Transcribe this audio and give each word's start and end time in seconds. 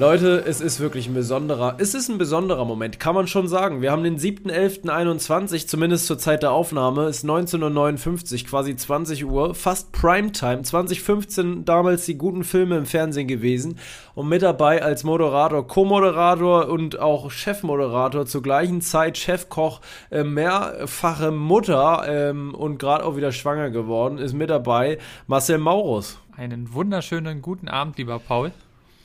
Leute, 0.00 0.44
es 0.46 0.60
ist 0.60 0.78
wirklich 0.78 1.08
ein 1.08 1.14
besonderer, 1.14 1.74
es 1.78 1.92
ist 1.92 2.08
ein 2.08 2.18
besonderer 2.18 2.64
Moment, 2.64 3.00
kann 3.00 3.16
man 3.16 3.26
schon 3.26 3.48
sagen. 3.48 3.82
Wir 3.82 3.90
haben 3.90 4.04
den 4.04 4.16
7.11.21, 4.16 5.66
zumindest 5.66 6.06
zur 6.06 6.18
Zeit 6.18 6.44
der 6.44 6.52
Aufnahme, 6.52 7.08
ist 7.08 7.24
19.59 7.24 8.42
Uhr, 8.42 8.48
quasi 8.48 8.76
20 8.76 9.24
Uhr, 9.24 9.56
fast 9.56 9.90
Primetime, 9.90 10.62
2015 10.62 11.64
damals 11.64 12.06
die 12.06 12.16
guten 12.16 12.44
Filme 12.44 12.76
im 12.76 12.86
Fernsehen 12.86 13.26
gewesen 13.26 13.80
und 14.14 14.28
mit 14.28 14.42
dabei 14.42 14.84
als 14.84 15.02
Moderator, 15.02 15.66
Co-Moderator 15.66 16.68
und 16.68 17.00
auch 17.00 17.32
Chefmoderator 17.32 18.24
zur 18.24 18.42
gleichen 18.42 18.80
Zeit, 18.80 19.18
Chefkoch, 19.18 19.80
äh, 20.12 20.22
mehrfache 20.22 21.32
Mutter 21.32 22.04
ähm, 22.06 22.54
und 22.54 22.78
gerade 22.78 23.04
auch 23.04 23.16
wieder 23.16 23.32
schwanger 23.32 23.70
geworden, 23.70 24.18
ist 24.18 24.32
mit 24.32 24.48
dabei 24.48 24.98
Marcel 25.26 25.58
Maurus. 25.58 26.20
Einen 26.36 26.72
wunderschönen 26.72 27.42
guten 27.42 27.66
Abend, 27.66 27.98
lieber 27.98 28.20
Paul. 28.20 28.52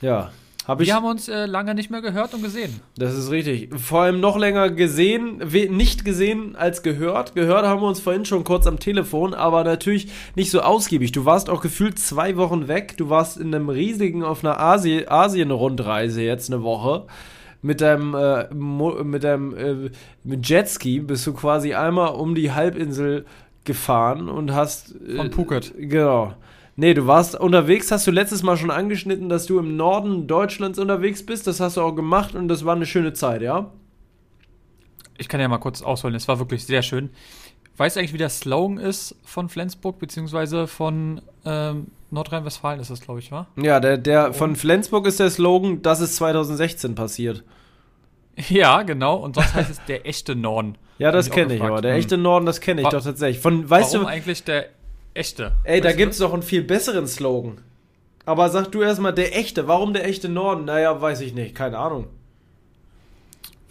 Ja, 0.00 0.30
hab 0.66 0.78
wir 0.80 0.94
haben 0.94 1.04
uns 1.04 1.28
äh, 1.28 1.44
lange 1.44 1.74
nicht 1.74 1.90
mehr 1.90 2.00
gehört 2.00 2.32
und 2.32 2.42
gesehen. 2.42 2.80
Das 2.96 3.14
ist 3.14 3.30
richtig. 3.30 3.68
Vor 3.78 4.00
allem 4.00 4.20
noch 4.20 4.38
länger 4.38 4.70
gesehen, 4.70 5.42
nicht 5.70 6.06
gesehen 6.06 6.56
als 6.56 6.82
gehört. 6.82 7.34
Gehört 7.34 7.66
haben 7.66 7.82
wir 7.82 7.88
uns 7.88 8.00
vorhin 8.00 8.24
schon 8.24 8.44
kurz 8.44 8.66
am 8.66 8.78
Telefon, 8.78 9.34
aber 9.34 9.62
natürlich 9.62 10.08
nicht 10.36 10.50
so 10.50 10.60
ausgiebig. 10.60 11.12
Du 11.12 11.26
warst 11.26 11.50
auch 11.50 11.60
gefühlt 11.60 11.98
zwei 11.98 12.38
Wochen 12.38 12.66
weg. 12.66 12.96
Du 12.96 13.10
warst 13.10 13.36
in 13.36 13.54
einem 13.54 13.68
riesigen, 13.68 14.22
auf 14.24 14.42
einer 14.42 14.58
Asi 14.58 15.04
Asien-Rundreise 15.06 16.22
jetzt 16.22 16.50
eine 16.50 16.62
Woche. 16.62 17.06
Mit 17.60 17.80
deinem, 17.82 18.14
äh, 18.14 18.52
mit 18.54 19.24
deinem 19.24 19.56
äh, 19.56 19.90
mit 20.22 20.48
Jetski 20.48 21.00
bist 21.00 21.26
du 21.26 21.34
quasi 21.34 21.74
einmal 21.74 22.14
um 22.14 22.34
die 22.34 22.52
Halbinsel 22.52 23.26
gefahren 23.64 24.28
und 24.28 24.54
hast. 24.54 24.94
Äh, 25.06 25.16
Von 25.16 25.30
Phuket. 25.30 25.74
Genau. 25.76 26.34
Nee, 26.76 26.94
du 26.94 27.06
warst 27.06 27.38
unterwegs, 27.38 27.90
hast 27.92 28.06
du 28.06 28.10
letztes 28.10 28.42
Mal 28.42 28.56
schon 28.56 28.70
angeschnitten, 28.70 29.28
dass 29.28 29.46
du 29.46 29.58
im 29.58 29.76
Norden 29.76 30.26
Deutschlands 30.26 30.78
unterwegs 30.78 31.24
bist. 31.24 31.46
Das 31.46 31.60
hast 31.60 31.76
du 31.76 31.82
auch 31.82 31.92
gemacht 31.92 32.34
und 32.34 32.48
das 32.48 32.64
war 32.64 32.74
eine 32.74 32.86
schöne 32.86 33.12
Zeit, 33.12 33.42
ja? 33.42 33.70
Ich 35.16 35.28
kann 35.28 35.40
ja 35.40 35.46
mal 35.46 35.58
kurz 35.58 35.82
ausholen, 35.82 36.16
es 36.16 36.26
war 36.26 36.40
wirklich 36.40 36.66
sehr 36.66 36.82
schön. 36.82 37.10
Weißt 37.76 37.94
du 37.94 38.00
eigentlich, 38.00 38.12
wie 38.12 38.18
der 38.18 38.28
Slogan 38.28 38.78
ist 38.78 39.16
von 39.24 39.48
Flensburg, 39.48 39.98
beziehungsweise 39.98 40.66
von 40.66 41.20
ähm, 41.44 41.88
Nordrhein-Westfalen 42.10 42.80
ist 42.80 42.90
das, 42.90 43.00
glaube 43.00 43.20
ich, 43.20 43.30
wa? 43.30 43.46
Ja, 43.56 43.78
der, 43.80 43.98
der 43.98 44.32
von 44.32 44.56
Flensburg 44.56 45.06
ist 45.06 45.20
der 45.20 45.30
Slogan, 45.30 45.82
das 45.82 46.00
ist 46.00 46.16
2016 46.16 46.94
passiert. 46.94 47.44
Ja, 48.48 48.82
genau. 48.82 49.14
Und 49.14 49.36
sonst 49.36 49.54
heißt 49.54 49.70
es 49.70 49.80
der 49.84 50.06
echte 50.08 50.34
Norden. 50.34 50.76
Ja, 50.98 51.12
das 51.12 51.30
kenne 51.30 51.54
ich, 51.54 51.62
aber 51.62 51.80
der 51.80 51.94
echte 51.94 52.16
Norden, 52.16 52.46
das 52.46 52.60
kenne 52.60 52.82
ich 52.82 52.88
doch 52.88 53.02
tatsächlich. 53.02 53.40
Von, 53.40 53.70
weißt 53.70 53.94
warum 53.94 54.06
du, 54.06 54.12
eigentlich 54.12 54.42
der 54.42 54.66
echte. 55.14 55.52
Ey, 55.64 55.80
da 55.80 55.92
gibt's 55.92 56.18
doch 56.18 56.32
einen 56.32 56.42
viel 56.42 56.62
besseren 56.62 57.06
Slogan. 57.06 57.58
Aber 58.26 58.48
sag 58.48 58.70
du 58.72 58.82
erstmal 58.82 59.14
der 59.14 59.36
echte. 59.36 59.68
Warum 59.68 59.92
der 59.92 60.06
echte 60.06 60.28
Norden? 60.28 60.64
Naja, 60.64 61.00
weiß 61.00 61.20
ich 61.20 61.34
nicht. 61.34 61.54
Keine 61.54 61.78
Ahnung. 61.78 62.06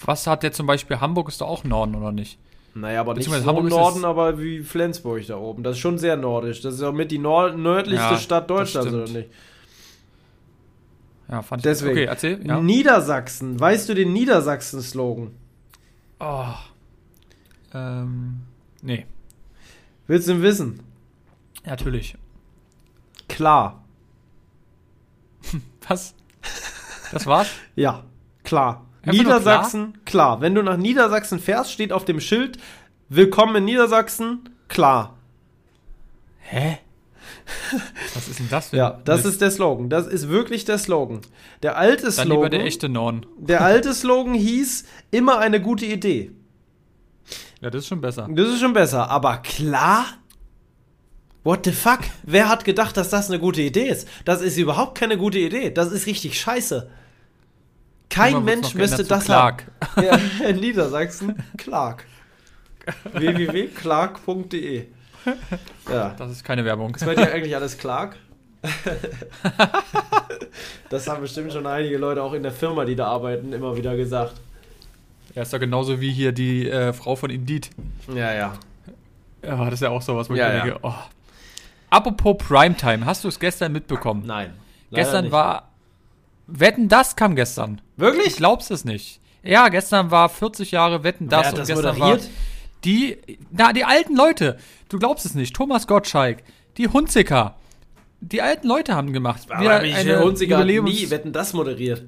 Was 0.06 0.28
hat 0.28 0.44
der 0.44 0.52
zum 0.52 0.68
Beispiel? 0.68 1.00
Hamburg 1.00 1.30
ist 1.30 1.42
doch 1.42 1.48
auch 1.48 1.64
Norden, 1.64 1.96
oder 1.96 2.12
nicht? 2.12 2.38
Naja, 2.76 3.02
aber 3.02 3.14
nicht 3.14 3.30
so 3.30 3.46
Hamburg 3.46 3.70
Norden, 3.70 4.03
aber 4.03 4.40
wie 4.40 4.62
Flensburg 4.62 5.26
da 5.28 5.38
oben. 5.38 5.64
Das 5.64 5.74
ist 5.74 5.80
schon 5.80 5.98
sehr 5.98 6.18
nordisch. 6.18 6.62
Das 6.62 6.74
ist 6.76 6.82
auch 6.82 6.92
mit 6.92 7.12
die 7.12 7.20
nord 7.20 7.58
nördlichste 7.58 8.14
ja, 8.14 8.18
Stadt 8.18 8.50
Deutschlands, 8.50 8.92
oder 8.92 9.08
nicht? 9.08 9.30
Ja, 11.30 11.42
fand 11.42 11.62
ich. 11.62 11.64
Deswegen. 11.64 11.92
Okay, 11.92 12.06
erzähl. 12.06 12.46
Ja. 12.46 12.59
Niedersachsen. 12.59 13.59
Weißt 13.59 13.88
du 13.90 13.94
den 13.94 14.12
Niedersachsen-Slogan? 14.14 15.32
Oh. 16.20 16.46
Ähm. 17.74 18.42
Nee. 18.82 19.06
Willst 20.08 20.28
du 20.28 20.34
ihn 20.34 20.42
wissen? 20.42 20.80
Natürlich. 21.66 22.16
Klar. 23.28 23.84
Was? 25.88 26.16
Das 27.12 27.25
war's? 27.25 27.47
ja, 27.75 28.03
klar. 28.44 28.85
Einfach 29.03 29.13
Niedersachsen, 29.13 29.94
klar? 29.94 30.03
klar. 30.06 30.41
Wenn 30.41 30.56
du 30.56 30.63
nach 30.63 30.78
Niedersachsen 30.78 31.40
fährst, 31.40 31.72
steht 31.72 31.91
auf 31.91 32.06
dem 32.06 32.19
Schild 32.19 32.57
Willkommen 33.09 33.57
in 33.57 33.66
Niedersachsen, 33.66 34.50
klar. 34.68 35.18
Hä? 36.40 36.79
Was 38.13 38.28
ist 38.28 38.40
denn 38.40 38.50
das 38.50 38.69
für 38.69 38.78
Ja, 38.78 39.02
das 39.03 39.25
ist 39.25 39.41
der 39.41 39.52
Slogan. 39.52 39.90
Das 39.90 40.07
ist 40.07 40.29
wirklich 40.29 40.66
der 40.66 40.78
Slogan. 40.78 41.22
Der 41.62 41.78
alte 41.78 42.12
Slogan. 42.12 42.29
Dann 42.29 42.38
lieber 42.38 42.50
der 42.50 42.66
echte 42.66 42.90
Norden. 42.90 43.25
Der 43.38 43.62
alte 43.62 43.94
Slogan 43.94 44.34
hieß 44.34 44.85
immer 45.12 45.40
eine 45.40 45.62
gute 45.62 45.85
Idee. 45.85 46.31
Ja, 47.62 47.69
das 47.69 47.84
ist 47.84 47.88
schon 47.88 48.02
besser. 48.02 48.28
Das 48.31 48.47
ist 48.47 48.59
schon 48.59 48.73
besser. 48.73 49.09
Aber 49.09 49.38
klar, 49.38 50.06
What 51.44 51.66
the 51.66 51.72
fuck? 51.72 52.00
Wer 52.24 52.48
hat 52.48 52.64
gedacht, 52.64 52.96
dass 52.96 53.09
das 53.09 53.30
eine 53.30 53.40
gute 53.40 53.62
Idee 53.62 53.88
ist? 53.88 54.08
Das 54.26 54.42
ist 54.42 54.58
überhaupt 54.58 54.98
keine 54.98 55.18
gute 55.18 55.40
Idee. 55.40 55.72
Das 55.72 55.92
ist 55.92 56.08
richtig 56.08 56.40
scheiße. 56.40 56.90
Kein 58.09 58.44
Mensch 58.44 58.76
müsste 58.76 59.04
das 59.04 59.26
Clark. 59.26 59.66
haben. 59.96 60.06
Ja, 60.06 60.48
in 60.48 60.58
Niedersachsen, 60.58 61.44
Clark. 61.58 62.06
www.clark.de 63.14 64.88
ja. 65.90 66.16
Das 66.18 66.32
ist 66.32 66.44
keine 66.44 66.66
Werbung. 66.66 66.96
Ist 66.96 67.06
bei 67.06 67.16
dir 67.16 67.32
eigentlich 67.32 67.56
alles 67.56 67.78
Clark? 67.78 68.16
das 70.90 71.08
haben 71.08 71.22
bestimmt 71.22 71.52
schon 71.52 71.68
einige 71.68 71.98
Leute 71.98 72.24
auch 72.24 72.34
in 72.34 72.44
der 72.44 72.52
Firma, 72.52 72.86
die 72.86 72.96
da 72.96 73.08
arbeiten, 73.08 73.52
immer 73.52 73.76
wieder 73.76 73.96
gesagt. 73.96 74.36
Ja, 75.36 75.42
ist 75.42 75.52
doch 75.52 75.59
genauso 75.59 76.00
wie 76.00 76.12
hier 76.12 76.32
die 76.32 76.70
äh, 76.70 76.94
Frau 76.94 77.16
von 77.16 77.30
Indeed. 77.30 77.70
Ja, 78.14 78.34
ja. 78.34 78.53
Ja, 79.44 79.66
das 79.66 79.76
ist 79.76 79.82
ja 79.82 79.90
auch 79.90 80.02
so 80.02 80.16
was, 80.16 80.30
wo 80.30 80.36
ja, 80.36 80.56
ich 80.56 80.64
denke, 80.64 80.80
oh, 80.84 80.94
Apropos 81.94 82.38
Primetime, 82.40 83.06
hast 83.06 83.24
du 83.24 83.28
es 83.28 83.40
gestern 83.40 83.72
mitbekommen? 83.72 84.24
Nein. 84.26 84.56
Gestern 84.92 85.26
nicht. 85.26 85.31
war. 85.31 85.70
Wetten, 86.48 86.90
das 86.90 87.16
kam 87.16 87.36
gestern. 87.36 87.81
Wirklich? 87.98 88.28
Ich 88.28 88.36
glaub's 88.38 88.72
es 88.72 88.84
nicht. 88.84 89.22
Ja, 89.44 89.68
gestern 89.68 90.09
war 90.09 90.28
40 90.28 90.72
Jahre 90.72 91.03
Wetten, 91.03 91.30
das. 91.30 91.42
Wer 91.42 91.48
hat 91.48 91.58
das 91.59 91.70
und 91.70 91.76
gestern 91.76 91.98
moderiert? 92.00 92.24
war 92.24 92.30
die, 92.84 93.18
na, 93.52 93.74
die 93.74 93.86
alten 93.86 94.16
Leute. 94.16 94.58
Du 94.90 94.98
glaubst 94.98 95.24
es 95.24 95.36
nicht. 95.36 95.56
Thomas 95.56 95.86
Gottschalk, 95.86 96.40
die 96.78 96.88
Hunziker. 96.88 97.58
Die 98.22 98.42
alten 98.42 98.68
Leute 98.68 98.96
haben 98.96 99.14
gemacht. 99.14 99.44
Aber 99.50 99.84
ich 99.84 99.96
eine 99.96 100.20
Hunziker 100.20 100.58
hat 100.58 100.66
nie 100.66 101.09
Wetten, 101.12 101.32
das 101.32 101.53
moderiert. 101.53 102.06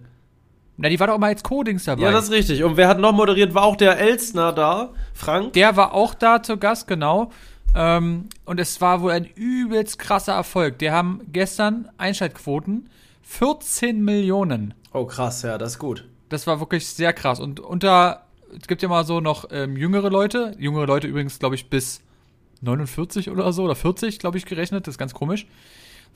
Na, 0.78 0.90
die 0.90 1.00
war 1.00 1.08
doch 1.08 1.20
mal 1.20 1.28
als 1.28 1.44
Codings 1.44 1.84
dabei. 1.84 2.02
Ja, 2.02 2.12
das 2.12 2.26
ist 2.26 2.32
richtig. 2.32 2.64
Und 2.64 2.76
wer 2.76 2.88
hat 2.88 3.00
noch 3.00 3.14
moderiert? 3.14 3.54
War 3.54 3.64
auch 3.64 3.76
der 3.76 4.00
Elstner 4.00 4.52
da, 4.52 4.94
Frank? 5.14 5.54
Der 5.54 5.78
war 5.78 5.94
auch 5.94 6.16
da 6.16 6.42
zu 6.42 6.58
Gast, 6.58 6.88
genau. 6.88 7.32
Ähm, 7.76 8.30
und 8.46 8.60
es 8.60 8.80
war 8.80 9.02
wohl 9.02 9.12
ein 9.12 9.26
übelst 9.26 10.00
krasser 10.00 10.34
Erfolg. 10.34 10.80
Die 10.80 10.92
haben 10.92 11.22
gestern 11.32 11.90
Einschaltquoten 11.98 12.90
14 13.24 14.04
Millionen. 14.04 14.74
Oh, 14.94 15.06
krass, 15.06 15.42
ja, 15.42 15.58
das 15.58 15.74
ist 15.74 15.80
gut. 15.80 16.08
Das 16.30 16.48
war 16.48 16.60
wirklich 16.60 16.88
sehr 16.88 17.12
krass. 17.12 17.40
Und 17.40 17.60
unter, 17.60 18.26
es 18.60 18.68
gibt 18.68 18.82
ja 18.82 18.88
mal 18.88 19.06
so 19.06 19.20
noch 19.20 19.50
ähm, 19.52 19.76
jüngere 19.76 20.10
Leute, 20.10 20.56
jüngere 20.58 20.88
Leute 20.88 21.08
übrigens, 21.08 21.38
glaube 21.38 21.56
ich, 21.56 21.70
bis 21.70 22.02
49 22.62 23.30
oder 23.30 23.52
so, 23.52 23.64
oder 23.64 23.76
40, 23.76 24.20
glaube 24.20 24.38
ich, 24.38 24.46
gerechnet, 24.46 24.88
das 24.88 24.94
ist 24.94 24.98
ganz 24.98 25.14
komisch, 25.14 25.46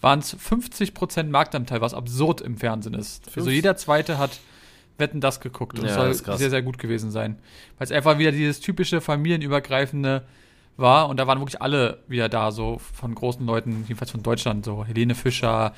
waren 0.02 0.20
es 0.20 0.36
50% 0.38 1.24
Marktanteil, 1.26 1.82
was 1.82 1.94
absurd 1.94 2.40
im 2.42 2.58
Fernsehen 2.58 2.94
ist. 2.94 3.26
Fünf? 3.26 3.38
Also 3.38 3.50
jeder 3.50 3.76
Zweite 3.76 4.18
hat 4.18 4.40
Wetten 4.98 5.22
das 5.22 5.40
geguckt. 5.40 5.80
Und 5.80 5.86
ja, 5.86 5.96
das 5.96 6.20
soll 6.20 6.38
sehr, 6.38 6.50
sehr 6.50 6.62
gut 6.62 6.78
gewesen 6.78 7.12
sein. 7.12 7.40
Weil 7.78 7.86
es 7.86 7.92
einfach 7.92 8.18
wieder 8.18 8.32
dieses 8.32 8.60
typische 8.60 9.02
familienübergreifende 9.02 10.24
war 10.80 11.10
und 11.10 11.18
da 11.18 11.28
waren 11.28 11.40
wirklich 11.40 11.62
alle 11.62 12.00
wieder 12.08 12.30
da, 12.30 12.52
so 12.52 12.80
von 12.94 13.14
großen 13.16 13.46
Leuten, 13.46 13.86
jedenfalls 13.88 14.12
von 14.12 14.24
Deutschland, 14.24 14.66
so 14.66 14.86
Helene 14.86 15.16
Fischer, 15.16 15.74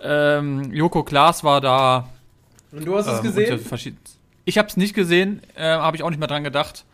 ähm, 0.00 0.72
Joko 0.72 1.02
Klaas 1.02 1.44
war 1.44 1.60
da. 1.60 2.08
Und 2.72 2.84
du 2.84 2.96
hast 2.96 3.06
es 3.06 3.18
ähm, 3.18 3.22
gesehen? 3.22 3.96
Ich 4.44 4.58
habe 4.58 4.68
es 4.68 4.76
nicht 4.76 4.94
gesehen, 4.94 5.40
äh, 5.54 5.62
habe 5.62 5.96
ich 5.96 6.02
auch 6.02 6.10
nicht 6.10 6.18
mehr 6.18 6.28
dran 6.28 6.44
gedacht. 6.44 6.84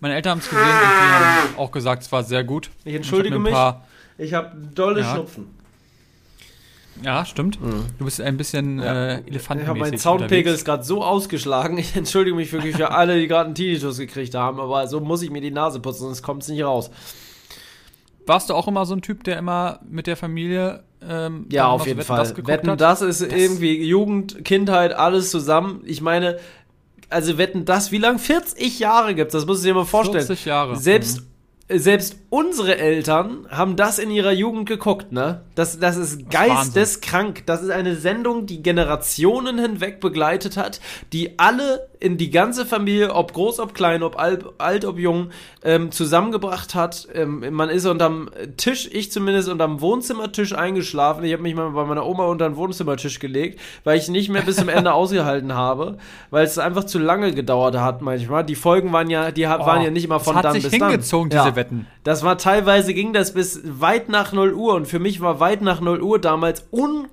Meine 0.00 0.14
Eltern 0.14 0.32
haben 0.32 0.38
es 0.38 0.48
gesehen 0.48 0.64
und 0.64 0.68
die 0.68 1.50
haben 1.50 1.58
auch 1.58 1.70
gesagt, 1.70 2.02
es 2.02 2.12
war 2.12 2.22
sehr 2.22 2.44
gut. 2.44 2.70
Ich 2.84 2.94
entschuldige 2.94 3.36
ich 3.36 3.42
mich, 3.42 3.54
ich 4.18 4.34
habe 4.34 4.56
dolle 4.74 5.00
ja. 5.00 5.12
Schnupfen. 5.12 5.59
Ja, 7.02 7.24
stimmt. 7.24 7.58
Du 7.98 8.04
bist 8.04 8.20
ein 8.20 8.36
bisschen 8.36 8.78
Ja. 8.78 8.84
äh, 9.14 9.20
Ich 9.20 9.28
elefantenmäßig 9.28 9.68
habe 9.68 9.78
meinen 9.78 9.98
Soundpegel 9.98 10.54
ist 10.54 10.64
gerade 10.64 10.82
so 10.84 11.02
ausgeschlagen. 11.02 11.78
Ich 11.78 11.96
entschuldige 11.96 12.36
mich 12.36 12.52
wirklich 12.52 12.76
für 12.76 12.90
alle, 12.90 13.18
die 13.18 13.26
gerade 13.26 13.46
einen 13.46 13.54
Tinnitus 13.54 13.98
gekriegt 13.98 14.34
haben, 14.34 14.60
aber 14.60 14.86
so 14.86 15.00
muss 15.00 15.22
ich 15.22 15.30
mir 15.30 15.40
die 15.40 15.50
Nase 15.50 15.80
putzen, 15.80 16.00
sonst 16.04 16.22
kommt 16.22 16.42
es 16.42 16.48
nicht 16.48 16.62
raus. 16.62 16.90
Warst 18.26 18.50
du 18.50 18.54
auch 18.54 18.68
immer 18.68 18.84
so 18.86 18.94
ein 18.94 19.02
Typ, 19.02 19.24
der 19.24 19.38
immer 19.38 19.80
mit 19.88 20.06
der 20.06 20.16
Familie 20.16 20.84
ähm, 21.08 21.46
Ja, 21.50 21.68
auf 21.68 21.86
jeden 21.86 21.98
Wetten, 21.98 22.06
Fall. 22.06 22.18
das 22.18 22.36
Wetten, 22.46 22.70
hat? 22.70 22.80
das 22.80 23.00
ist 23.02 23.22
irgendwie 23.22 23.82
Jugend, 23.82 24.44
Kindheit, 24.44 24.92
alles 24.92 25.30
zusammen. 25.30 25.80
Ich 25.86 26.00
meine, 26.02 26.38
also 27.08 27.38
Wetten, 27.38 27.64
das, 27.64 27.90
wie 27.92 27.98
lang? 27.98 28.18
40 28.18 28.78
Jahre 28.78 29.14
gibt's, 29.14 29.32
das 29.32 29.46
musst 29.46 29.62
du 29.64 29.68
dir 29.68 29.74
mal 29.74 29.84
vorstellen. 29.86 30.24
40 30.26 30.44
Jahre. 30.44 30.76
Selbst, 30.76 31.20
Mhm. 31.22 31.26
Selbst 31.72 32.16
unsere 32.28 32.76
Eltern 32.78 33.46
haben 33.50 33.76
das 33.76 33.98
in 33.98 34.10
ihrer 34.10 34.32
Jugend 34.32 34.68
geguckt, 34.68 35.12
ne? 35.12 35.42
Das, 35.54 35.78
das 35.78 35.96
ist 35.96 36.10
ist 36.10 36.30
geisteskrank. 36.30 37.46
Das 37.46 37.62
ist 37.62 37.70
eine 37.70 37.96
Sendung, 37.96 38.46
die 38.46 38.62
Generationen 38.62 39.58
hinweg 39.58 40.00
begleitet 40.00 40.56
hat, 40.56 40.80
die 41.12 41.38
alle 41.38 41.89
in 42.00 42.16
die 42.16 42.30
ganze 42.30 42.64
Familie, 42.66 43.14
ob 43.14 43.32
groß, 43.34 43.60
ob 43.60 43.74
klein, 43.74 44.02
ob 44.02 44.18
alt, 44.18 44.44
alt 44.58 44.84
ob 44.86 44.98
jung, 44.98 45.28
ähm, 45.62 45.92
zusammengebracht 45.92 46.74
hat. 46.74 47.06
Ähm, 47.14 47.44
man 47.50 47.68
ist 47.68 47.84
unterm 47.86 48.30
Tisch, 48.56 48.88
ich 48.90 49.12
zumindest 49.12 49.48
unterm 49.50 49.80
Wohnzimmertisch 49.82 50.54
eingeschlafen. 50.54 51.24
Ich 51.24 51.32
habe 51.34 51.42
mich 51.42 51.54
mal 51.54 51.70
bei 51.70 51.84
meiner 51.84 52.06
Oma 52.06 52.24
unter 52.24 52.48
den 52.48 52.56
Wohnzimmertisch 52.56 53.18
gelegt, 53.18 53.60
weil 53.84 53.98
ich 53.98 54.08
nicht 54.08 54.30
mehr 54.30 54.42
bis 54.42 54.56
zum 54.56 54.68
Ende 54.70 54.92
ausgehalten 54.94 55.52
habe, 55.54 55.98
weil 56.30 56.44
es 56.44 56.58
einfach 56.58 56.84
zu 56.84 56.98
lange 56.98 57.34
gedauert 57.34 57.76
hat 57.76 58.00
manchmal. 58.00 58.44
Die 58.44 58.54
Folgen 58.54 58.92
waren 58.92 59.10
ja, 59.10 59.30
die 59.30 59.46
ha- 59.46 59.58
waren 59.66 59.82
ja 59.82 59.90
nicht 59.90 60.04
immer 60.04 60.20
von 60.20 60.36
Oh, 60.36 60.36
das 60.36 60.38
hat 60.38 60.44
dann 60.46 60.52
sich 60.60 60.70
bis 60.70 60.78
dann. 60.78 60.88
hingezogen, 60.90 61.30
Ja. 61.30 61.44
diese 61.44 61.56
Wetten. 61.56 61.86
Das 62.02 62.24
war 62.24 62.38
teilweise 62.38 62.94
ging 62.94 63.12
das 63.12 63.34
bis 63.34 63.60
weit 63.64 64.08
nach 64.08 64.32
0 64.32 64.54
Uhr 64.54 64.72
und 64.74 64.86
für 64.86 64.98
mich 64.98 65.20
war 65.20 65.38
weit 65.38 65.60
nach 65.60 65.80
0 65.82 66.00
Uhr 66.02 66.18
damals 66.18 66.66
unglaublich. 66.70 67.10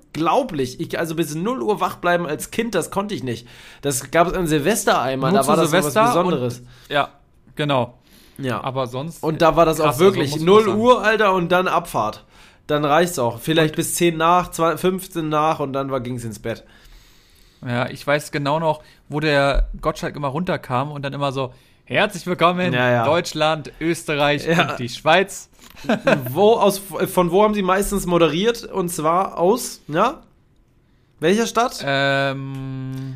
Ich 0.80 1.00
also 1.00 1.16
bis 1.16 1.36
0 1.36 1.62
Uhr 1.62 1.80
wach 1.80 1.98
bleiben 1.98 2.25
als 2.25 2.52
Kind, 2.52 2.75
das 2.75 2.92
konnte 2.92 3.16
ich 3.16 3.24
nicht. 3.24 3.48
Das 3.81 4.12
gab 4.12 4.28
es 4.28 4.34
an 4.34 4.48
Silvester 4.48 5.02
einmal, 5.02 5.31
Nur 5.31 5.42
da 5.42 5.48
war 5.48 5.56
das 5.56 5.72
was 5.72 5.94
Besonderes. 5.94 6.64
Ja, 6.90 7.10
genau. 7.56 7.98
Ja. 8.38 8.64
Aber 8.64 8.88
sonst. 8.88 9.24
Und 9.24 9.42
da 9.42 9.56
war 9.56 9.66
das 9.66 9.78
Krass, 9.78 9.96
auch 9.96 10.00
wirklich 10.00 10.34
also 10.34 10.46
muss 10.46 10.46
man 10.46 10.64
0 10.64 10.66
sagen. 10.66 10.81
Uhr, 10.81 11.04
Alter, 11.04 11.34
und 11.34 11.52
dann 11.52 11.68
Abfahrt. 11.68 12.24
Dann 12.68 12.84
reicht's 12.86 13.18
auch. 13.18 13.40
Vielleicht 13.40 13.75
bis 13.75 13.96
10 13.96 14.18
nach, 14.18 14.52
2, 14.52 14.78
15 14.78 15.30
nach 15.30 15.60
und 15.60 15.74
dann 15.74 15.90
war, 15.90 16.02
ging's 16.02 16.24
ins 16.24 16.40
Bett. 16.40 16.63
Ja, 17.66 17.90
ich 17.90 18.06
weiß 18.06 18.31
genau 18.31 18.60
noch, 18.60 18.84
wo 19.10 19.20
der 19.20 19.70
Gottschalk 19.81 20.16
immer 20.16 20.28
runterkam 20.28 20.92
und 20.92 21.02
dann 21.04 21.13
immer 21.13 21.31
so, 21.31 21.54
herzlich 21.86 22.28
willkommen 22.28 22.74
Ja, 22.74 22.92
ja. 22.92 23.06
Deutschland, 23.06 23.72
Österreich 23.80 24.46
Ja. 24.46 24.72
und 24.72 24.80
die 24.80 24.90
Schweiz. 24.90 25.47
Wo 26.31 26.54
aus, 26.54 26.80
von 26.80 27.31
wo 27.31 27.44
haben 27.44 27.54
sie 27.54 27.62
meistens 27.62 28.06
moderiert? 28.06 28.63
Und 28.65 28.89
zwar 28.89 29.38
aus, 29.38 29.81
ja? 29.88 30.24
Welcher 31.19 31.48
Stadt? 31.48 31.83
Ähm, 31.86 33.15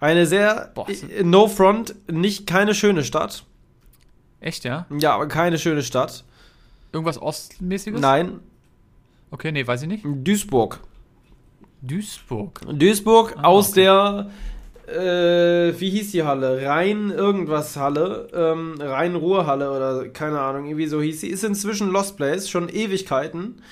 Eine 0.00 0.26
sehr, 0.26 0.70
Boah, 0.74 0.86
no 1.22 1.48
front, 1.48 1.94
nicht 2.10 2.46
keine 2.46 2.74
schöne 2.74 3.04
Stadt. 3.04 3.44
echt, 4.40 4.64
ja? 4.64 4.86
Ja, 4.98 5.14
aber 5.14 5.26
keine 5.28 5.58
schöne 5.58 5.82
Stadt. 5.82 6.24
Irgendwas 6.92 7.20
Ostmäßiges? 7.20 8.00
Nein, 8.00 8.40
Okay, 9.32 9.50
nee, 9.50 9.66
weiß 9.66 9.82
ich 9.82 9.88
nicht. 9.88 10.04
Duisburg. 10.06 10.78
Duisburg. 11.82 12.60
Duisburg 12.72 13.34
Ah, 13.36 13.44
aus 13.48 13.70
okay. 13.70 13.82
der, 13.82 14.30
äh, 14.86 15.78
wie 15.78 15.90
hieß 15.90 16.12
die 16.12 16.22
Halle? 16.22 16.62
Rhein 16.66 17.10
irgendwas 17.10 17.76
Halle, 17.76 18.28
ähm, 18.32 18.74
Rhein-Ruhr-Halle 18.80 19.70
oder 19.70 20.08
keine 20.08 20.40
Ahnung, 20.40 20.66
irgendwie 20.66 20.86
so 20.86 21.02
hieß 21.02 21.20
sie. 21.20 21.28
Ist 21.28 21.44
inzwischen 21.44 21.90
Lost 21.90 22.16
Place, 22.16 22.48
schon 22.48 22.68
Ewigkeiten. 22.68 23.62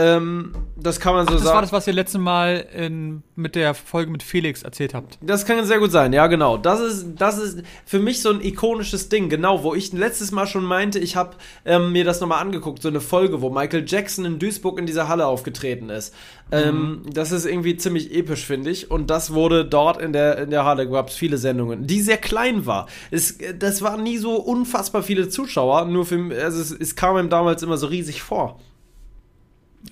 Ähm, 0.00 0.52
das 0.76 0.98
kann 0.98 1.14
man 1.14 1.26
so 1.26 1.34
Das 1.34 1.42
sagen. 1.42 1.54
war 1.54 1.62
das, 1.62 1.72
was 1.72 1.86
ihr 1.86 1.92
letztes 1.92 2.18
Mal 2.20 2.66
in, 2.74 3.22
mit 3.36 3.54
der 3.54 3.74
Folge 3.74 4.10
mit 4.10 4.22
Felix 4.22 4.62
erzählt 4.62 4.94
habt. 4.94 5.18
Das 5.20 5.44
kann 5.44 5.62
sehr 5.66 5.78
gut 5.78 5.92
sein, 5.92 6.14
ja 6.14 6.26
genau. 6.26 6.56
Das 6.56 6.80
ist, 6.80 7.16
das 7.16 7.38
ist 7.38 7.62
für 7.84 7.98
mich 7.98 8.22
so 8.22 8.30
ein 8.30 8.40
ikonisches 8.40 9.10
Ding, 9.10 9.28
genau, 9.28 9.62
wo 9.62 9.74
ich 9.74 9.92
letztes 9.92 10.32
Mal 10.32 10.46
schon 10.46 10.64
meinte, 10.64 10.98
ich 10.98 11.16
habe 11.16 11.36
ähm, 11.66 11.92
mir 11.92 12.04
das 12.04 12.20
nochmal 12.20 12.40
angeguckt, 12.40 12.80
so 12.80 12.88
eine 12.88 13.00
Folge, 13.00 13.42
wo 13.42 13.50
Michael 13.50 13.84
Jackson 13.86 14.24
in 14.24 14.38
Duisburg 14.38 14.78
in 14.78 14.86
dieser 14.86 15.08
Halle 15.08 15.26
aufgetreten 15.26 15.90
ist. 15.90 16.14
Ähm, 16.52 17.02
das 17.12 17.30
ist 17.30 17.44
irgendwie 17.44 17.76
ziemlich 17.76 18.12
episch, 18.14 18.46
finde 18.46 18.70
ich. 18.70 18.90
Und 18.90 19.10
das 19.10 19.34
wurde 19.34 19.64
dort 19.64 20.00
in 20.00 20.12
der, 20.12 20.38
in 20.38 20.50
der 20.50 20.64
Halle, 20.64 20.88
gab 20.88 21.08
es 21.08 21.14
viele 21.14 21.36
Sendungen, 21.36 21.86
die 21.86 22.00
sehr 22.00 22.16
klein 22.16 22.64
war. 22.64 22.86
Es, 23.10 23.38
das 23.58 23.82
waren 23.82 24.02
nie 24.02 24.16
so 24.16 24.36
unfassbar 24.36 25.02
viele 25.02 25.28
Zuschauer, 25.28 25.84
nur 25.84 26.06
für, 26.06 26.16
also 26.42 26.60
es, 26.60 26.70
es 26.72 26.96
kam 26.96 27.18
ihm 27.18 27.28
damals 27.28 27.62
immer 27.62 27.76
so 27.76 27.86
riesig 27.86 28.22
vor. 28.22 28.58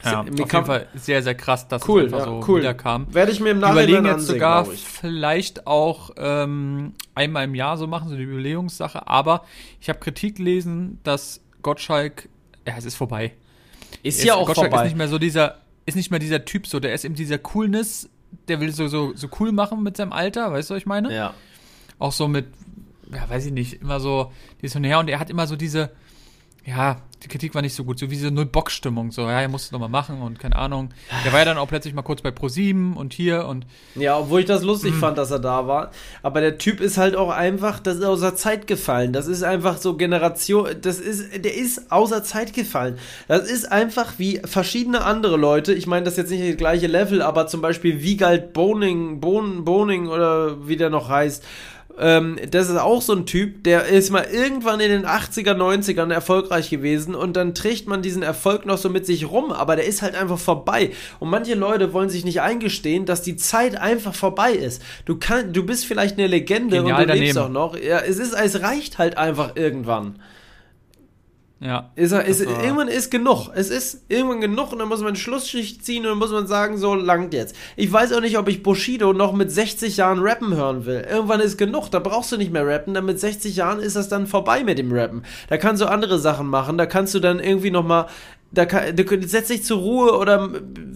Ja, 0.05 0.23
mir 0.23 0.43
auf 0.43 0.49
kam- 0.49 0.61
jeden 0.61 0.67
Fall 0.67 0.87
sehr, 0.94 1.23
sehr 1.23 1.35
krass, 1.35 1.67
dass 1.69 1.88
Cool, 1.88 2.02
es 2.02 2.12
einfach 2.12 2.26
ja, 2.26 2.40
so 2.43 2.44
cool. 2.49 2.61
wiederkam. 2.61 3.12
Werde 3.12 3.32
ich 3.32 3.40
mir 3.40 3.50
im 3.50 3.58
Nachhinein 3.61 3.85
überlegen 3.88 4.05
jetzt 4.06 4.14
ansehen, 4.14 4.35
sogar 4.35 4.64
vielleicht 4.67 5.67
auch 5.67 6.11
ähm, 6.17 6.93
einmal 7.14 7.44
im 7.44 7.55
Jahr 7.55 7.76
so 7.79 7.87
machen, 7.87 8.08
so 8.08 8.14
eine 8.14 8.23
Jubiläumssache. 8.25 9.08
Aber 9.08 9.44
ich 9.81 9.88
habe 9.88 9.99
Kritik 9.99 10.37
gelesen, 10.37 11.00
dass 11.05 11.40
Gottschalk, 11.62 12.29
ja, 12.67 12.75
es 12.76 12.85
ist 12.85 12.96
vorbei. 12.96 13.32
Ist 14.02 14.23
ja 14.23 14.35
auch 14.35 14.46
Gottschalk 14.46 14.69
vorbei. 14.70 14.85
ist 14.85 14.90
nicht 14.90 14.99
mehr 14.99 15.08
so 15.08 15.19
dieser, 15.19 15.56
ist 15.87 15.94
nicht 15.96 16.11
mehr 16.11 16.20
dieser 16.20 16.44
Typ 16.44 16.67
so, 16.67 16.81
der 16.81 16.93
ist 16.93 17.05
eben 17.05 17.14
dieser 17.14 17.38
Coolness, 17.38 18.08
der 18.46 18.61
will 18.61 18.73
so, 18.73 18.88
so, 18.88 19.14
so 19.14 19.29
cool 19.40 19.52
machen 19.52 19.82
mit 19.82 19.96
seinem 19.96 20.12
Alter, 20.12 20.52
weißt 20.52 20.69
du, 20.70 20.75
was 20.75 20.81
ich 20.82 20.87
meine? 20.87 21.12
ja. 21.14 21.35
Auch 21.99 22.12
so 22.12 22.29
mit, 22.29 22.46
ja, 23.12 23.29
weiß 23.29 23.46
ich 23.46 23.52
nicht, 23.52 23.81
immer 23.82 23.99
so, 23.99 24.31
dies 24.62 24.76
und 24.76 24.85
her 24.85 25.00
und 25.00 25.08
er 25.08 25.19
hat 25.19 25.31
immer 25.31 25.46
so 25.49 25.56
diese, 25.56 25.90
ja, 26.64 26.96
die 27.25 27.28
Kritik 27.28 27.52
war 27.55 27.62
nicht 27.62 27.75
so 27.75 27.82
gut, 27.82 27.99
so 27.99 28.10
wie 28.10 28.16
so 28.16 28.31
Null-Bock-Stimmung, 28.31 29.10
so, 29.10 29.22
ja, 29.22 29.40
er 29.40 29.49
musste 29.49 29.75
noch 29.75 29.81
mal 29.81 29.88
machen 29.88 30.22
und 30.22 30.38
keine 30.38 30.55
Ahnung. 30.55 30.90
Der 31.25 31.32
war 31.32 31.40
ja 31.40 31.46
dann 31.46 31.58
auch 31.58 31.66
plötzlich 31.66 31.93
mal 31.93 32.02
kurz 32.02 32.20
bei 32.22 32.31
ProSieben 32.31 32.96
und 32.96 33.12
hier 33.12 33.46
und 33.46 33.66
Ja, 33.96 34.19
obwohl 34.19 34.40
ich 34.40 34.46
das 34.46 34.62
lustig 34.62 34.94
Mhm. 34.94 34.99
fand, 35.00 35.19
dass 35.19 35.31
er 35.32 35.40
da 35.40 35.66
war. 35.66 35.90
Aber 36.22 36.40
der 36.40 36.58
Typ 36.58 36.81
ist 36.81 36.96
halt 36.96 37.16
auch 37.16 37.31
einfach, 37.31 37.81
das 37.81 37.96
ist 37.96 38.05
außer 38.05 38.37
Zeit 38.37 38.69
gefallen. 38.69 39.12
Das 39.12 39.26
ist 39.26 39.43
einfach 39.43 39.78
so 39.78 39.96
Generation, 39.96 40.69
das 40.81 41.00
ist, 41.00 41.44
der 41.44 41.56
ist 41.56 41.90
außer 41.90 42.22
Zeit 42.22 42.52
gefallen. 42.52 42.99
Das 43.26 43.50
ist 43.50 43.70
einfach 43.72 44.14
wie 44.19 44.40
verschiedene 44.44 45.02
andere 45.02 45.37
Leute. 45.37 45.72
Ich 45.75 45.88
meine, 45.88 46.04
das 46.04 46.14
ist 46.14 46.19
jetzt 46.19 46.31
nicht 46.31 46.49
das 46.50 46.56
gleiche 46.56 46.87
Level, 46.87 47.20
aber 47.22 47.49
zum 47.49 47.61
Beispiel 47.62 48.00
Wiegald 48.02 48.52
Boning, 48.52 49.19
Bon, 49.20 49.64
Boning 49.64 50.06
oder 50.06 50.69
wie 50.69 50.76
der 50.76 50.90
noch 50.90 51.08
heißt. 51.08 51.43
Ähm, 52.00 52.37
das 52.50 52.69
ist 52.69 52.77
auch 52.77 53.03
so 53.03 53.12
ein 53.12 53.27
Typ, 53.27 53.65
der 53.65 53.87
ist 53.87 54.11
mal 54.11 54.25
irgendwann 54.25 54.81
in 54.81 54.91
den 54.91 55.05
80er, 55.05 55.55
90ern 55.55 56.12
erfolgreich 56.12 56.71
gewesen 56.71 57.15
und 57.15 57.37
dann 57.37 57.55
trägt 57.55 57.89
man 57.89 58.03
diesen 58.03 58.23
Erfolg 58.23 58.67
noch 58.67 58.79
so 58.79 58.89
mit 58.89 59.05
sich 59.05 59.31
rum, 59.31 59.50
aber 59.50 59.77
der 59.77 59.87
ist 59.87 60.03
halt 60.03 60.15
einfach 60.15 60.39
vorbei. 60.39 60.93
Und 61.19 61.31
manche 61.31 61.55
Leute 61.55 61.93
wollen 61.93 62.09
sich 62.09 62.25
nicht 62.25 62.41
eingestehen, 62.41 63.05
dass 63.05 63.23
die 63.23 63.37
Zeit 63.37 63.77
einfach 63.77 64.15
vorbei 64.15 64.53
ist. 64.53 64.83
Du 65.05 65.17
kann, 65.17 65.53
du 65.53 65.65
bist 65.65 65.87
vielleicht 65.87 66.19
eine 66.19 66.29
Legende 66.29 66.77
Genial 66.77 67.00
und 67.00 67.09
du 67.09 67.15
lebst 67.15 67.37
daneben. 67.37 67.56
auch 67.56 67.73
noch. 67.73 67.79
Ja, 67.79 67.99
es 67.99 68.19
ist, 68.19 68.33
es 68.33 68.62
reicht 68.62 68.99
halt 68.99 69.19
einfach 69.19 69.56
irgendwann. 69.56 70.19
Ja. 71.60 71.90
Ist, 71.96 72.12
er- 72.12 72.25
ist, 72.25 72.40
irgendwann 72.40 72.88
ist 72.88 73.11
genug. 73.11 73.49
Es 73.54 73.68
ist 73.71 74.04
irgendwann 74.09 74.40
genug 74.40 74.73
und 74.73 74.78
dann 74.78 74.88
muss 74.88 75.00
man 75.00 75.09
eine 75.09 75.16
Schlussschicht 75.16 75.85
ziehen 75.85 76.04
und 76.04 76.11
dann 76.11 76.18
muss 76.18 76.30
man 76.30 76.47
sagen, 76.47 76.78
so 76.78 76.94
langt 76.94 77.35
jetzt. 77.35 77.56
Ich 77.76 77.92
weiß 77.92 78.12
auch 78.12 78.21
nicht, 78.21 78.38
ob 78.38 78.49
ich 78.49 78.62
Bushido 78.62 79.12
noch 79.12 79.33
mit 79.33 79.50
60 79.50 79.97
Jahren 79.97 80.21
rappen 80.21 80.54
hören 80.54 80.87
will. 80.87 81.04
Irgendwann 81.11 81.40
ist 81.40 81.59
genug, 81.59 81.88
da 81.90 81.99
brauchst 81.99 82.30
du 82.33 82.37
nicht 82.37 82.52
mehr 82.52 82.66
rappen, 82.66 82.94
dann 82.94 83.04
mit 83.06 83.18
60 83.18 83.56
Jahren 83.56 83.80
ist 83.80 83.97
das 83.97 84.09
dann 84.09 84.26
vorbei 84.26 84.62
mit 84.62 84.78
dem 84.78 84.92
Rappen. 84.92 85.25
Da 85.49 85.56
kannst 85.56 85.83
du 85.83 85.87
andere 85.87 86.18
Sachen 86.18 86.47
machen, 86.47 86.78
da 86.78 86.87
kannst 86.87 87.14
du 87.14 87.18
dann 87.21 87.40
irgendwie 87.40 87.71
nochmal 87.71 88.06
da 88.50 88.64
kann, 88.64 88.97
du 88.97 89.28
setz 89.28 89.49
dich 89.49 89.64
zur 89.64 89.78
Ruhe 89.78 90.17
oder 90.17 90.49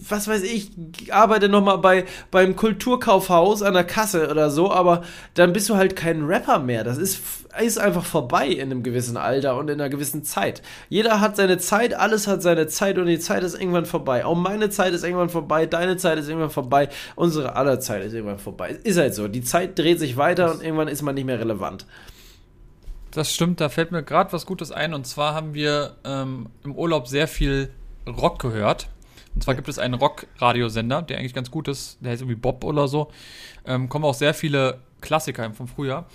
was 0.09 0.27
weiß 0.27 0.41
ich, 0.41 0.71
arbeite 1.11 1.49
nochmal 1.49 1.77
bei 1.77 2.05
beim 2.31 2.55
Kulturkaufhaus 2.55 3.61
an 3.61 3.75
der 3.75 3.83
Kasse 3.83 4.29
oder 4.29 4.49
so, 4.49 4.71
aber 4.71 5.03
dann 5.35 5.53
bist 5.53 5.69
du 5.69 5.75
halt 5.75 5.95
kein 5.95 6.23
Rapper 6.23 6.57
mehr. 6.57 6.83
Das 6.83 6.97
ist, 6.97 7.21
ist 7.61 7.77
einfach 7.77 8.05
vorbei 8.05 8.47
in 8.47 8.71
einem 8.71 8.81
gewissen 8.81 9.17
Alter 9.17 9.57
und 9.57 9.69
in 9.69 9.79
einer 9.79 9.89
gewissen 9.89 10.23
Zeit. 10.23 10.63
Jeder 10.89 11.21
hat 11.21 11.35
seine 11.35 11.59
Zeit, 11.59 11.93
alles 11.93 12.27
hat 12.27 12.41
seine 12.41 12.67
Zeit 12.67 12.97
und 12.97 13.05
die 13.05 13.19
Zeit 13.19 13.43
ist 13.43 13.59
irgendwann 13.59 13.85
vorbei. 13.85 14.25
Auch 14.25 14.35
meine 14.35 14.71
Zeit 14.71 14.93
ist 14.93 15.03
irgendwann 15.03 15.29
vorbei, 15.29 15.67
deine 15.67 15.97
Zeit 15.97 16.17
ist 16.17 16.29
irgendwann 16.29 16.49
vorbei, 16.49 16.89
unsere 17.15 17.55
aller 17.55 17.79
Zeit 17.79 18.03
ist 18.03 18.13
irgendwann 18.13 18.39
vorbei. 18.39 18.79
Ist 18.83 18.97
halt 18.97 19.13
so. 19.13 19.27
Die 19.27 19.43
Zeit 19.43 19.77
dreht 19.77 19.99
sich 19.99 20.17
weiter 20.17 20.51
und 20.51 20.63
irgendwann 20.63 20.87
ist 20.87 21.03
man 21.03 21.13
nicht 21.13 21.25
mehr 21.25 21.39
relevant. 21.39 21.85
Das 23.13 23.31
stimmt, 23.31 23.61
da 23.61 23.69
fällt 23.69 23.91
mir 23.91 24.01
gerade 24.01 24.33
was 24.33 24.45
Gutes 24.45 24.71
ein. 24.71 24.93
Und 24.93 25.05
zwar 25.05 25.35
haben 25.35 25.53
wir 25.53 25.97
ähm, 26.03 26.49
im 26.63 26.75
Urlaub 26.75 27.07
sehr 27.07 27.27
viel 27.27 27.69
Rock 28.07 28.39
gehört. 28.39 28.89
Und 29.35 29.43
zwar 29.43 29.55
gibt 29.55 29.67
es 29.67 29.79
einen 29.79 29.93
Rock-Radiosender, 29.93 31.01
der 31.03 31.19
eigentlich 31.19 31.33
ganz 31.33 31.51
gut 31.51 31.67
ist. 31.67 31.97
Der 32.01 32.11
heißt 32.11 32.21
irgendwie 32.21 32.39
Bob 32.39 32.63
oder 32.63 32.87
so. 32.87 33.11
Ähm, 33.65 33.87
kommen 33.87 34.05
auch 34.05 34.13
sehr 34.13 34.33
viele 34.33 34.79
Klassiker 35.01 35.51
vom 35.53 35.67
Frühjahr. 35.67 36.05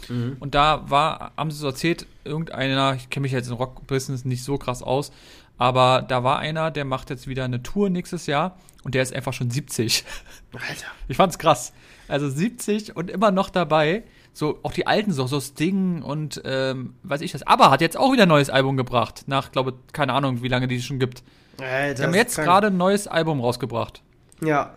Und 0.41 0.55
da 0.55 0.91
war, 0.91 1.33
haben 1.37 1.51
sie 1.51 1.59
so 1.59 1.67
erzählt, 1.69 2.07
irgendeiner, 2.25 2.95
ich 2.95 3.11
kenne 3.11 3.23
mich 3.23 3.33
jetzt 3.33 3.49
im 3.49 3.55
Rock-Business 3.55 4.25
nicht 4.25 4.43
so 4.43 4.59
krass 4.59 4.83
aus, 4.83 5.13
aber 5.59 6.03
da 6.03 6.25
war 6.25 6.39
einer, 6.39 6.71
der 6.71 6.85
macht 6.85 7.11
jetzt 7.11 7.27
wieder 7.27 7.45
eine 7.45 7.63
Tour 7.63 7.91
nächstes 7.91 8.27
Jahr 8.27 8.57
und 8.85 8.95
der 8.95 9.03
ist 9.03 9.13
einfach 9.13 9.33
schon 9.33 9.51
70. 9.51 10.05
Alter. 10.53 10.87
Ich 11.09 11.17
fand's 11.17 11.39
krass. 11.39 11.73
Also 12.09 12.29
70 12.31 12.97
und 12.97 13.11
immer 13.11 13.31
noch 13.31 13.51
dabei. 13.51 14.05
So, 14.39 14.61
auch 14.63 14.71
die 14.71 14.87
alten 14.87 15.11
so, 15.11 15.27
so 15.27 15.41
Sting 15.41 16.01
und 16.01 16.41
ähm, 16.45 16.95
weiß 17.03 17.23
ich 17.23 17.33
das. 17.33 17.45
Aber 17.45 17.73
hat 17.73 17.81
jetzt 17.81 17.97
auch 17.97 18.13
wieder 18.13 18.23
ein 18.23 18.29
neues 18.29 18.51
Album 18.51 18.77
gebracht. 18.77 19.25
Nach, 19.27 19.51
glaube 19.51 19.75
keine 19.93 20.13
Ahnung, 20.13 20.45
wie 20.45 20.47
lange 20.47 20.69
die 20.69 20.77
es 20.77 20.85
schon 20.85 21.01
gibt. 21.01 21.25
Alter, 21.61 21.95
Die 21.95 22.03
haben 22.05 22.15
jetzt 22.15 22.37
gerade 22.37 22.69
ein 22.69 22.77
neues 22.77 23.09
Album 23.09 23.41
rausgebracht. 23.41 24.01
Ja. 24.41 24.75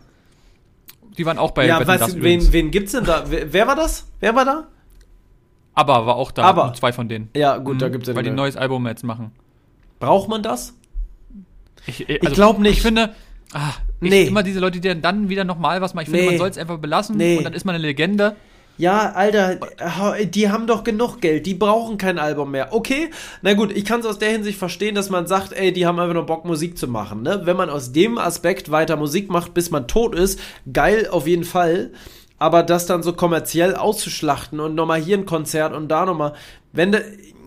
Die 1.16 1.28
waren 1.28 1.38
auch 1.38 1.52
bei 1.52 1.68
ja, 1.68 1.86
was, 1.86 2.00
das 2.00 2.20
wen, 2.20 2.52
wen 2.52 2.72
gibt's 2.72 2.94
denn 2.94 3.04
da? 3.04 3.26
Wer, 3.30 3.68
war 3.68 3.76
das? 3.76 4.08
Wer 4.20 4.34
war 4.34 4.46
da? 4.46 4.68
Aber 5.76 6.08
war 6.08 6.16
auch 6.16 6.32
da. 6.32 6.42
Aber. 6.42 6.74
zwei 6.74 6.92
von 6.92 7.08
denen. 7.08 7.30
Ja, 7.36 7.58
gut, 7.60 7.76
Mhm, 7.76 7.80
da 7.82 7.90
gibt's 7.90 8.08
ja 8.08 8.16
Weil 8.16 8.24
die 8.24 8.32
ein 8.32 8.36
neues 8.36 8.58
Album 8.58 8.88
jetzt 8.88 9.04
machen. 9.04 9.32
Braucht 10.00 10.28
man 10.28 10.42
das? 10.42 10.74
Ich, 11.86 12.04
glaub 12.08 12.58
nicht. 12.58 12.78
Ich 12.78 12.82
finde, 12.82 13.14
ah, 13.54 13.74
ich, 14.02 14.10
Nee. 14.10 14.24
immer 14.24 14.42
diese 14.42 14.60
Leute, 14.60 14.80
die 14.80 15.00
dann 15.00 15.30
wieder 15.30 15.44
nochmal 15.44 15.82
was 15.82 15.94
machen. 15.94 16.06
Ich 16.06 16.10
finde, 16.10 16.24
Nee. 16.24 16.30
man 16.32 16.38
soll 16.40 16.50
es 16.50 16.58
einfach 16.58 16.80
belassen 16.80 17.18
Nee. 17.18 17.38
und 17.38 17.44
dann 17.44 17.54
ist 17.54 17.64
man 17.64 17.76
eine 17.76 17.86
Legende. 17.86 18.36
Ja, 18.78 19.12
Alter, 19.12 19.60
die 20.26 20.50
haben 20.50 20.66
doch 20.66 20.84
genug 20.84 21.22
Geld, 21.22 21.46
die 21.46 21.54
brauchen 21.54 21.98
kein 21.98 22.18
Album 22.18 22.52
mehr. 22.52 22.74
Okay, 22.74 23.12
na 23.42 23.54
gut, 23.54 23.72
ich 23.72 23.86
kann 23.86 24.00
es 24.00 24.06
aus 24.06 24.18
der 24.18 24.32
Hinsicht 24.32 24.58
verstehen, 24.58 24.96
dass 24.96 25.10
man 25.10 25.28
sagt, 25.28 25.54
ey, 25.54 25.72
die 25.72 25.86
haben 25.86 26.00
einfach 26.00 26.16
nur 26.16 26.26
Bock, 26.26 26.46
Musik 26.46 26.78
zu 26.78 26.88
machen. 26.88 27.22
Ne? 27.22 27.42
Wenn 27.44 27.58
man 27.58 27.70
aus 27.70 27.92
dem 27.92 28.18
Aspekt 28.18 28.72
weiter 28.72 28.96
Musik 28.96 29.30
macht, 29.30 29.54
bis 29.54 29.70
man 29.70 29.88
tot 29.88 30.16
ist, 30.16 30.40
geil 30.72 31.08
auf 31.12 31.28
jeden 31.28 31.44
Fall. 31.44 31.92
Aber 32.40 32.64
das 32.64 32.88
dann 32.88 33.04
so 33.04 33.14
kommerziell 33.14 33.76
auszuschlachten 33.76 34.60
und 34.60 34.74
nochmal 34.74 35.00
hier 35.00 35.16
ein 35.16 35.28
Konzert 35.28 35.74
und 35.74 35.90
da 35.90 36.08
nochmal, 36.08 36.34
wenn 36.74 36.92
de, 36.92 37.04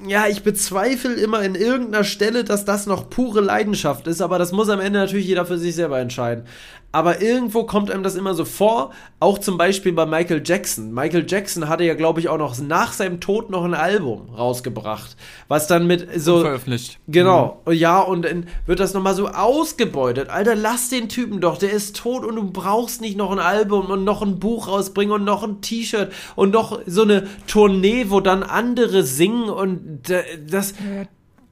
ja, 0.06 0.26
ich 0.28 0.42
bezweifle 0.42 1.14
immer 1.14 1.42
in 1.42 1.54
irgendeiner 1.54 2.04
Stelle, 2.04 2.44
dass 2.44 2.64
das 2.64 2.86
noch 2.86 3.10
pure 3.10 3.40
Leidenschaft 3.40 4.06
ist, 4.06 4.20
aber 4.20 4.38
das 4.38 4.52
muss 4.52 4.68
am 4.68 4.80
Ende 4.80 5.00
natürlich 5.00 5.26
jeder 5.26 5.46
für 5.46 5.58
sich 5.58 5.74
selber 5.74 5.98
entscheiden. 5.98 6.44
Aber 6.94 7.20
irgendwo 7.20 7.64
kommt 7.64 7.90
einem 7.90 8.04
das 8.04 8.14
immer 8.14 8.34
so 8.34 8.44
vor, 8.44 8.92
auch 9.18 9.38
zum 9.38 9.58
Beispiel 9.58 9.92
bei 9.92 10.06
Michael 10.06 10.42
Jackson. 10.44 10.94
Michael 10.94 11.26
Jackson 11.28 11.68
hatte 11.68 11.82
ja, 11.82 11.94
glaube 11.94 12.20
ich, 12.20 12.28
auch 12.28 12.38
noch 12.38 12.56
nach 12.60 12.92
seinem 12.92 13.18
Tod 13.18 13.50
noch 13.50 13.64
ein 13.64 13.74
Album 13.74 14.30
rausgebracht, 14.30 15.16
was 15.48 15.66
dann 15.66 15.88
mit 15.88 16.06
so 16.14 16.42
veröffentlicht. 16.42 17.00
Genau, 17.08 17.60
ja, 17.68 17.98
und 18.00 18.24
dann 18.24 18.46
wird 18.66 18.78
das 18.78 18.94
nochmal 18.94 19.16
so 19.16 19.26
ausgebeutet. 19.26 20.30
Alter, 20.30 20.54
lass 20.54 20.88
den 20.88 21.08
Typen 21.08 21.40
doch, 21.40 21.58
der 21.58 21.72
ist 21.72 21.96
tot 21.96 22.24
und 22.24 22.36
du 22.36 22.48
brauchst 22.52 23.00
nicht 23.00 23.16
noch 23.16 23.32
ein 23.32 23.40
Album 23.40 23.86
und 23.86 24.04
noch 24.04 24.22
ein 24.22 24.38
Buch 24.38 24.68
rausbringen 24.68 25.12
und 25.12 25.24
noch 25.24 25.42
ein 25.42 25.62
T-Shirt 25.62 26.12
und 26.36 26.52
noch 26.52 26.78
so 26.86 27.02
eine 27.02 27.26
Tournee, 27.48 28.06
wo 28.10 28.20
dann 28.20 28.44
andere 28.44 29.02
singen 29.02 29.50
und 29.50 30.10
äh, 30.10 30.22
das. 30.48 30.74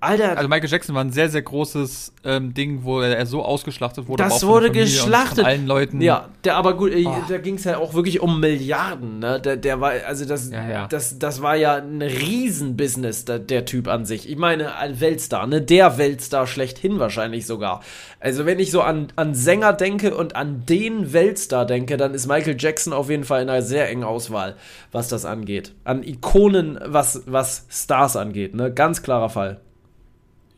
Alter, 0.02 0.36
Also 0.36 0.48
Michael 0.48 0.68
Jackson 0.68 0.94
war 0.96 1.04
ein 1.04 1.12
sehr, 1.12 1.28
sehr 1.28 1.42
großes 1.42 2.12
ähm, 2.24 2.54
Ding, 2.54 2.80
wo 2.82 3.00
er 3.00 3.24
so 3.24 3.44
ausgeschlachtet 3.44 4.08
wurde. 4.08 4.22
Das 4.24 4.44
wurde 4.44 4.70
geschlachtet. 4.72 5.38
Von 5.38 5.44
allen 5.46 5.66
Leuten. 5.66 6.00
Ja, 6.00 6.28
der, 6.44 6.56
aber 6.56 6.76
gut, 6.76 6.92
Oh. 6.94 7.14
da 7.28 7.38
ging 7.38 7.54
es 7.54 7.64
ja 7.64 7.78
auch 7.78 7.94
wirklich 7.94 8.20
um 8.20 8.40
Milliarden, 8.40 9.20
ne? 9.20 9.40
Der, 9.40 9.56
der 9.56 9.80
war, 9.80 9.92
also 10.06 10.24
das, 10.24 10.50
Ja, 10.50 10.68
ja. 10.68 10.86
das, 10.88 11.18
das 11.20 11.40
war 11.40 11.54
ja 11.56 11.76
ein 11.76 12.02
Riesenbusiness, 12.02 13.24
der, 13.24 13.38
der 13.38 13.64
Typ 13.64 13.86
an 13.88 14.04
sich. 14.04 14.28
Ich 14.28 14.36
meine, 14.36 14.76
ein 14.76 15.00
Weltstar, 15.00 15.46
ne? 15.46 15.62
Der 15.62 15.98
Weltstar 15.98 16.46
schlechthin 16.46 16.98
wahrscheinlich 16.98 17.46
sogar. 17.46 17.80
Also 18.20 18.44
wenn 18.44 18.58
ich 18.58 18.70
so 18.70 18.82
an, 18.82 19.08
an 19.16 19.34
Sänger 19.34 19.72
denke 19.72 20.16
und 20.16 20.34
an 20.36 20.64
den 20.66 21.12
Weltstar 21.12 21.64
denke, 21.64 21.96
dann 21.96 22.12
ist 22.14 22.26
Michael 22.26 22.56
Jackson 22.58 22.92
auf 22.92 23.08
jeden 23.08 23.24
Fall 23.24 23.42
in 23.42 23.48
einer 23.48 23.62
sehr 23.62 23.88
engen 23.88 24.04
Auswahl, 24.04 24.56
was 24.90 25.08
das 25.08 25.24
angeht. 25.24 25.72
An 25.84 26.02
Ikonen, 26.02 26.78
was, 26.84 27.22
was 27.26 27.66
Stars 27.70 28.16
angeht, 28.16 28.54
ne? 28.54 28.72
Ganz 28.72 29.02
klarer 29.02 29.30
Fall. 29.30 29.60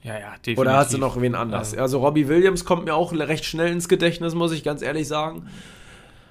Ja, 0.04 0.14
ja 0.18 0.30
definitiv. 0.36 0.58
Oder 0.58 0.76
hast 0.76 0.92
du 0.94 0.98
noch 0.98 1.20
wen 1.20 1.34
anders? 1.34 1.72
Also- 1.72 1.82
Also 1.82 1.98
Robbie 1.98 2.28
Williams 2.28 2.64
kommt 2.64 2.84
mir 2.84 2.94
auch 2.94 3.12
recht 3.12 3.44
schnell 3.44 3.72
ins 3.72 3.88
Gedächtnis, 3.88 4.34
muss 4.36 4.52
ich 4.52 4.62
ganz 4.62 4.80
ehrlich 4.82 5.08
sagen. 5.08 5.48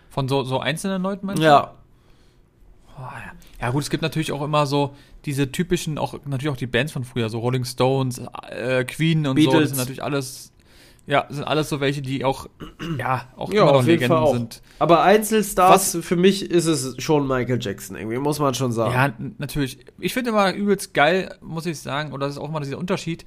Von 0.09 0.29
so, 0.29 0.43
so 0.43 0.59
einzelnen 0.59 1.01
Leuten, 1.03 1.25
meinst? 1.25 1.43
Ja, 1.43 1.73
Oh, 2.95 3.01
ja. 3.01 3.31
ja 3.59 3.69
gut, 3.71 3.81
es 3.83 3.89
gibt 3.89 4.03
natürlich 4.03 4.31
auch 4.31 4.43
immer 4.43 4.67
so 4.67 4.95
diese 5.25 5.51
typischen, 5.51 5.97
auch 5.97 6.13
natürlich 6.25 6.49
auch 6.53 6.57
die 6.57 6.67
Bands 6.67 6.91
von 6.91 7.03
früher, 7.03 7.29
so 7.29 7.39
Rolling 7.39 7.65
Stones, 7.65 8.21
äh, 8.51 8.83
Queen 8.85 9.25
und 9.25 9.35
so, 9.41 9.49
Beatles. 9.49 9.61
das 9.61 9.69
sind 9.69 9.77
natürlich 9.79 10.03
alles, 10.03 10.51
ja, 11.07 11.25
sind 11.29 11.43
alles 11.43 11.69
so 11.69 11.79
welche, 11.79 12.03
die 12.03 12.23
auch, 12.23 12.47
ja, 12.99 13.27
auch 13.35 13.51
Ja, 13.51 13.63
immer 13.63 13.71
noch 13.73 13.83
Legenden 13.83 14.27
sind. 14.27 14.61
Aber 14.77 15.01
Einzelstars, 15.01 15.97
für 16.01 16.15
mich 16.15 16.51
ist 16.51 16.67
es 16.67 17.01
schon 17.01 17.27
Michael 17.27 17.57
Jackson, 17.59 17.95
irgendwie, 17.95 18.17
muss 18.19 18.37
man 18.37 18.53
schon 18.53 18.71
sagen. 18.71 18.93
Ja, 18.93 19.11
natürlich. 19.39 19.79
Ich 19.97 20.13
finde 20.13 20.29
immer 20.29 20.53
übelst 20.53 20.93
geil, 20.93 21.35
muss 21.41 21.65
ich 21.65 21.79
sagen, 21.79 22.13
oder 22.13 22.27
das 22.27 22.35
ist 22.35 22.41
auch 22.41 22.51
mal 22.51 22.59
dieser 22.59 22.77
Unterschied. 22.77 23.25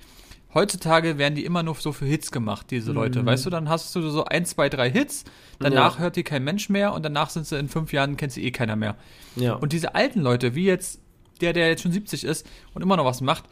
Heutzutage 0.57 1.19
werden 1.19 1.35
die 1.35 1.45
immer 1.45 1.63
nur 1.63 1.75
so 1.75 1.93
für 1.93 2.07
Hits 2.07 2.33
gemacht, 2.33 2.69
diese 2.71 2.91
Leute. 2.91 3.27
Weißt 3.27 3.45
du, 3.45 3.51
dann 3.51 3.69
hast 3.69 3.95
du 3.95 4.09
so 4.09 4.25
ein, 4.25 4.47
zwei, 4.47 4.71
drei 4.71 4.91
Hits, 4.91 5.25
danach 5.59 5.97
Ja. 5.97 6.01
hört 6.01 6.17
die 6.17 6.23
kein 6.23 6.45
Mensch 6.45 6.71
mehr 6.71 6.95
und 6.95 7.05
danach 7.05 7.29
sind 7.29 7.47
sie 7.47 7.59
in 7.59 7.69
fünf 7.69 7.93
Jahren, 7.93 8.17
kennt 8.17 8.33
sie 8.33 8.43
eh 8.43 8.51
keiner 8.53 8.75
mehr. 8.75 8.97
ja. 9.37 9.53
Und 9.53 9.75
diese 9.75 9.95
alten 9.95 10.21
Leute, 10.21 10.55
wie 10.55 10.65
jetzt 10.65 10.99
der, 11.43 11.53
der 11.53 11.69
jetzt 11.69 11.83
schon 11.83 11.93
70 11.93 12.25
ist 12.25 12.47
und 12.73 12.81
immer 12.81 12.97
noch 12.97 13.05
was 13.05 13.21
macht, 13.21 13.45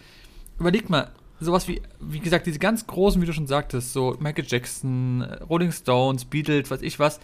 überlegt 0.58 0.88
mal, 0.88 1.10
sowas 1.40 1.68
wie, 1.68 1.82
wie 2.00 2.20
gesagt, 2.20 2.46
diese 2.46 2.58
ganz 2.58 2.86
großen, 2.86 3.20
wie 3.20 3.26
du 3.26 3.34
schon 3.34 3.46
sagtest, 3.46 3.92
so 3.92 4.16
Michael 4.18 4.46
Jackson, 4.48 5.20
Rolling 5.50 5.72
Stones, 5.72 6.24
Beatles, 6.24 6.70
was 6.70 6.80
ich 6.80 6.98
was, 6.98 7.20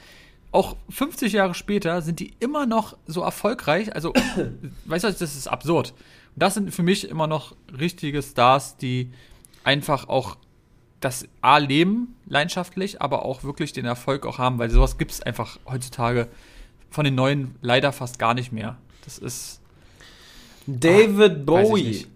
auch 0.52 0.76
50 0.90 1.32
Jahre 1.32 1.54
später 1.54 2.02
sind 2.02 2.20
die 2.20 2.34
immer 2.38 2.66
noch 2.66 2.98
so 3.06 3.22
erfolgreich. 3.22 3.94
Also, 3.94 4.12
weißt 4.84 5.04
du, 5.04 5.08
das 5.08 5.22
ist 5.22 5.46
absurd. 5.46 5.94
Und 6.34 6.42
das 6.42 6.52
sind 6.52 6.70
für 6.74 6.82
mich 6.82 7.08
immer 7.08 7.26
noch 7.26 7.54
richtige 7.78 8.20
Stars, 8.22 8.76
die 8.76 9.10
einfach 9.64 10.08
auch 10.08 10.36
das 11.00 11.26
A 11.40 11.58
leben, 11.58 12.16
leidenschaftlich, 12.26 13.00
aber 13.00 13.24
auch 13.24 13.42
wirklich 13.42 13.72
den 13.72 13.86
Erfolg 13.86 14.26
auch 14.26 14.38
haben, 14.38 14.58
weil 14.58 14.70
sowas 14.70 14.98
gibt 14.98 15.12
es 15.12 15.22
einfach 15.22 15.58
heutzutage 15.66 16.28
von 16.90 17.04
den 17.04 17.14
neuen 17.14 17.54
leider 17.62 17.92
fast 17.92 18.18
gar 18.18 18.34
nicht 18.34 18.52
mehr. 18.52 18.76
Das 19.04 19.18
ist. 19.18 19.60
David 20.66 21.38
ich 21.38 21.46
Bowie. 21.46 22.06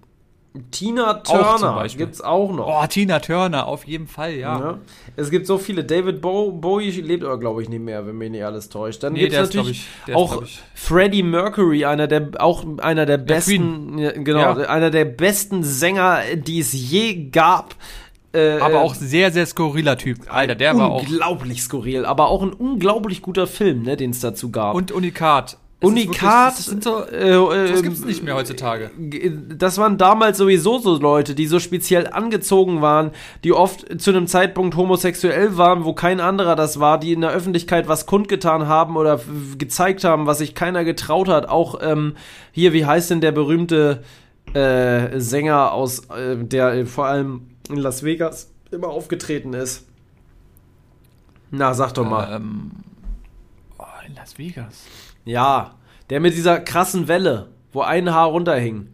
Tina 0.70 1.14
Turner 1.14 1.72
Beispiel. 1.74 2.06
gibt's 2.06 2.20
auch 2.20 2.52
noch. 2.52 2.66
Oh, 2.68 2.86
Tina 2.86 3.18
Turner, 3.18 3.66
auf 3.66 3.84
jeden 3.88 4.06
Fall, 4.06 4.34
ja. 4.34 4.58
Ja. 4.60 4.78
Es 5.16 5.30
gibt 5.30 5.48
so 5.48 5.58
viele. 5.58 5.82
David 5.82 6.20
Bo 6.20 6.52
Bowie 6.52 6.90
lebt 6.90 7.24
aber, 7.24 7.38
glaube 7.40 7.62
ich, 7.62 7.68
nicht 7.68 7.82
mehr, 7.82 8.06
wenn 8.06 8.16
mich 8.16 8.30
nicht 8.30 8.44
alles 8.44 8.68
täuscht. 8.68 9.02
Dann 9.02 9.14
Nee, 9.14 9.24
ist, 9.24 9.30
glaub 9.32 9.42
natürlich 9.46 9.86
ist, 10.06 10.14
auch 10.14 10.42
ich- 10.42 10.60
Freddie 10.74 11.24
Mercury, 11.24 11.84
einer 11.84 12.06
der 12.06 12.28
auch 12.38 12.64
einer 12.78 13.04
der 13.04 13.18
besten, 13.18 13.98
ja, 13.98 14.12
genau, 14.12 14.38
Ja. 14.40 14.68
einer 14.68 14.90
der 14.90 15.06
besten 15.06 15.64
Sänger, 15.64 16.20
die 16.36 16.60
es 16.60 16.72
je 16.72 17.30
gab. 17.30 17.74
Äh, 18.32 18.58
Aber 18.58 18.80
auch 18.82 18.94
sehr, 18.94 19.30
sehr 19.32 19.46
skurriler 19.46 19.96
Typ. 19.96 20.18
Alter, 20.28 20.54
der 20.56 20.76
war 20.76 20.90
auch. 20.90 21.02
unglaublich 21.02 21.62
skurril, 21.62 22.04
aber 22.04 22.28
auch 22.28 22.42
ein 22.42 22.52
unglaublich 22.52 23.22
guter 23.22 23.46
Film, 23.46 23.82
ne, 23.82 23.96
den 23.96 24.10
es 24.10 24.18
dazu 24.20 24.50
gab. 24.50 24.74
Und 24.74 24.90
Unikat. 24.92 25.56
Es 25.80 25.88
Unikat, 25.88 26.56
wirklich- 26.66 26.82
Das 26.82 26.84
so. 26.84 27.04
äh, 27.52 27.66
äh, 27.66 27.70
Das 27.72 27.82
gibt's 27.82 28.04
nicht 28.04 28.22
mehr 28.22 28.34
heutzutage. 28.36 28.90
das 29.58 29.76
waren 29.76 29.98
damals 29.98 30.38
sowieso 30.38 30.78
so 30.78 30.96
Leute, 30.98 31.34
die 31.34 31.46
so 31.46 31.58
speziell 31.58 32.06
angezogen 32.06 32.80
waren, 32.80 33.10
die 33.42 33.52
oft 33.52 34.00
zu 34.00 34.10
einem 34.10 34.26
Zeitpunkt 34.26 34.76
homosexuell 34.76 35.58
waren, 35.58 35.84
wo 35.84 35.92
kein 35.92 36.20
anderer 36.20 36.56
das 36.56 36.80
war, 36.80 36.98
die 36.98 37.12
in 37.12 37.20
der 37.20 37.30
Öffentlichkeit 37.32 37.86
was 37.86 38.06
kundgetan 38.06 38.66
haben 38.66 38.96
oder 38.96 39.20
gezeigt 39.58 40.04
haben, 40.04 40.26
was 40.26 40.38
sich 40.38 40.54
keiner 40.54 40.84
getraut 40.84 41.28
hat. 41.28 41.48
Auch 41.50 41.78
ähm, 41.82 42.14
hier, 42.52 42.72
wie 42.72 42.86
heißt 42.86 43.10
denn 43.10 43.20
der 43.20 43.32
berühmte 43.32 44.02
äh, 44.54 45.18
Sänger 45.20 45.72
aus, 45.72 46.06
äh, 46.10 46.36
der 46.36 46.72
äh, 46.72 46.86
vor 46.86 47.06
allem 47.06 47.42
in 47.68 47.76
Las 47.76 48.02
Vegas 48.02 48.50
immer 48.70 48.88
aufgetreten 48.88 49.52
ist? 49.52 49.86
Na, 51.50 51.74
sag 51.74 51.92
doch 51.94 52.08
mal. 52.08 52.36
Ähm, 52.36 52.70
Las 54.24 54.38
Vegas. 54.38 54.86
Ja, 55.26 55.74
der 56.08 56.18
mit 56.18 56.34
dieser 56.34 56.58
krassen 56.58 57.08
Welle, 57.08 57.48
wo 57.72 57.82
ein 57.82 58.10
Haar 58.10 58.28
runterhing. 58.28 58.88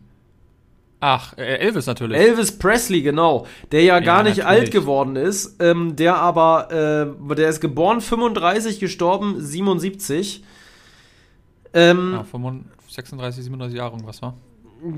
Ach, 0.98 1.38
äh, 1.38 1.58
Elvis 1.58 1.86
natürlich. 1.86 2.18
Elvis 2.18 2.58
Presley, 2.58 3.00
genau. 3.02 3.46
Der 3.70 3.84
ja 3.84 4.00
gar 4.00 4.24
nicht 4.24 4.38
natürlich. 4.38 4.60
alt 4.60 4.70
geworden 4.72 5.14
ist. 5.14 5.62
Ähm, 5.62 5.94
der 5.94 6.16
aber, 6.16 7.14
äh, 7.30 7.34
der 7.36 7.48
ist 7.48 7.60
geboren 7.60 8.00
35, 8.00 8.80
gestorben 8.80 9.40
77. 9.40 10.42
Ähm, 11.74 12.14
ja, 12.14 12.24
35, 12.24 12.92
36, 12.92 13.44
37 13.44 13.78
Jahre 13.78 13.92
irgendwas, 13.92 14.20
war? 14.22 14.34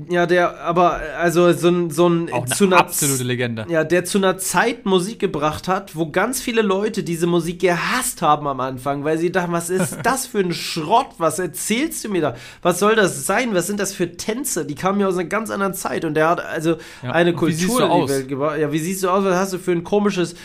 Ja, 0.09 0.25
der, 0.25 0.61
aber, 0.61 1.01
also 1.19 1.51
so 1.51 1.67
ein, 1.67 1.89
so 1.89 2.07
ein 2.07 2.31
Auch 2.31 2.45
eine 2.45 2.55
zu 2.55 2.65
einer 2.65 2.77
absolute 2.77 3.23
Legende. 3.23 3.65
Ja, 3.67 3.83
der 3.83 4.05
zu 4.05 4.17
einer 4.17 4.37
Zeit 4.37 4.85
Musik 4.85 5.19
gebracht 5.19 5.67
hat, 5.67 5.95
wo 5.95 6.09
ganz 6.09 6.41
viele 6.41 6.61
Leute 6.61 7.03
diese 7.03 7.27
Musik 7.27 7.59
gehasst 7.59 8.21
haben 8.21 8.47
am 8.47 8.59
Anfang, 8.59 9.03
weil 9.03 9.17
sie 9.17 9.31
dachten, 9.31 9.51
was 9.51 9.69
ist 9.69 9.97
das 10.03 10.25
für 10.25 10.39
ein 10.39 10.53
Schrott? 10.53 11.07
Was 11.17 11.39
erzählst 11.39 12.03
du 12.05 12.09
mir 12.09 12.21
da? 12.21 12.35
Was 12.61 12.79
soll 12.79 12.95
das 12.95 13.25
sein? 13.25 13.53
Was 13.53 13.67
sind 13.67 13.79
das 13.79 13.93
für 13.93 14.15
Tänze? 14.15 14.65
Die 14.65 14.75
kamen 14.75 14.99
ja 14.99 15.07
aus 15.07 15.17
einer 15.17 15.27
ganz 15.27 15.49
anderen 15.49 15.73
Zeit 15.73 16.05
und 16.05 16.13
der 16.13 16.29
hat 16.29 16.45
also 16.45 16.77
Ja, 17.01 17.11
eine 17.11 17.33
Kultur 17.33 17.81
in 17.81 17.87
die 17.87 17.91
aus? 17.91 18.09
Welt 18.09 18.27
gebracht. 18.29 18.59
Ja, 18.59 18.71
wie 18.71 18.79
siehst 18.79 19.03
du 19.03 19.09
aus? 19.09 19.23
Was 19.25 19.35
hast 19.35 19.53
du 19.53 19.57
für 19.57 19.71
ein 19.71 19.83
komisches 19.83 20.35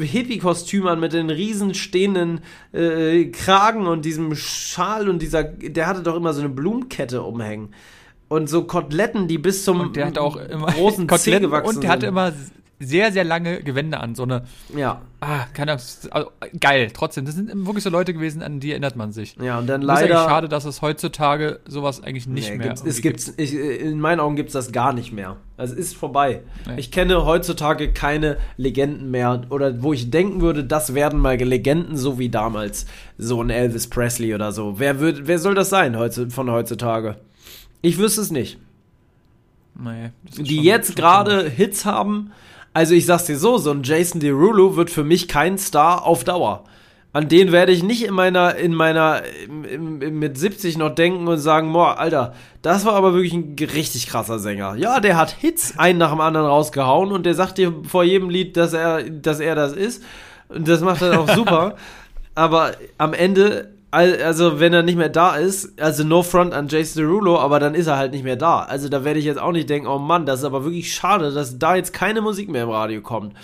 Hippie-Kostüm 0.00 0.86
an 0.86 1.00
mit 1.00 1.12
den 1.12 1.30
riesen 1.30 1.74
stehenden 1.74 2.40
äh, 2.72 3.26
Kragen 3.26 3.86
und 3.86 4.04
diesem 4.04 4.34
Schal 4.34 5.08
und 5.08 5.20
dieser, 5.20 5.44
der 5.44 5.86
hatte 5.86 6.02
doch 6.02 6.16
immer 6.16 6.32
so 6.32 6.40
eine 6.40 6.48
Blumenkette 6.48 7.22
umhängen. 7.22 7.74
Und 8.28 8.48
so 8.48 8.64
Koteletten, 8.64 9.28
die 9.28 9.38
bis 9.38 9.64
zum 9.64 9.80
Und 9.80 9.96
der 9.96 10.06
hatte 10.06 10.20
auch 10.20 10.36
immer 10.36 10.66
großen 10.66 11.04
Zeh 11.08 11.14
Koteletten 11.16 11.46
gewachsen 11.50 11.76
und 11.76 11.82
der 11.82 11.90
hatte 11.90 12.00
sind. 12.02 12.08
immer 12.08 12.32
sehr, 12.78 13.10
sehr 13.10 13.24
lange 13.24 13.62
Gewände 13.62 13.98
an. 14.00 14.14
So 14.14 14.24
eine, 14.24 14.42
Ja. 14.76 15.00
ah, 15.20 15.46
keine 15.54 15.72
Ahnung, 15.72 15.84
also, 16.10 16.30
geil. 16.60 16.90
Trotzdem, 16.92 17.24
das 17.24 17.34
sind 17.34 17.50
wirklich 17.66 17.82
so 17.82 17.88
Leute 17.88 18.12
gewesen, 18.12 18.42
an 18.42 18.60
die 18.60 18.72
erinnert 18.72 18.96
man 18.96 19.12
sich. 19.12 19.34
Ja, 19.40 19.58
und 19.58 19.66
dann 19.66 19.80
Das 19.80 20.02
ist 20.02 20.08
leider. 20.08 20.24
schade, 20.28 20.48
dass 20.48 20.66
es 20.66 20.82
heutzutage 20.82 21.60
sowas 21.66 22.02
eigentlich 22.02 22.26
nicht 22.26 22.50
Nee, 22.50 22.58
mehr 22.58 22.66
gibt's, 22.66 22.84
es 22.84 23.00
gibt's, 23.00 23.32
ich, 23.38 23.54
in 23.54 23.98
meinen 23.98 24.20
Augen 24.20 24.36
gibt 24.36 24.48
es 24.48 24.52
das 24.52 24.72
gar 24.72 24.92
nicht 24.92 25.10
mehr. 25.10 25.36
Also 25.56 25.72
es 25.72 25.80
ist 25.80 25.96
vorbei. 25.96 26.42
Nee. 26.66 26.74
Ich 26.78 26.90
kenne 26.90 27.24
heutzutage 27.24 27.92
keine 27.94 28.36
Legenden 28.58 29.10
mehr 29.10 29.40
oder 29.48 29.82
wo 29.82 29.94
ich 29.94 30.10
denken 30.10 30.42
würde, 30.42 30.62
das 30.62 30.92
werden 30.92 31.18
mal 31.18 31.36
Legenden, 31.36 31.96
so 31.96 32.18
wie 32.18 32.28
damals 32.28 32.84
so 33.16 33.40
ein 33.40 33.48
Elvis 33.48 33.88
Presley 33.88 34.34
oder 34.34 34.52
so. 34.52 34.78
Wer, 34.78 35.00
wird, 35.00 35.26
wer 35.26 35.38
soll 35.38 35.54
das 35.54 35.70
sein 35.70 35.96
heute, 35.96 36.28
von 36.28 36.50
heutzutage? 36.50 37.16
Ich 37.86 37.98
wüsste 37.98 38.20
es 38.20 38.32
nicht. 38.32 38.58
Nee, 39.78 40.10
Die 40.38 40.60
jetzt 40.60 40.96
gerade 40.96 41.48
Hits 41.48 41.84
haben, 41.84 42.32
also 42.72 42.94
ich 42.94 43.06
sag's 43.06 43.26
dir 43.26 43.38
so, 43.38 43.58
so 43.58 43.70
ein 43.70 43.84
Jason 43.84 44.20
Derulo 44.20 44.74
wird 44.74 44.90
für 44.90 45.04
mich 45.04 45.28
kein 45.28 45.56
Star 45.56 46.04
auf 46.04 46.24
Dauer. 46.24 46.64
An 47.12 47.28
den 47.28 47.52
werde 47.52 47.70
ich 47.70 47.84
nicht 47.84 48.04
in 48.04 48.12
meiner, 48.12 48.56
in 48.56 48.74
meiner, 48.74 49.22
im, 49.44 50.02
im, 50.02 50.18
mit 50.18 50.36
70 50.36 50.78
noch 50.78 50.96
denken 50.96 51.28
und 51.28 51.38
sagen, 51.38 51.72
boah, 51.72 51.96
Alter, 51.96 52.34
das 52.60 52.84
war 52.84 52.94
aber 52.94 53.14
wirklich 53.14 53.34
ein 53.34 53.54
richtig 53.72 54.08
krasser 54.08 54.40
Sänger. 54.40 54.74
Ja, 54.74 54.98
der 54.98 55.16
hat 55.16 55.30
Hits 55.30 55.78
einen 55.78 56.00
nach 56.00 56.10
dem 56.10 56.20
anderen 56.20 56.48
rausgehauen 56.48 57.12
und 57.12 57.24
der 57.24 57.34
sagt 57.34 57.56
dir 57.56 57.72
vor 57.86 58.02
jedem 58.02 58.30
Lied, 58.30 58.56
dass 58.56 58.72
er, 58.72 59.04
dass 59.04 59.38
er 59.38 59.54
das 59.54 59.74
ist. 59.74 60.02
Und 60.48 60.66
das 60.66 60.80
macht 60.80 61.02
er 61.02 61.20
auch 61.20 61.28
super. 61.32 61.76
aber 62.34 62.72
am 62.98 63.14
Ende, 63.14 63.75
also 63.90 64.60
wenn 64.60 64.72
er 64.72 64.82
nicht 64.82 64.96
mehr 64.96 65.08
da 65.08 65.36
ist, 65.36 65.80
also 65.80 66.04
no 66.04 66.22
front 66.22 66.52
an 66.52 66.68
Jason 66.68 67.02
Derulo, 67.02 67.38
aber 67.38 67.60
dann 67.60 67.74
ist 67.74 67.86
er 67.86 67.96
halt 67.96 68.12
nicht 68.12 68.24
mehr 68.24 68.36
da. 68.36 68.60
Also 68.60 68.88
da 68.88 69.04
werde 69.04 69.18
ich 69.18 69.24
jetzt 69.24 69.40
auch 69.40 69.52
nicht 69.52 69.70
denken, 69.70 69.86
oh 69.86 69.98
Mann, 69.98 70.26
das 70.26 70.40
ist 70.40 70.44
aber 70.44 70.64
wirklich 70.64 70.92
schade, 70.92 71.32
dass 71.32 71.58
da 71.58 71.76
jetzt 71.76 71.92
keine 71.92 72.20
Musik 72.20 72.48
mehr 72.48 72.64
im 72.64 72.70
Radio 72.70 73.00
kommt. 73.00 73.34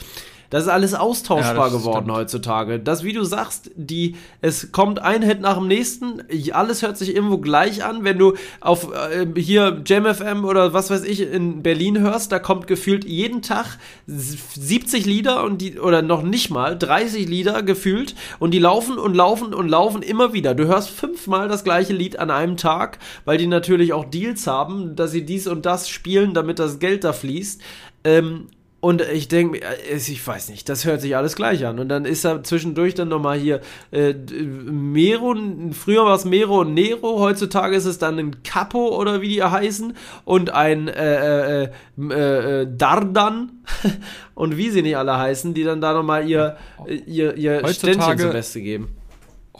Das 0.52 0.64
ist 0.64 0.68
alles 0.68 0.92
austauschbar 0.92 1.68
Ja, 1.68 1.74
geworden 1.74 2.04
stimmt. 2.04 2.18
heutzutage. 2.18 2.78
Das, 2.78 3.04
wie 3.04 3.14
du 3.14 3.24
sagst, 3.24 3.70
die, 3.74 4.16
es 4.42 4.70
kommt 4.70 4.98
ein 4.98 5.22
Hit 5.22 5.40
nach 5.40 5.56
dem 5.56 5.66
nächsten, 5.66 6.22
alles 6.52 6.82
hört 6.82 6.98
sich 6.98 7.16
irgendwo 7.16 7.38
gleich 7.38 7.82
an. 7.82 8.04
Wenn 8.04 8.18
du 8.18 8.34
auf 8.60 8.88
äh, 8.92 9.26
hier 9.40 9.80
JamFM 9.86 10.44
oder 10.44 10.74
was 10.74 10.90
weiß 10.90 11.04
ich 11.04 11.22
in 11.22 11.62
Berlin 11.62 11.98
hörst, 12.00 12.32
da 12.32 12.38
kommt 12.38 12.66
gefühlt 12.66 13.06
jeden 13.06 13.40
Tag 13.40 13.78
70 14.06 15.06
Lieder 15.06 15.42
und 15.42 15.62
die, 15.62 15.78
oder 15.80 16.02
noch 16.02 16.22
nicht 16.22 16.50
mal 16.50 16.76
30 16.76 17.26
Lieder 17.26 17.62
gefühlt 17.62 18.14
und 18.38 18.50
die 18.50 18.58
laufen 18.58 18.98
und 18.98 19.14
laufen 19.14 19.54
und 19.54 19.70
laufen 19.70 20.02
immer 20.02 20.34
wieder. 20.34 20.54
Du 20.54 20.66
hörst 20.66 20.90
fünfmal 20.90 21.48
das 21.48 21.64
gleiche 21.64 21.94
Lied 21.94 22.18
an 22.18 22.30
einem 22.30 22.58
Tag, 22.58 22.98
weil 23.24 23.38
die 23.38 23.46
natürlich 23.46 23.94
auch 23.94 24.04
Deals 24.04 24.46
haben, 24.46 24.96
dass 24.96 25.12
sie 25.12 25.24
dies 25.24 25.46
und 25.46 25.64
das 25.64 25.88
spielen, 25.88 26.34
damit 26.34 26.58
das 26.58 26.78
Geld 26.78 27.04
da 27.04 27.14
fließt. 27.14 27.62
Ähm, 28.04 28.48
und 28.82 29.00
ich 29.00 29.28
denke, 29.28 29.60
ich 29.94 30.26
weiß 30.26 30.48
nicht, 30.48 30.68
das 30.68 30.84
hört 30.84 31.00
sich 31.00 31.16
alles 31.16 31.36
gleich 31.36 31.64
an. 31.64 31.78
Und 31.78 31.88
dann 31.88 32.04
ist 32.04 32.24
da 32.24 32.42
zwischendurch 32.42 32.94
dann 32.94 33.06
nochmal 33.06 33.38
hier 33.38 33.60
äh, 33.92 34.12
Mero, 34.12 35.36
früher 35.70 36.04
war 36.04 36.16
es 36.16 36.24
Mero 36.24 36.62
und 36.62 36.74
Nero, 36.74 37.20
heutzutage 37.20 37.76
ist 37.76 37.84
es 37.84 37.98
dann 37.98 38.18
ein 38.18 38.42
Capo 38.42 38.98
oder 38.98 39.20
wie 39.20 39.28
die 39.28 39.40
heißen 39.40 39.96
und 40.24 40.50
ein 40.50 40.88
äh, 40.88 41.62
äh, 41.62 41.68
äh, 41.96 42.62
äh, 42.62 42.76
Dardan 42.76 43.62
und 44.34 44.56
wie 44.56 44.70
sie 44.70 44.82
nicht 44.82 44.96
alle 44.96 45.16
heißen, 45.16 45.54
die 45.54 45.62
dann 45.62 45.80
da 45.80 45.92
nochmal 45.92 46.28
ihr, 46.28 46.56
äh, 46.84 46.96
ihr, 46.96 47.36
ihr 47.36 47.62
Heutzutage- 47.62 47.74
Ständchen 47.74 48.18
zum 48.18 48.32
Beste 48.32 48.60
geben. 48.62 48.88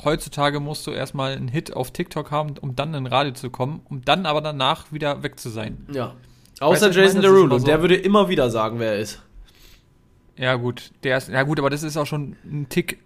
Heutzutage 0.03 0.59
musst 0.59 0.85
du 0.89 0.91
erstmal 0.91 1.37
einen 1.37 1.47
Hit 1.47 1.73
auf 1.73 1.93
TikTok 1.93 2.33
haben, 2.33 2.55
um 2.61 2.75
dann 2.75 2.93
in 2.95 3.07
Radio 3.07 3.35
zu 3.35 3.51
kommen, 3.51 3.83
um 3.89 4.05
dann 4.05 4.27
aber 4.27 4.41
danach 4.41 4.91
wieder 4.91 5.23
weg 5.23 5.39
zu 5.39 5.49
sein. 5.49 5.87
Ja. 5.93 6.17
Außer 6.63 6.87
Weißt 6.89 6.97
Jason 6.97 7.17
ist 7.21 7.25
Derulo, 7.25 7.59
so- 7.59 7.67
der 7.67 7.81
würde 7.81 7.97
immer 7.97 8.29
wieder 8.29 8.51
sagen, 8.51 8.79
wer 8.79 8.93
er 8.93 8.99
ist. 9.01 9.21
Ja, 10.39 10.55
gut, 10.55 10.91
der 11.03 11.19
ist, 11.19 11.29
ja 11.29 11.43
gut, 11.43 11.59
aber 11.59 11.71
das 11.71 11.83
ist 11.83 11.97
auch 11.97 12.07
schon 12.07 12.37
ein 12.45 12.67
Tick 12.69 12.99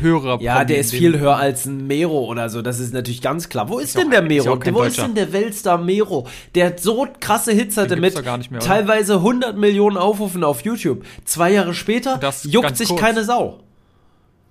höherer. 0.00 0.40
Ja, 0.40 0.54
Promi 0.56 0.66
der 0.66 0.78
ist 0.78 0.90
viel 0.92 1.18
höher 1.18 1.36
als 1.36 1.64
ein 1.66 1.86
Mero 1.86 2.24
oder 2.26 2.48
so, 2.50 2.62
das 2.62 2.78
ist 2.78 2.92
natürlich 2.92 3.22
ganz 3.22 3.48
klar. 3.48 3.68
Wo 3.68 3.78
ist, 3.78 3.88
Ist 3.88 3.96
denn 3.98 4.06
auch- 4.08 4.10
der 4.10 4.22
ist 4.22 4.28
Mero? 4.28 4.46
Wo 4.56 4.82
ist 4.82 4.96
Deutscher. 4.98 5.02
denn 5.08 5.14
der 5.14 5.32
Weltstar 5.32 5.78
Mero? 5.78 6.26
Der 6.54 6.66
hat 6.66 6.80
so 6.80 7.06
krasse 7.18 7.52
Hits 7.52 7.76
hatte 7.76 7.96
mit 7.96 8.16
doch 8.16 8.22
gar 8.22 8.38
nicht 8.38 8.50
mehr, 8.50 8.60
teilweise 8.60 9.14
100 9.22 9.56
Millionen 9.56 9.96
Aufrufen 9.96 10.44
auf 10.44 10.60
YouTube. 10.62 11.04
Zwei 11.24 11.52
Jahre 11.52 11.74
später 11.74 12.18
Das 12.18 12.44
juckt 12.44 12.76
sich 12.76 12.88
kurz. 12.88 13.00
keine 13.00 13.24
Sau. 13.24 13.60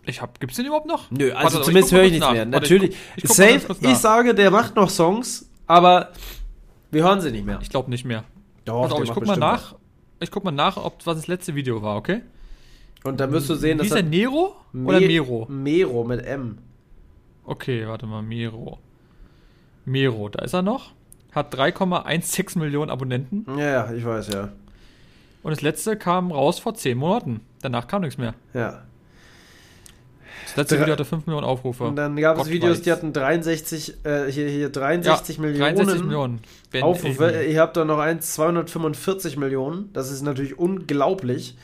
Ich 0.07 0.21
hab, 0.21 0.39
gibt's 0.39 0.55
den 0.57 0.65
überhaupt 0.67 0.85
noch? 0.87 1.09
Nö, 1.11 1.29
Warte, 1.31 1.37
also 1.45 1.57
aber 1.57 1.65
zumindest 1.65 1.93
höre 1.93 2.03
ich 2.03 2.11
nichts 2.11 2.25
nach. 2.25 2.33
mehr. 2.33 2.41
Warte, 2.45 2.51
Natürlich, 2.51 2.91
Ich, 2.91 2.97
guck- 2.97 3.17
ich 3.17 3.23
guck 3.23 3.35
safe, 3.37 3.75
ich 3.91 3.97
sage, 3.97 4.35
der 4.35 4.51
macht 4.51 4.75
noch 4.75 4.89
Songs, 4.89 5.49
aber 5.67 6.09
wir 6.95 7.03
hören 7.03 7.21
sie 7.21 7.31
nicht 7.31 7.45
mehr. 7.45 7.59
Ich 7.61 7.69
glaube 7.69 7.89
nicht 7.89 8.05
mehr. 8.05 8.23
Doch, 8.65 8.83
Pass 8.83 8.91
auf, 8.93 9.03
ich 9.03 9.11
guck 9.11 9.25
mal 9.27 9.37
nach. 9.37 9.75
Ich 10.19 10.31
guck 10.31 10.43
mal 10.43 10.51
nach, 10.51 10.77
ob 10.77 11.05
was 11.05 11.17
das 11.17 11.27
letzte 11.27 11.53
Video 11.55 11.81
war, 11.81 11.97
okay? 11.97 12.21
was. 13.03 13.11
Und 13.11 13.19
dann 13.19 13.31
wirst 13.31 13.49
du 13.49 13.55
sehen, 13.55 13.75
Wie 13.77 13.79
dass 13.79 13.87
ist 13.87 13.95
er 13.95 14.01
Nero 14.03 14.55
oder 14.73 14.99
Me- 14.99 15.05
Mero? 15.07 15.45
Mero 15.49 16.03
mit 16.03 16.25
M. 16.25 16.57
Okay, 17.43 17.85
warte 17.87 18.07
mal, 18.07 18.23
Mero. 18.23 18.79
Mero, 19.85 20.29
da 20.29 20.43
ist 20.43 20.53
er 20.53 20.61
noch. 20.63 20.93
Hat 21.31 21.53
3,16 21.53 22.57
Millionen 22.57 22.89
Abonnenten. 22.89 23.45
Ja, 23.59 23.65
ja, 23.87 23.93
ich 23.93 24.03
weiß, 24.05 24.29
ja. 24.29 24.49
Und 25.43 25.51
das 25.51 25.61
letzte 25.61 25.97
kam 25.97 26.31
raus 26.31 26.57
vor 26.57 26.73
10 26.73 26.97
Monaten. 26.97 27.41
Danach 27.61 27.87
kam 27.87 28.01
nichts 28.01 28.17
mehr. 28.17 28.33
Ja. 28.53 28.81
Das 30.45 30.55
letzte 30.57 30.79
Video 30.79 30.93
hatte 30.93 31.05
5 31.05 31.25
Millionen 31.25 31.45
Aufrufe. 31.45 31.83
Und 31.85 31.95
dann 31.95 32.15
gab 32.15 32.39
es 32.39 32.49
Videos, 32.49 32.77
weiß. 32.77 32.81
die 32.83 32.91
hatten 32.91 33.13
63, 33.13 34.05
äh, 34.05 34.31
hier, 34.31 34.47
hier 34.47 34.69
63 34.69 35.39
Millionen. 35.39 35.75
63 35.75 36.03
Millionen. 36.03 36.39
Aufrufe. 36.81 37.43
Ihr 37.43 37.59
habt 37.59 37.77
da 37.77 37.85
noch 37.85 37.99
eins, 37.99 38.33
245 38.33 39.37
Millionen. 39.37 39.91
Das 39.93 40.11
ist 40.11 40.21
natürlich 40.21 40.57
unglaublich. 40.57 41.55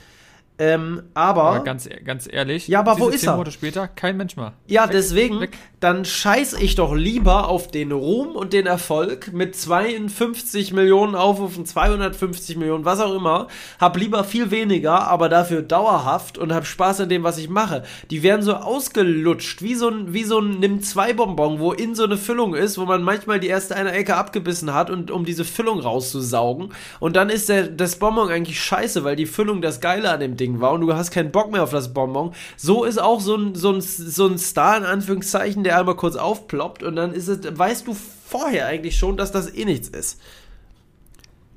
Ähm, 0.63 1.01
aber, 1.15 1.41
Aber 1.43 1.63
ganz, 1.63 1.89
ganz 2.05 2.29
ehrlich, 2.31 2.67
Ja, 2.67 2.81
aber 2.81 2.99
wo 2.99 3.09
ist 3.09 3.21
10 3.21 3.29
er? 3.29 3.35
Monate 3.37 3.51
später 3.51 3.87
kein 3.87 4.15
Mensch 4.15 4.35
mehr. 4.37 4.53
ja, 4.67 4.83
Weg, 4.83 4.91
deswegen, 4.91 5.39
weg. 5.39 5.57
dann 5.79 6.05
scheiß 6.05 6.53
ich 6.53 6.75
doch 6.75 6.93
lieber 6.93 7.47
auf 7.47 7.69
den 7.69 7.91
Ruhm 7.91 8.35
und 8.35 8.53
den 8.53 8.67
Erfolg 8.67 9.33
mit 9.33 9.55
52 9.55 10.71
Millionen 10.71 11.15
Aufrufen, 11.15 11.65
250 11.65 12.57
Millionen, 12.57 12.85
was 12.85 12.99
auch 12.99 13.15
immer. 13.15 13.47
Hab 13.79 13.97
lieber 13.97 14.23
viel 14.23 14.51
weniger, 14.51 15.07
aber 15.07 15.29
dafür 15.29 15.63
dauerhaft 15.63 16.37
und 16.37 16.53
hab 16.53 16.67
Spaß 16.67 17.01
an 17.01 17.09
dem, 17.09 17.23
was 17.23 17.39
ich 17.39 17.49
mache. 17.49 17.81
Die 18.11 18.21
werden 18.21 18.43
so 18.43 18.53
ausgelutscht, 18.53 19.63
wie 19.63 19.73
so 19.73 19.89
ein, 19.89 20.13
wie 20.13 20.25
so 20.25 20.37
ein 20.37 20.59
Nimm-2-Bonbon, 20.59 21.57
wo 21.59 21.71
in 21.71 21.95
so 21.95 22.03
eine 22.03 22.17
Füllung 22.17 22.53
ist, 22.53 22.77
wo 22.77 22.85
man 22.85 23.01
manchmal 23.01 23.39
die 23.39 23.47
erste 23.47 23.75
eine 23.75 23.93
Ecke 23.93 24.15
abgebissen 24.15 24.75
hat 24.75 24.91
und 24.91 25.09
um 25.09 25.25
diese 25.25 25.43
Füllung 25.43 25.79
rauszusaugen. 25.79 26.71
Und 26.99 27.15
dann 27.15 27.31
ist 27.31 27.49
der, 27.49 27.67
das 27.67 27.95
Bonbon 27.95 28.29
eigentlich 28.29 28.61
scheiße, 28.61 29.03
weil 29.03 29.15
die 29.15 29.25
Füllung 29.25 29.63
das 29.63 29.81
Geile 29.81 30.11
an 30.11 30.19
dem 30.19 30.37
Ding 30.37 30.50
war 30.59 30.73
und 30.73 30.81
du 30.81 30.93
hast 30.93 31.11
keinen 31.11 31.31
Bock 31.31 31.51
mehr 31.51 31.63
auf 31.63 31.71
das 31.71 31.93
Bonbon. 31.93 32.33
So 32.57 32.83
ist 32.83 33.01
auch 33.01 33.21
so 33.21 33.37
ein, 33.37 33.55
so 33.55 33.71
ein, 33.71 33.81
so 33.81 34.27
ein 34.27 34.37
Star 34.37 34.77
in 34.77 34.83
Anführungszeichen, 34.83 35.63
der 35.63 35.79
einmal 35.79 35.95
kurz 35.95 36.15
aufploppt 36.15 36.83
und 36.83 36.95
dann 36.95 37.13
ist 37.13 37.27
es, 37.27 37.57
weißt 37.57 37.87
du 37.87 37.93
vorher 37.93 38.65
eigentlich 38.65 38.97
schon, 38.97 39.15
dass 39.15 39.31
das 39.31 39.53
eh 39.53 39.65
nichts 39.65 39.87
ist. 39.87 40.19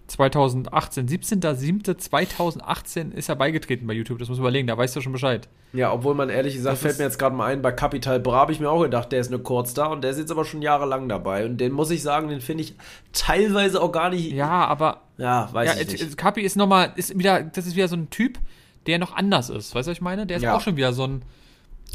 2018, 0.06 1.08
17.07.2018 1.08 3.12
ist 3.12 3.28
er 3.28 3.36
beigetreten 3.36 3.86
bei 3.86 3.94
YouTube. 3.94 4.18
Das 4.18 4.28
muss 4.28 4.38
man 4.38 4.44
überlegen, 4.44 4.68
da 4.68 4.76
weißt 4.76 4.94
du 4.94 5.00
schon 5.00 5.12
Bescheid. 5.12 5.48
Ja, 5.72 5.92
obwohl 5.92 6.14
man 6.14 6.28
ehrlich 6.28 6.54
gesagt, 6.54 6.74
Das 6.74 6.82
fällt 6.82 6.98
mir 6.98 7.04
jetzt 7.04 7.18
gerade 7.18 7.34
mal 7.34 7.46
ein, 7.46 7.62
bei 7.62 7.72
Capital 7.72 8.20
Bra 8.20 8.36
habe 8.36 8.52
ich 8.52 8.60
mir 8.60 8.70
auch 8.70 8.82
gedacht, 8.82 9.10
der 9.12 9.20
ist 9.20 9.32
eine 9.32 9.40
Kurzstar 9.40 9.90
und 9.90 10.04
der 10.04 10.10
ist 10.10 10.18
jetzt 10.18 10.30
aber 10.30 10.44
schon 10.44 10.62
jahrelang 10.62 11.08
dabei. 11.08 11.46
Und 11.46 11.56
den 11.56 11.72
muss 11.72 11.90
ich 11.90 12.02
sagen, 12.02 12.28
den 12.28 12.40
finde 12.40 12.64
ich 12.64 12.74
teilweise 13.12 13.82
auch 13.82 13.92
gar 13.92 14.10
nicht. 14.10 14.32
Ja, 14.32 14.66
aber 14.66 15.00
Ja, 15.16 15.48
weiß 15.52 15.74
ja, 15.74 15.80
ich 15.80 15.88
nicht. 15.88 16.16
Kapi 16.16 16.42
ist 16.42 16.56
nochmal, 16.56 16.92
ist 16.96 17.18
wieder, 17.18 17.42
das 17.42 17.66
ist 17.66 17.74
wieder 17.74 17.88
so 17.88 17.96
ein 17.96 18.10
Typ, 18.10 18.38
der 18.86 18.98
noch 18.98 19.14
anders 19.14 19.50
ist. 19.50 19.74
Weißt 19.74 19.86
du, 19.86 19.90
was 19.90 19.98
ich 19.98 20.02
meine? 20.02 20.26
Der 20.26 20.36
ist 20.38 20.42
Ja. 20.42 20.56
auch 20.56 20.60
schon 20.60 20.76
wieder 20.76 20.92
so 20.92 21.04
ein. 21.06 21.22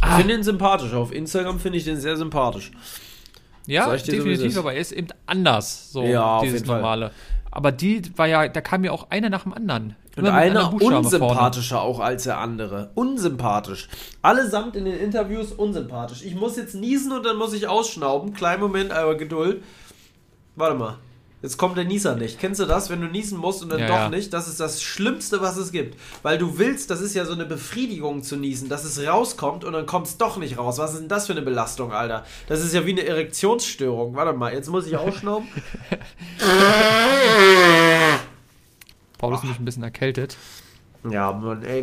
Ich 0.01 0.05
finde 0.15 0.33
den 0.35 0.43
sympathisch. 0.43 0.93
Auf 0.93 1.11
Instagram 1.11 1.59
finde 1.59 1.77
ich 1.77 1.83
den 1.85 1.99
sehr 1.99 2.15
sympathisch. 2.17 2.71
Ja, 3.67 3.95
definitiv, 3.95 4.57
aber 4.57 4.73
er 4.73 4.79
ist 4.79 4.91
eben 4.91 5.09
anders. 5.25 5.91
So, 5.91 6.03
Ja, 6.03 6.37
auf 6.37 6.43
dieses 6.43 6.59
jeden 6.61 6.67
Fall. 6.67 6.77
normale. 6.81 7.11
Aber 7.51 7.71
die 7.71 8.01
war 8.17 8.27
ja, 8.27 8.47
da 8.47 8.61
kam 8.61 8.83
ja 8.83 8.91
auch 8.91 9.09
einer 9.09 9.29
nach 9.29 9.43
dem 9.43 9.53
anderen. 9.53 9.95
Und 10.15 10.27
einer 10.27 10.73
unsympathischer 10.73 11.81
auch 11.81 11.99
als 11.99 12.23
der 12.23 12.37
andere. 12.39 12.91
Unsympathisch. 12.95 13.87
Allesamt 14.21 14.75
in 14.75 14.85
den 14.85 14.99
Interviews 14.99 15.51
unsympathisch. 15.51 16.23
Ich 16.23 16.35
muss 16.35 16.57
jetzt 16.57 16.75
niesen 16.75 17.11
und 17.11 17.25
dann 17.25 17.37
muss 17.37 17.53
ich 17.53 17.67
ausschnauben. 17.67 18.33
Kleinen 18.33 18.61
Moment, 18.61 18.91
aber 18.91 19.15
Geduld. 19.15 19.63
Warte 20.55 20.75
mal. 20.75 20.97
Jetzt 21.41 21.57
kommt 21.57 21.77
der 21.77 21.85
Nieser 21.85 22.15
nicht. 22.17 22.37
Kennst 22.37 22.59
du 22.59 22.65
das, 22.65 22.89
wenn 22.89 22.99
du 22.99 23.07
niesen 23.07 23.37
musst 23.37 23.63
und 23.63 23.69
dann 23.69 23.79
Ja, 23.79 23.87
doch 23.87 23.95
ja. 23.95 24.09
nicht? 24.09 24.33
Das 24.33 24.49
ist 24.49 24.59
das 24.59 24.83
Schlimmste, 24.83 25.39
was 25.39 25.55
es 25.55 25.71
gibt. 25.71 25.97
Weil 26.21 26.37
du 26.37 26.57
willst, 26.57 26.89
das 26.89 26.99
ist 26.99 27.13
ja 27.15 27.23
so 27.23 27.31
eine 27.31 27.45
Befriedigung 27.45 28.23
zu 28.23 28.35
niesen, 28.35 28.67
dass 28.67 28.83
es 28.83 29.01
rauskommt 29.07 29.63
und 29.63 29.71
dann 29.71 29.85
kommt 29.85 30.07
es 30.07 30.17
doch 30.17 30.35
nicht 30.35 30.57
raus. 30.57 30.79
Was 30.79 30.93
ist 30.93 30.99
denn 30.99 31.07
das 31.07 31.27
für 31.27 31.31
eine 31.31 31.41
Belastung, 31.41 31.93
Alter? 31.93 32.25
Das 32.47 32.61
ist 32.61 32.73
ja 32.73 32.85
wie 32.85 32.91
eine 32.91 33.05
Erektionsstörung. 33.05 34.15
Warte 34.15 34.33
mal, 34.33 34.51
jetzt 34.53 34.69
muss 34.69 34.85
ich 34.85 34.97
ausschnauben. 34.97 35.47
Paul 39.17 39.33
ist 39.33 39.43
nämlich 39.43 39.59
ein 39.59 39.65
bisschen 39.65 39.83
erkältet. 39.83 40.35
Ja, 41.09 41.31
Mann, 41.31 41.63
ey, 41.63 41.81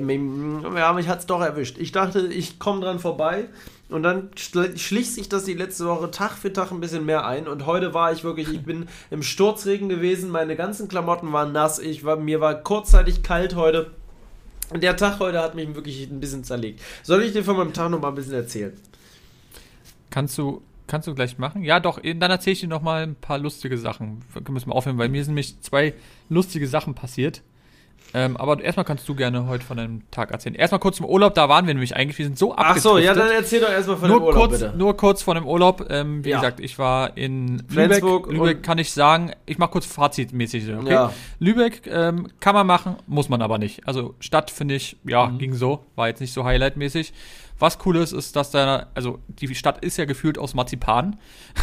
ja, 0.77 0.93
mich 0.93 1.09
hat's 1.09 1.25
doch 1.25 1.41
erwischt. 1.41 1.79
Ich 1.79 1.93
dachte, 1.93 2.27
ich 2.27 2.59
komme 2.59 2.83
dran 2.83 2.99
vorbei 2.99 3.49
und 3.89 4.03
dann 4.03 4.31
schl- 4.31 4.77
schlich 4.79 5.13
sich 5.13 5.29
das 5.29 5.45
die 5.45 5.55
letzte 5.55 5.87
Woche 5.87 6.11
Tag 6.11 6.33
für 6.33 6.53
Tag 6.53 6.73
ein 6.73 6.81
bisschen 6.81 7.05
mehr 7.05 7.27
ein 7.27 7.47
und 7.49 7.67
heute 7.67 7.95
war 7.95 8.13
ich 8.13 8.25
wirklich, 8.25 8.49
ich 8.53 8.63
bin 8.63 8.89
im 9.11 9.23
Sturzregen 9.23 9.89
gewesen, 9.89 10.31
meine 10.31 10.57
ganzen 10.57 10.89
Klamotten 10.89 11.33
waren 11.33 11.53
nass, 11.53 11.79
ich 11.79 12.05
war, 12.05 12.17
mir 12.17 12.41
war 12.41 12.55
kurzzeitig 12.63 13.23
kalt 13.23 13.55
heute 13.55 13.91
Der 14.75 14.97
Tag 14.97 15.21
heute 15.21 15.41
hat 15.41 15.55
mich 15.55 15.73
wirklich 15.75 16.11
ein 16.11 16.19
bisschen 16.19 16.43
zerlegt. 16.43 16.81
Soll 17.05 17.23
ich 17.23 17.33
dir 17.33 17.45
von 17.45 17.57
meinem 17.57 17.73
Tag 17.73 17.91
noch 17.91 18.01
mal 18.01 18.09
ein 18.09 18.15
bisschen 18.17 18.35
erzählen? 18.35 18.73
Kannst 20.11 20.37
du, 20.39 20.63
kannst 20.87 21.07
du 21.07 21.15
gleich 21.15 21.39
machen? 21.39 21.63
Ja, 21.63 21.79
doch, 21.79 22.01
dann 22.01 22.31
erzähle 22.31 22.53
ich 22.55 22.61
dir 22.61 22.69
noch 22.69 22.83
mal 22.83 23.03
ein 23.05 23.15
paar 23.15 23.39
lustige 23.39 23.79
Sachen. 23.79 24.25
Wir 24.33 24.51
müssen 24.53 24.69
mal 24.69 24.75
aufhören, 24.75 24.99
weil 24.99 25.09
mir 25.09 25.23
sind 25.23 25.35
nämlich 25.35 25.61
zwei 25.61 25.95
lustige 26.29 26.67
Sachen 26.67 26.95
passiert. 26.95 27.43
Ähm, 28.19 28.39
aber 28.39 28.63
erstmal 28.65 28.87
kannst 28.87 29.07
du 29.09 29.15
gerne 29.15 29.47
heute 29.47 29.63
von 29.63 29.77
deinem 29.77 30.11
Tag 30.11 30.31
erzählen. 30.31 30.55
Erstmal 30.55 30.79
kurz 30.79 30.97
zum 30.97 31.05
Urlaub, 31.05 31.35
da 31.35 31.51
waren 31.51 31.67
wir 31.67 31.75
nämlich 31.75 31.95
eigentlich, 31.95 32.17
wir 32.17 32.25
sind 32.25 32.39
so 32.39 32.55
Ach 32.57 32.75
so, 32.79 32.97
ja, 32.97 33.13
dann 33.13 33.31
erzähl 33.31 33.61
doch 33.61 33.69
erstmal 33.71 33.99
von 33.99 34.09
nur 34.09 34.21
dem 34.21 34.25
Urlaub, 34.29 34.49
kurz, 34.49 34.61
bitte. 34.61 34.75
Nur 34.75 34.97
kurz 34.97 35.23
von 35.23 35.35
dem 35.35 35.47
Urlaub. 35.47 35.87
Ähm, 35.91 36.25
wie 36.25 36.31
Ja. 36.31 36.37
gesagt, 36.41 36.61
ich 36.61 36.79
war 36.79 37.15
in 37.19 37.63
Flensburg 37.69 38.27
Lübeck. 38.29 38.39
Lübeck 38.41 38.57
und- 38.57 38.63
kann 38.63 38.79
ich 38.79 38.91
sagen, 38.93 39.33
ich 39.45 39.59
mache 39.59 39.71
kurz 39.73 39.85
fazitmäßig. 39.85 40.73
Okay? 40.75 40.91
Ja. 40.91 41.13
Lübeck 41.41 41.83
ähm, 41.87 42.29
kann 42.41 42.55
man 42.55 42.67
machen, 42.67 42.97
muss 43.07 43.29
man 43.29 43.43
aber 43.43 43.59
nicht. 43.59 43.87
Also 43.87 44.15
Stadt 44.19 44.51
finde 44.51 44.77
ich, 44.77 44.97
ja, 45.05 45.27
Mhm. 45.27 45.37
ging 45.39 45.53
so, 45.55 45.85
war 45.95 46.09
jetzt 46.09 46.21
nicht 46.21 46.33
so 46.33 46.43
highlightmäßig. 46.45 47.13
Was 47.59 47.79
cool 47.87 47.97
ist, 47.97 48.13
ist, 48.13 48.37
dass 48.37 48.51
da, 48.51 48.87
also 48.95 49.19
die 49.29 49.55
Stadt 49.55 49.83
ist 49.83 49.97
ja 49.97 50.05
gefühlt 50.05 50.39
aus 50.39 50.55
Marzipan. 50.55 51.17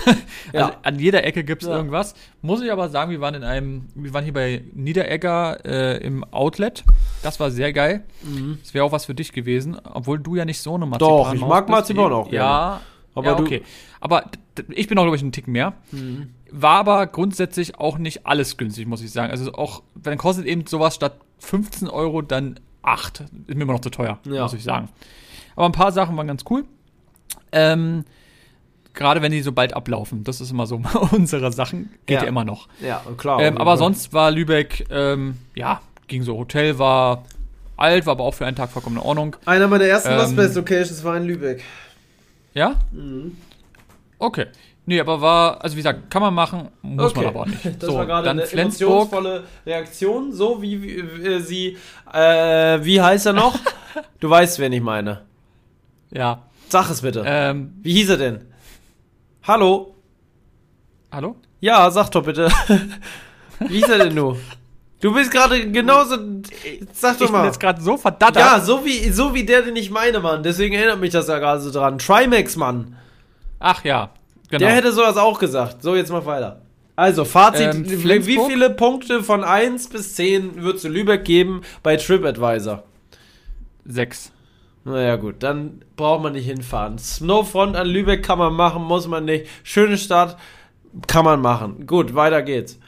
Ja. 0.52 0.66
Also 0.68 0.78
an 0.84 1.00
jeder 1.00 1.24
Ecke 1.24 1.44
gibt's 1.44 1.66
Ja. 1.66 1.76
irgendwas. 1.76 2.14
Muss 2.42 2.62
ich 2.62 2.72
aber 2.72 2.90
sagen, 2.90 3.12
wir 3.12 3.22
waren 3.22 3.34
in 3.36 3.44
einem, 3.44 3.88
wir 3.96 4.14
waren 4.14 4.24
hier 4.24 4.34
bei 4.34 4.64
Niederegger 4.74 5.64
äh, 5.66 5.98
im 6.06 6.24
Outlet. 6.26 6.84
Das 7.22 7.40
war 7.40 7.50
sehr 7.52 7.72
geil. 7.74 8.04
Das 8.62 8.74
wäre 8.74 8.84
auch 8.86 8.92
was 8.92 9.06
für 9.06 9.16
dich 9.16 9.32
gewesen, 9.32 9.78
obwohl 9.84 10.20
du 10.20 10.36
ja 10.36 10.46
nicht 10.46 10.60
so 10.60 10.76
eine 10.76 10.86
Marzipan 10.86 11.10
Doch, 11.10 11.34
ich 11.34 11.42
mag 11.42 11.70
Marzipan 11.70 12.12
auch 12.12 12.30
gerne. 12.30 12.36
Ja, 12.36 12.82
Aber 13.16 13.26
ja, 13.28 13.40
okay. 13.40 13.62
Aber 14.00 14.26
ich 14.70 14.88
bin 14.88 14.98
auch, 14.98 15.04
glaube 15.04 15.16
ich, 15.16 15.22
einen 15.24 15.32
Ticken 15.32 15.54
mehr. 15.54 15.74
War 16.52 16.76
aber 16.80 17.08
grundsätzlich 17.08 17.80
auch 17.80 17.98
nicht 17.98 18.28
alles 18.28 18.58
günstig, 18.58 18.86
muss 18.88 19.02
ich 19.02 19.12
sagen. 19.12 19.32
Also 19.32 19.54
auch, 19.54 19.82
dann 19.96 20.18
kostet 20.18 20.46
eben 20.46 20.66
sowas 20.68 20.96
statt 20.96 21.18
15 21.40 21.88
Euro 21.90 22.22
dann 22.22 22.60
8. 22.84 23.22
Ist 23.48 23.56
mir 23.56 23.64
immer 23.64 23.74
noch 23.74 23.82
zu 23.82 23.90
teuer, 23.90 24.20
Ja. 24.26 24.44
muss 24.44 24.54
ich 24.54 24.64
sagen. 24.64 24.90
Aber 25.56 25.66
ein 25.66 25.72
paar 25.72 25.92
Sachen 25.92 26.16
waren 26.18 26.28
ganz 26.28 26.44
cool. 26.50 26.66
Ähm, 27.52 28.06
Gerade 28.94 29.22
wenn 29.24 29.32
die 29.32 29.42
so 29.42 29.52
bald 29.52 29.74
ablaufen. 29.74 30.24
Das 30.24 30.40
ist 30.40 30.52
immer 30.52 30.68
so 30.68 30.80
unsere 31.12 31.52
Sachen. 31.52 31.92
Geht 32.06 32.18
ja, 32.18 32.24
Ja. 32.24 32.28
immer 32.30 32.46
noch. 32.46 32.68
Ja, 32.80 33.02
klar. 33.18 33.40
Ähm, 33.42 33.58
aber 33.58 33.78
sonst 33.78 34.14
war 34.14 34.30
Lübeck, 34.32 34.86
ähm, 34.92 35.38
ja, 35.56 35.82
ging 36.08 36.22
so. 36.24 36.38
Hotel 36.38 36.78
war 36.78 37.24
alt, 37.76 38.06
war 38.06 38.12
aber 38.12 38.24
auch 38.24 38.36
für 38.36 38.46
einen 38.46 38.56
Tag 38.56 38.70
vollkommen 38.70 38.98
in 38.98 39.02
Ordnung. 39.02 39.36
Einer 39.46 39.68
meiner 39.68 39.86
ersten 39.86 40.12
Ähm, 40.12 40.18
Lost 40.18 40.36
Best 40.36 40.56
Locations 40.56 41.04
war 41.04 41.18
in 41.18 41.24
Lübeck. 41.24 41.64
Ja? 42.54 42.76
Mhm. 42.92 43.36
Okay. 44.20 44.46
Nee, 44.86 45.00
aber 45.00 45.22
war, 45.22 45.64
also 45.64 45.76
wie 45.76 45.80
gesagt, 45.80 46.12
kann 46.12 46.22
man 46.22 46.34
machen, 46.34 46.68
muss 46.82 47.16
man 47.16 47.26
aber 47.26 47.42
auch 47.42 47.46
nicht. 47.48 47.66
Das 47.80 47.90
so, 47.90 47.96
war 47.96 48.06
gerade 48.06 48.26
dann 48.28 48.38
eine 48.38 48.46
Flensburg. 48.48 48.90
emotionsvolle 48.90 49.44
Reaktion, 49.66 50.34
so 50.34 50.62
wie, 50.62 50.82
wie 50.84 51.26
äh, 51.26 51.40
sie, 51.40 51.78
äh, 52.14 52.84
wie 52.84 53.02
heißt 53.02 53.26
er 53.28 53.34
noch? 53.34 53.58
du 54.20 54.30
weißt, 54.30 54.60
wen 54.60 54.72
ich 54.74 54.82
meine. 54.82 55.22
Ja. 56.14 56.44
Sag 56.70 56.90
es 56.90 57.02
bitte. 57.02 57.24
Ähm, 57.26 57.74
Wie 57.82 57.94
hieß 57.94 58.10
er 58.10 58.18
denn? 58.18 58.42
Hallo? 59.44 59.96
hallo? 61.12 61.36
Ja, 61.60 61.90
sag 61.92 62.10
doch 62.10 62.24
bitte. 62.24 62.50
wie 63.60 63.76
hieß 63.80 63.90
er 63.90 64.00
denn 64.06 64.16
nur? 64.16 64.38
Du 65.00 65.14
bist 65.14 65.32
gerade 65.32 65.70
genauso. 65.70 66.16
Sag 66.94 67.18
doch 67.18 67.26
Ich 67.26 67.32
bin 67.32 67.40
mal. 67.42 67.46
jetzt 67.46 67.60
gerade 67.60 67.82
so 67.82 67.98
verdattert. 67.98 68.38
Ja, 68.38 68.60
so 68.60 68.86
wie, 68.86 69.10
so 69.10 69.34
wie 69.34 69.46
der, 69.46 69.62
den 69.62 69.76
ich 69.76 69.92
meine, 69.92 70.20
Mann. 70.22 70.44
Deswegen 70.44 70.74
erinnert 70.74 71.00
mich 71.00 71.12
das 71.12 71.28
ja 71.28 71.40
gerade 71.40 71.62
so 71.62 71.72
dran. 71.72 72.00
Trimax, 72.00 72.56
Mann. 72.56 72.96
Ach 73.60 73.84
ja, 73.84 74.12
genau. 74.50 74.60
Der 74.60 74.70
hätte 74.70 74.92
sowas 74.92 75.18
auch 75.18 75.40
gesagt. 75.40 75.84
So, 75.84 75.96
jetzt 75.96 76.12
mal 76.12 76.26
weiter. 76.26 76.62
Also, 76.96 77.26
Fazit. 77.26 77.74
Ähm, 77.74 77.86
wie 78.26 78.40
viele 78.48 78.70
Punkte 78.70 79.24
von 79.24 79.44
1 79.44 79.90
bis 79.90 80.16
10 80.16 80.62
würdest 80.62 80.86
du 80.86 80.90
Lübeck 80.90 81.26
geben 81.26 81.62
bei 81.82 81.98
TripAdvisor? 81.98 82.84
Sechs. 83.86 84.32
Naja, 84.86 85.16
gut, 85.16 85.36
dann 85.40 85.82
braucht 85.96 86.24
man 86.24 86.34
nicht 86.34 86.46
hinfahren. 86.46 86.98
Snowfront 86.98 87.76
an 87.76 87.88
Lübeck 87.88 88.24
kann 88.24 88.38
man 88.38 88.54
machen, 88.54 88.84
muss 88.84 89.08
man 89.08 89.26
nicht. 89.26 89.48
Schöne 89.64 89.98
Stadt, 89.98 90.38
kann 91.08 91.24
man 91.24 91.42
machen. 91.42 91.88
Gut, 91.88 92.16
weiter 92.16 92.42
geht's. 92.42 92.80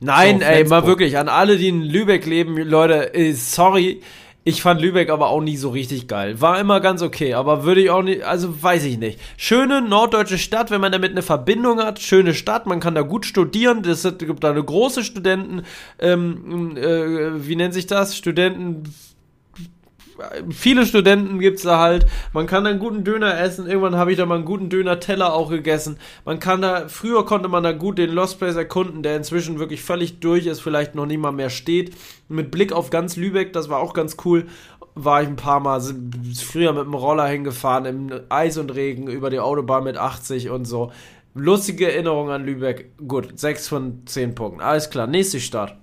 Nein, 0.00 0.40
So, 0.40 0.46
ey, 0.46 0.64
mal 0.64 0.86
wirklich, 0.86 1.18
an 1.18 1.28
alle, 1.28 1.58
die 1.58 1.68
in 1.68 1.82
Lübeck 1.82 2.26
leben, 2.26 2.56
Leute, 2.56 3.14
äh, 3.14 3.32
sorry. 3.32 4.00
Ich 4.44 4.60
fand 4.60 4.80
Lübeck 4.80 5.08
aber 5.08 5.28
auch 5.28 5.40
nie 5.40 5.56
so 5.56 5.70
richtig 5.70 6.08
geil. 6.08 6.40
War 6.40 6.58
immer 6.58 6.80
ganz 6.80 7.00
okay, 7.00 7.34
aber 7.34 7.62
würde 7.62 7.80
ich 7.80 7.90
auch 7.90 8.02
nicht, 8.02 8.24
also 8.24 8.60
weiß 8.60 8.84
ich 8.86 8.98
nicht. 8.98 9.20
Schöne 9.36 9.80
norddeutsche 9.80 10.38
Stadt, 10.38 10.72
wenn 10.72 10.80
man 10.80 10.90
damit 10.90 11.12
eine 11.12 11.22
Verbindung 11.22 11.78
hat. 11.78 12.00
Schöne 12.00 12.34
Stadt, 12.34 12.66
man 12.66 12.80
kann 12.80 12.96
da 12.96 13.02
gut 13.02 13.24
studieren. 13.24 13.84
Es 13.84 14.02
gibt 14.02 14.42
da 14.42 14.50
eine 14.50 14.64
große 14.64 15.04
Studenten, 15.04 15.62
ähm, 16.00 16.76
äh, 16.76 17.46
wie 17.46 17.54
nennt 17.54 17.72
sich 17.72 17.86
das? 17.86 18.16
Studenten, 18.16 18.82
viele 20.50 20.86
Studenten 20.86 21.38
gibt's 21.38 21.62
da 21.62 21.78
halt. 21.78 22.06
Man 22.32 22.46
kann 22.46 22.64
da 22.64 22.70
einen 22.70 22.78
guten 22.78 23.04
Döner 23.04 23.38
essen. 23.40 23.66
Irgendwann 23.66 23.96
habe 23.96 24.10
ich 24.12 24.18
da 24.18 24.26
mal 24.26 24.36
einen 24.36 24.44
guten 24.44 24.68
Döner-Teller 24.68 25.32
auch 25.32 25.50
gegessen. 25.50 25.98
Man 26.24 26.38
kann 26.38 26.62
da, 26.62 26.88
früher 26.88 27.24
konnte 27.24 27.48
man 27.48 27.62
da 27.62 27.72
gut 27.72 27.98
den 27.98 28.10
Lost 28.10 28.38
Place 28.38 28.56
erkunden, 28.56 29.02
der 29.02 29.16
inzwischen 29.16 29.58
wirklich 29.58 29.82
völlig 29.82 30.20
durch 30.20 30.46
ist, 30.46 30.60
vielleicht 30.60 30.94
noch 30.94 31.06
nie 31.06 31.16
mal 31.16 31.32
mehr 31.32 31.50
steht. 31.50 31.94
Mit 32.28 32.50
Blick 32.50 32.72
auf 32.72 32.90
ganz 32.90 33.16
Lübeck, 33.16 33.52
das 33.52 33.68
war 33.68 33.78
auch 33.78 33.94
ganz 33.94 34.16
cool. 34.24 34.46
War 34.94 35.22
ich 35.22 35.28
ein 35.28 35.36
paar 35.36 35.60
Mal 35.60 35.80
früher 36.36 36.72
mit 36.72 36.84
dem 36.84 36.94
Roller 36.94 37.26
hingefahren, 37.26 37.84
im 37.86 38.20
Eis 38.28 38.58
und 38.58 38.74
Regen, 38.74 39.08
über 39.08 39.30
die 39.30 39.40
Autobahn 39.40 39.84
mit 39.84 39.96
80 39.96 40.50
und 40.50 40.66
so. 40.66 40.92
Lustige 41.34 41.90
Erinnerung 41.90 42.30
an 42.30 42.44
Lübeck. 42.44 42.92
Gut, 43.08 43.38
6 43.38 43.68
von 43.68 44.02
10 44.04 44.34
Punkten. 44.34 44.60
Alles 44.60 44.90
klar, 44.90 45.06
nächste 45.06 45.40
Stadt. 45.40 45.81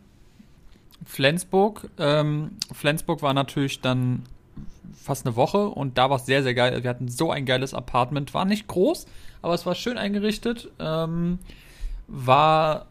Flensburg. 1.09 1.89
Ähm, 1.97 2.51
Flensburg 2.71 3.23
war 3.23 3.33
natürlich 3.33 3.81
dann 3.81 4.23
fast 4.95 5.25
eine 5.25 5.35
Woche 5.35 5.67
und 5.69 5.97
da 5.97 6.09
war 6.11 6.17
es 6.17 6.27
sehr, 6.27 6.43
sehr 6.43 6.53
geil. 6.53 6.83
Wir 6.83 6.89
hatten 6.89 7.07
so 7.07 7.31
ein 7.31 7.45
geiles 7.45 7.73
Apartment. 7.73 8.33
War 8.35 8.45
nicht 8.45 8.67
groß, 8.67 9.07
aber 9.41 9.55
es 9.55 9.65
war 9.65 9.73
schön 9.73 9.97
eingerichtet. 9.97 10.69
Ähm, 10.79 11.39
war 12.07 12.85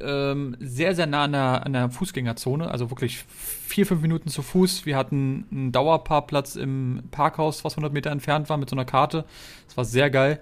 ähm, 0.00 0.54
sehr, 0.60 0.94
sehr 0.94 1.06
nah 1.06 1.24
an 1.24 1.32
der, 1.32 1.64
an 1.66 1.72
der 1.72 1.88
Fußgängerzone, 1.90 2.70
also 2.70 2.90
wirklich 2.90 3.24
vier, 3.28 3.86
fünf 3.86 4.02
Minuten 4.02 4.28
zu 4.28 4.42
Fuß. 4.42 4.84
Wir 4.84 4.96
hatten 4.98 5.46
einen 5.50 5.72
Dauerparkplatz 5.72 6.56
im 6.56 7.02
Parkhaus, 7.10 7.64
was 7.64 7.72
100 7.74 7.90
Meter 7.92 8.10
entfernt 8.10 8.50
war, 8.50 8.58
mit 8.58 8.68
so 8.68 8.76
einer 8.76 8.84
Karte. 8.84 9.24
Das 9.66 9.76
war 9.78 9.86
sehr 9.86 10.10
geil. 10.10 10.40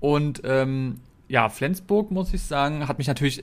Und 0.00 0.42
ähm, 0.44 1.00
ja, 1.28 1.48
Flensburg, 1.48 2.10
muss 2.10 2.34
ich 2.34 2.42
sagen, 2.42 2.88
hat 2.88 2.98
mich 2.98 3.06
natürlich, 3.06 3.42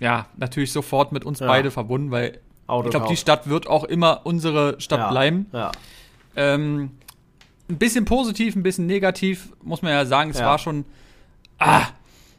ja, 0.00 0.26
natürlich 0.36 0.72
sofort 0.72 1.12
mit 1.12 1.24
uns 1.24 1.38
Ja. 1.38 1.46
beide 1.46 1.70
verbunden, 1.70 2.10
weil 2.10 2.40
Auto 2.68 2.86
ich 2.86 2.90
glaube, 2.92 3.08
die 3.08 3.16
Stadt 3.16 3.48
wird 3.48 3.66
auch 3.66 3.82
immer 3.84 4.20
unsere 4.24 4.80
Stadt 4.80 5.00
ja. 5.00 5.10
bleiben. 5.10 5.46
Ja. 5.52 5.72
Ähm, 6.36 6.92
ein 7.68 7.78
bisschen 7.78 8.04
positiv, 8.04 8.54
ein 8.54 8.62
bisschen 8.62 8.86
negativ, 8.86 9.48
muss 9.62 9.82
man 9.82 9.90
ja 9.92 10.06
sagen. 10.06 10.30
Es 10.30 10.38
Ja. 10.38 10.46
war 10.46 10.58
schon. 10.58 10.84
Ah, 11.58 11.86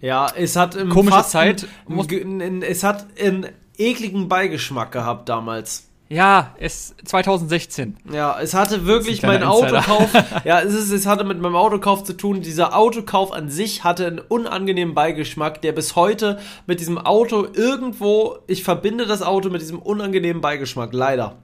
Ja, 0.02 0.28
es 0.34 0.56
hat 0.56 0.78
Komische 0.90 1.24
Zeit, 1.26 1.68
muss- 1.88 2.08
ge- 2.08 2.22
n- 2.22 2.62
es 2.62 2.84
hat 2.86 3.06
einen 3.22 3.48
ekligen 3.78 4.30
Beigeschmack 4.30 4.94
gehabt 4.94 5.28
damals. 5.28 5.89
Ja, 6.12 6.56
es 6.58 6.96
2016. 7.06 7.98
Ja, 8.12 8.40
es 8.42 8.56
hatte 8.56 8.88
wirklich 8.88 9.22
mein 9.22 9.44
Autokauf. 9.44 10.12
ja, 10.44 10.60
es, 10.60 10.74
ist, 10.74 10.92
es 10.92 11.06
hatte 11.06 11.24
mit 11.24 11.40
meinem 11.40 11.56
Autokauf 11.56 12.04
zu 12.04 12.14
tun. 12.18 12.42
Dieser 12.42 12.76
Autokauf 12.76 13.32
an 13.32 13.52
sich 13.52 13.84
hatte 13.84 14.08
einen 14.08 14.20
unangenehmen 14.20 14.96
Beigeschmack, 14.96 15.62
der 15.62 15.72
bis 15.72 15.96
heute 15.96 16.40
mit 16.66 16.80
diesem 16.80 16.98
Auto 16.98 17.46
irgendwo, 17.54 18.40
ich 18.48 18.64
verbinde 18.64 19.06
das 19.06 19.22
Auto 19.22 19.50
mit 19.50 19.62
diesem 19.62 19.78
unangenehmen 19.78 20.42
Beigeschmack, 20.42 20.94
leider. 20.94 21.38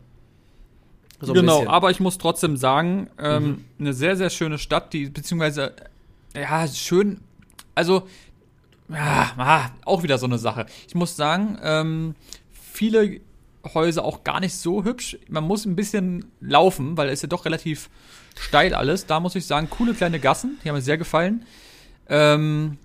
So 1.21 1.34
genau, 1.34 1.54
bisschen. 1.54 1.65
Mhm. 1.65 1.71
aber 1.71 1.91
ich 1.91 1.99
muss 1.99 2.17
trotzdem 2.17 2.58
sagen, 2.58 3.10
ähm, 3.19 3.65
eine 3.80 3.93
sehr, 3.93 4.17
sehr 4.17 4.32
schöne 4.32 4.58
Stadt, 4.58 4.93
die, 4.93 5.10
beziehungsweise, 5.10 5.73
ja, 6.36 6.67
schön, 6.67 7.21
also, 7.75 8.08
ja, 8.89 9.32
ah, 9.38 9.69
auch 9.86 10.01
wieder 10.01 10.17
so 10.17 10.25
eine 10.25 10.39
Sache. 10.39 10.65
Ich 10.88 10.95
muss 10.95 11.15
sagen, 11.15 11.60
ähm, 11.62 12.15
viele 12.51 13.21
Häuser 13.73 14.04
auch 14.04 14.23
gar 14.23 14.39
nicht 14.39 14.56
so 14.56 14.84
hübsch. 14.84 15.17
Man 15.28 15.43
muss 15.43 15.65
ein 15.65 15.75
bisschen 15.75 16.32
laufen, 16.41 16.97
weil 16.97 17.08
es 17.08 17.15
ist 17.15 17.21
ja 17.23 17.28
doch 17.30 17.45
relativ 17.45 17.89
steil 18.38 18.73
alles. 18.73 19.06
Da 19.06 19.19
muss 19.19 19.36
ich 19.36 19.45
sagen, 19.45 19.69
coole 19.69 19.93
kleine 19.93 20.19
Gassen, 20.19 20.60
die 20.63 20.69
haben 20.69 20.75
mir 20.75 20.82
sehr 20.82 20.97
gefallen. 20.97 21.45
Ähm, 22.08 22.78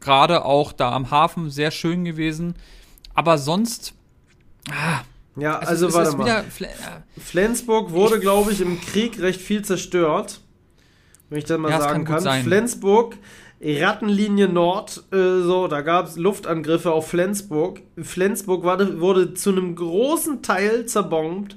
Gerade 0.00 0.44
auch 0.44 0.72
da 0.72 0.92
am 0.92 1.10
Hafen 1.10 1.50
sehr 1.50 1.70
schön 1.70 2.04
gewesen. 2.04 2.54
Aber 3.14 3.38
sonst, 3.38 3.94
ah, 4.70 5.02
ja, 5.36 5.58
also, 5.58 5.86
also, 5.86 5.98
warte 5.98 6.16
mal. 6.16 6.44
Flensburg 7.18 7.90
wurde, 7.92 8.18
glaube 8.20 8.52
ich, 8.52 8.60
im 8.60 8.80
Krieg 8.80 9.20
recht 9.20 9.40
viel 9.40 9.64
zerstört. 9.64 10.40
Wenn 11.30 11.38
ich 11.38 11.44
das 11.44 11.58
mal 11.58 11.70
Ja, 11.70 11.78
das 11.78 11.86
sagen 11.86 12.04
kann 12.04 12.04
gut 12.04 12.14
kann. 12.16 12.24
sein. 12.24 12.44
Flensburg, 12.44 13.16
Rattenlinie 13.64 14.48
Nord, 14.48 15.04
äh, 15.12 15.40
so, 15.42 15.68
da 15.68 15.82
gab 15.82 16.06
es 16.08 16.16
Luftangriffe 16.16 16.90
auf 16.92 17.08
Flensburg. 17.08 17.80
Flensburg 18.00 18.64
war, 18.64 19.00
wurde 19.00 19.34
zu 19.34 19.50
einem 19.50 19.76
großen 19.76 20.42
Teil 20.42 20.86
zerbombt. 20.86 21.56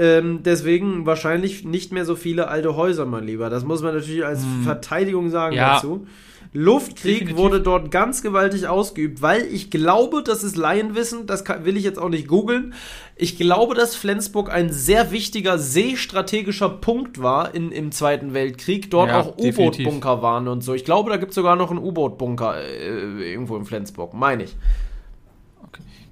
Ähm, 0.00 0.40
deswegen 0.44 1.06
wahrscheinlich 1.06 1.64
nicht 1.64 1.92
mehr 1.92 2.04
so 2.04 2.14
viele 2.16 2.48
alte 2.48 2.76
Häuser, 2.76 3.04
mein 3.04 3.24
Lieber. 3.24 3.50
Das 3.50 3.64
muss 3.64 3.82
man 3.82 3.94
natürlich 3.94 4.24
als 4.24 4.42
Verteidigung 4.64 5.30
sagen 5.30 5.52
Hm. 5.54 5.58
Ja. 5.58 5.74
dazu. 5.74 6.06
Luftkrieg 6.52 7.20
Definitiv. 7.20 7.36
wurde 7.36 7.60
dort 7.60 7.90
ganz 7.90 8.22
gewaltig 8.22 8.66
ausgeübt, 8.66 9.20
weil 9.20 9.42
ich 9.42 9.70
glaube, 9.70 10.22
das 10.22 10.42
ist 10.42 10.56
Laienwissen, 10.56 11.26
das 11.26 11.44
kann, 11.44 11.64
will 11.64 11.76
ich 11.76 11.84
jetzt 11.84 11.98
auch 11.98 12.08
nicht 12.08 12.26
googeln. 12.26 12.74
Ich 13.16 13.36
glaube, 13.36 13.74
dass 13.74 13.94
Flensburg 13.94 14.50
ein 14.50 14.72
sehr 14.72 15.10
wichtiger 15.10 15.58
seestrategischer 15.58 16.70
Punkt 16.70 17.20
war 17.20 17.54
in, 17.54 17.70
im 17.70 17.92
Zweiten 17.92 18.32
Weltkrieg. 18.32 18.90
Dort 18.90 19.08
Ja, 19.08 19.20
auch. 19.20 19.36
U-Boot-Bunker 19.36 20.22
waren 20.22 20.48
und 20.48 20.62
so. 20.62 20.72
Ich 20.72 20.84
glaube, 20.84 21.10
da 21.10 21.16
gibt 21.18 21.30
es 21.30 21.34
sogar 21.34 21.56
noch 21.56 21.70
einen 21.70 21.80
U-Boot-Bunker 21.80 22.56
äh, 22.62 23.32
irgendwo 23.32 23.56
in 23.56 23.64
Flensburg, 23.64 24.14
meine 24.14 24.44
ich. 24.44 24.56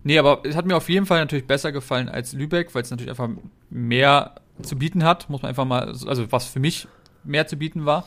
Nee, 0.05 0.19
aber 0.19 0.43
es 0.45 0.55
hat 0.55 0.67
mir 0.67 0.77
auf 0.77 0.89
jeden 0.89 1.07
Fall 1.07 1.19
natürlich 1.19 1.47
besser 1.47 1.73
gefallen 1.73 2.09
als 2.09 2.33
Lübeck, 2.33 2.75
weil 2.75 2.83
es 2.83 2.91
natürlich 2.91 3.11
einfach 3.11 3.29
mehr 3.71 4.37
zu 4.63 4.77
bieten 4.77 5.03
hat, 5.03 5.29
muss 5.29 5.43
man 5.43 5.49
einfach 5.49 5.65
mal, 5.65 5.89
also 6.07 6.31
was 6.31 6.47
für 6.47 6.61
mich 6.61 6.87
mehr 7.25 7.47
zu 7.47 7.57
bieten 7.57 7.87
war. 7.87 8.07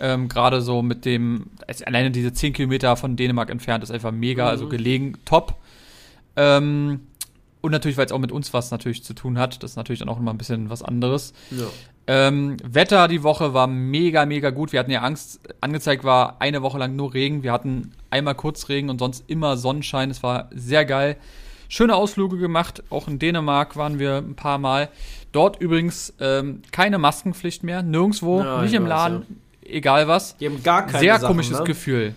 Ähm, 0.00 0.28
Gerade 0.28 0.62
so 0.62 0.82
mit 0.82 1.04
dem, 1.04 1.46
also 1.66 1.84
alleine 1.84 2.10
diese 2.10 2.32
10 2.32 2.54
Kilometer 2.54 2.96
von 2.96 3.16
Dänemark 3.16 3.50
entfernt 3.50 3.84
ist 3.84 3.90
einfach 3.90 4.12
mega, 4.12 4.48
also 4.48 4.68
gelegen, 4.68 5.18
top. 5.24 5.56
Ähm, 6.36 7.00
und 7.60 7.72
natürlich, 7.72 7.98
weil 7.98 8.06
es 8.06 8.12
auch 8.12 8.18
mit 8.18 8.32
uns 8.32 8.54
was 8.54 8.70
natürlich 8.70 9.04
zu 9.04 9.12
tun 9.14 9.38
hat, 9.38 9.62
das 9.62 9.72
ist 9.72 9.76
natürlich 9.76 9.98
dann 9.98 10.08
auch 10.08 10.18
immer 10.18 10.32
ein 10.32 10.38
bisschen 10.38 10.70
was 10.70 10.82
anderes. 10.82 11.34
Ja. 11.50 11.66
Ähm, 12.06 12.56
Wetter 12.64 13.06
die 13.06 13.22
Woche 13.22 13.54
war 13.54 13.66
mega, 13.66 14.24
mega 14.26 14.50
gut. 14.50 14.72
Wir 14.72 14.80
hatten 14.80 14.90
ja 14.90 15.02
Angst, 15.02 15.40
angezeigt 15.60 16.02
war 16.02 16.40
eine 16.40 16.62
Woche 16.62 16.78
lang 16.78 16.96
nur 16.96 17.14
Regen. 17.14 17.42
Wir 17.42 17.52
hatten 17.52 17.92
einmal 18.08 18.34
kurz 18.34 18.68
Regen 18.68 18.88
und 18.88 18.98
sonst 18.98 19.24
immer 19.28 19.56
Sonnenschein. 19.56 20.10
Es 20.10 20.22
war 20.22 20.48
sehr 20.50 20.84
geil. 20.84 21.16
Schöne 21.68 21.94
Ausflüge 21.94 22.38
gemacht. 22.38 22.82
Auch 22.90 23.06
in 23.06 23.18
Dänemark 23.18 23.76
waren 23.76 23.98
wir 23.98 24.16
ein 24.16 24.34
paar 24.34 24.58
Mal. 24.58 24.88
Dort 25.30 25.60
übrigens 25.60 26.12
ähm, 26.18 26.62
keine 26.72 26.98
Maskenpflicht 26.98 27.62
mehr. 27.62 27.82
Nirgendwo, 27.82 28.40
Ja, 28.40 28.62
nicht 28.62 28.70
ich 28.70 28.76
im 28.76 28.86
Laden, 28.86 29.40
egal 29.70 30.08
was. 30.08 30.36
Die 30.36 30.46
haben 30.46 30.62
gar 30.62 30.86
keine 30.86 30.98
Sehr 30.98 31.18
Sachen, 31.18 31.28
komisches 31.28 31.58
ne? 31.58 31.64
Gefühl. 31.64 32.14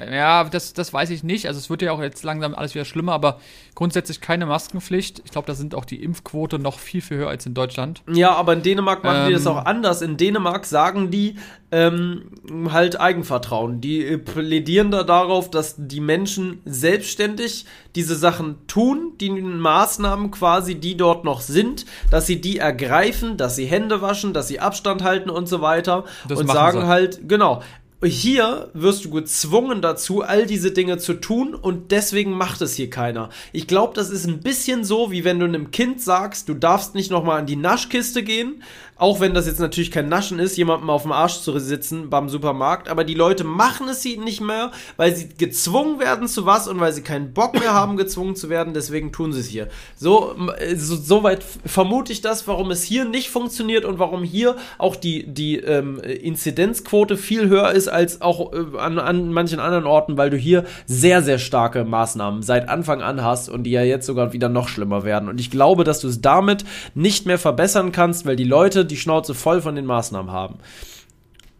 Ja, 0.00 0.44
das, 0.44 0.74
das 0.74 0.92
weiß 0.92 1.10
ich 1.10 1.22
nicht. 1.22 1.46
Also 1.46 1.58
es 1.58 1.70
wird 1.70 1.80
ja 1.80 1.92
auch 1.92 2.02
jetzt 2.02 2.22
langsam 2.22 2.54
alles 2.54 2.74
wieder 2.74 2.84
schlimmer, 2.84 3.12
aber 3.12 3.40
grundsätzlich 3.74 4.20
keine 4.20 4.44
Maskenpflicht. 4.44 5.22
Ich 5.24 5.30
glaube, 5.30 5.46
da 5.46 5.54
sind 5.54 5.74
auch 5.74 5.86
die 5.86 6.02
Impfquote 6.02 6.58
noch 6.58 6.78
viel, 6.78 7.00
viel 7.00 7.18
höher 7.18 7.28
als 7.28 7.46
in 7.46 7.54
Deutschland. 7.54 8.02
Ja, 8.12 8.34
aber 8.34 8.52
in 8.52 8.62
Dänemark 8.62 9.04
machen 9.04 9.28
die 9.28 9.32
das 9.32 9.46
Ähm. 9.46 9.52
auch 9.52 9.64
anders. 9.64 10.02
In 10.02 10.16
Dänemark 10.18 10.66
sagen 10.66 11.10
die 11.10 11.36
ähm, 11.72 12.30
halt 12.70 13.00
Eigenvertrauen. 13.00 13.80
Die 13.80 14.04
äh, 14.04 14.18
plädieren 14.18 14.90
da 14.90 15.02
darauf, 15.02 15.50
dass 15.50 15.74
die 15.78 16.00
Menschen 16.00 16.60
selbstständig 16.64 17.64
diese 17.94 18.16
Sachen 18.16 18.66
tun, 18.66 19.12
die 19.18 19.30
Maßnahmen 19.30 20.30
quasi, 20.30 20.74
die 20.74 20.96
dort 20.96 21.24
noch 21.24 21.40
sind, 21.40 21.86
dass 22.10 22.26
sie 22.26 22.40
die 22.40 22.58
ergreifen, 22.58 23.36
dass 23.36 23.56
sie 23.56 23.64
Hände 23.64 24.02
waschen, 24.02 24.34
dass 24.34 24.48
sie 24.48 24.60
Abstand 24.60 25.02
halten 25.02 25.30
und 25.30 25.46
so 25.48 25.60
weiter. 25.62 26.04
Das 26.28 26.38
und 26.38 26.48
sagen 26.48 26.82
sie. 26.82 26.86
halt, 26.86 27.28
genau. 27.28 27.62
Hier 28.04 28.68
wirst 28.74 29.06
du 29.06 29.10
gezwungen 29.10 29.80
dazu, 29.80 30.20
all 30.20 30.44
diese 30.44 30.70
Dinge 30.70 30.98
zu 30.98 31.14
tun 31.14 31.54
und 31.54 31.92
deswegen 31.92 32.32
macht 32.32 32.60
es 32.60 32.74
hier 32.74 32.90
keiner. 32.90 33.30
Ich 33.54 33.66
glaube, 33.66 33.94
das 33.94 34.10
ist 34.10 34.26
ein 34.26 34.40
bisschen 34.40 34.84
so, 34.84 35.10
wie 35.10 35.24
wenn 35.24 35.40
du 35.40 35.46
einem 35.46 35.70
Kind 35.70 36.02
sagst, 36.02 36.50
du 36.50 36.54
darfst 36.54 36.94
nicht 36.94 37.10
nochmal 37.10 37.38
an 37.38 37.46
die 37.46 37.56
Naschkiste 37.56 38.22
gehen, 38.22 38.62
auch 38.98 39.20
wenn 39.20 39.34
das 39.34 39.46
jetzt 39.46 39.60
natürlich 39.60 39.90
kein 39.90 40.08
Naschen 40.08 40.38
ist, 40.38 40.56
jemandem 40.56 40.88
auf 40.90 41.02
dem 41.02 41.12
Arsch 41.12 41.40
zu 41.40 41.58
sitzen 41.58 42.08
beim 42.10 42.28
Supermarkt, 42.28 42.88
aber 42.88 43.04
die 43.04 43.14
Leute 43.14 43.44
machen 43.44 43.88
es 43.88 44.02
sie 44.02 44.16
nicht 44.16 44.40
mehr, 44.40 44.70
weil 44.96 45.14
sie 45.14 45.28
gezwungen 45.28 46.00
werden 46.00 46.28
zu 46.28 46.46
was 46.46 46.66
und 46.66 46.80
weil 46.80 46.92
sie 46.92 47.02
keinen 47.02 47.32
Bock 47.34 47.54
mehr 47.58 47.74
haben, 47.74 47.96
gezwungen 47.98 48.36
zu 48.36 48.48
werden, 48.48 48.72
deswegen 48.74 49.12
tun 49.12 49.32
sie 49.32 49.40
es 49.40 49.48
hier. 49.48 49.68
So, 49.96 50.34
äh, 50.58 50.76
so, 50.76 50.96
soweit 50.96 51.40
f- 51.40 51.58
vermute 51.66 52.12
ich 52.12 52.22
das, 52.22 52.48
warum 52.48 52.70
es 52.70 52.82
hier 52.82 53.04
nicht 53.04 53.28
funktioniert 53.28 53.84
und 53.84 53.98
warum 53.98 54.22
hier 54.24 54.56
auch 54.78 54.96
die, 54.96 55.26
die 55.26 55.56
ähm, 55.58 56.00
Inzidenzquote 56.00 57.16
viel 57.16 57.48
höher 57.48 57.72
ist 57.72 57.88
als 57.88 58.22
auch 58.22 58.52
äh, 58.52 58.78
an, 58.78 58.98
an 58.98 59.32
manchen 59.32 59.60
anderen 59.60 59.84
Orten, 59.84 60.16
weil 60.16 60.30
du 60.30 60.36
hier 60.36 60.64
sehr, 60.86 61.22
sehr 61.22 61.38
starke 61.38 61.84
Maßnahmen 61.84 62.42
seit 62.42 62.68
Anfang 62.68 63.02
an 63.02 63.22
hast 63.22 63.48
und 63.48 63.64
die 63.64 63.72
ja 63.72 63.82
jetzt 63.82 64.06
sogar 64.06 64.32
wieder 64.32 64.48
noch 64.48 64.68
schlimmer 64.68 65.04
werden. 65.04 65.28
Und 65.28 65.40
ich 65.40 65.50
glaube, 65.50 65.84
dass 65.84 66.00
du 66.00 66.08
es 66.08 66.20
damit 66.20 66.64
nicht 66.94 67.26
mehr 67.26 67.38
verbessern 67.38 67.92
kannst, 67.92 68.24
weil 68.26 68.36
die 68.36 68.44
Leute 68.44 68.85
die 68.90 68.96
Schnauze 68.96 69.34
voll 69.34 69.60
von 69.60 69.74
den 69.74 69.86
Maßnahmen 69.86 70.32
haben. 70.32 70.58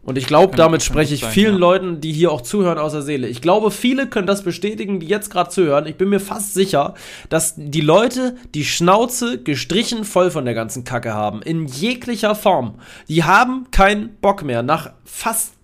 Und 0.07 0.17
ich 0.19 0.29
glaube, 0.29 0.57
damit 0.57 0.85
spreche 0.85 1.15
ich 1.15 1.23
sein, 1.23 1.33
vielen 1.33 1.55
ja. 1.55 1.59
Leuten, 1.59 2.01
die 2.01 2.12
hier 2.12 2.31
auch 2.31 2.41
zuhören, 2.41 2.79
aus 2.79 2.93
der 2.93 3.03
Seele. 3.03 3.27
Ich 3.27 3.43
glaube, 3.43 3.73
viele 3.73 4.07
können 4.07 4.29
das 4.29 4.43
bestätigen, 4.45 5.01
die 5.01 5.09
jetzt 5.09 5.31
gerade 5.31 5.51
zuhören. 5.51 5.87
Ich 5.87 5.97
bin 5.97 6.09
mir 6.09 6.21
fast 6.21 6.55
sicher, 6.55 6.95
dass 7.29 7.55
die 7.57 7.81
Leute 7.81 8.37
die 8.55 8.65
Schnauze 8.65 9.43
gestrichen 9.43 10.05
voll 10.05 10.31
von 10.31 10.45
der 10.45 10.55
ganzen 10.55 10.85
Kacke 10.85 11.12
haben. 11.12 11.43
In 11.43 11.67
jeglicher 11.67 12.37
Form. 12.37 12.77
Die 13.09 13.25
haben 13.25 13.67
keinen 13.73 14.15
Bock 14.21 14.45
mehr. 14.45 14.62
Nach 14.62 14.93
fast 15.05 15.55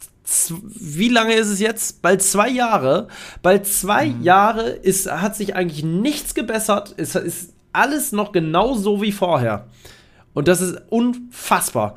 wie 0.59 1.09
lange 1.09 1.35
ist 1.35 1.49
es 1.49 1.61
jetzt? 1.61 2.03
Bald 2.03 2.23
zwei 2.23 2.49
Jahre. 2.49 3.09
Bald 3.43 3.67
zwei 3.67 4.07
Mhm. 4.07 4.23
Jahre 4.23 4.71
ist, 4.71 5.11
hat 5.11 5.37
sich 5.37 5.55
eigentlich 5.55 5.85
nichts 5.85 6.35
gebessert. 6.35 6.95
Es 6.97 7.15
ist 7.15 7.53
alles 7.73 8.13
noch 8.13 8.33
genauso 8.33 9.03
wie 9.03 9.13
vorher. 9.13 9.67
Und 10.35 10.49
das 10.49 10.61
ist 10.61 10.81
unfassbar. 10.89 11.97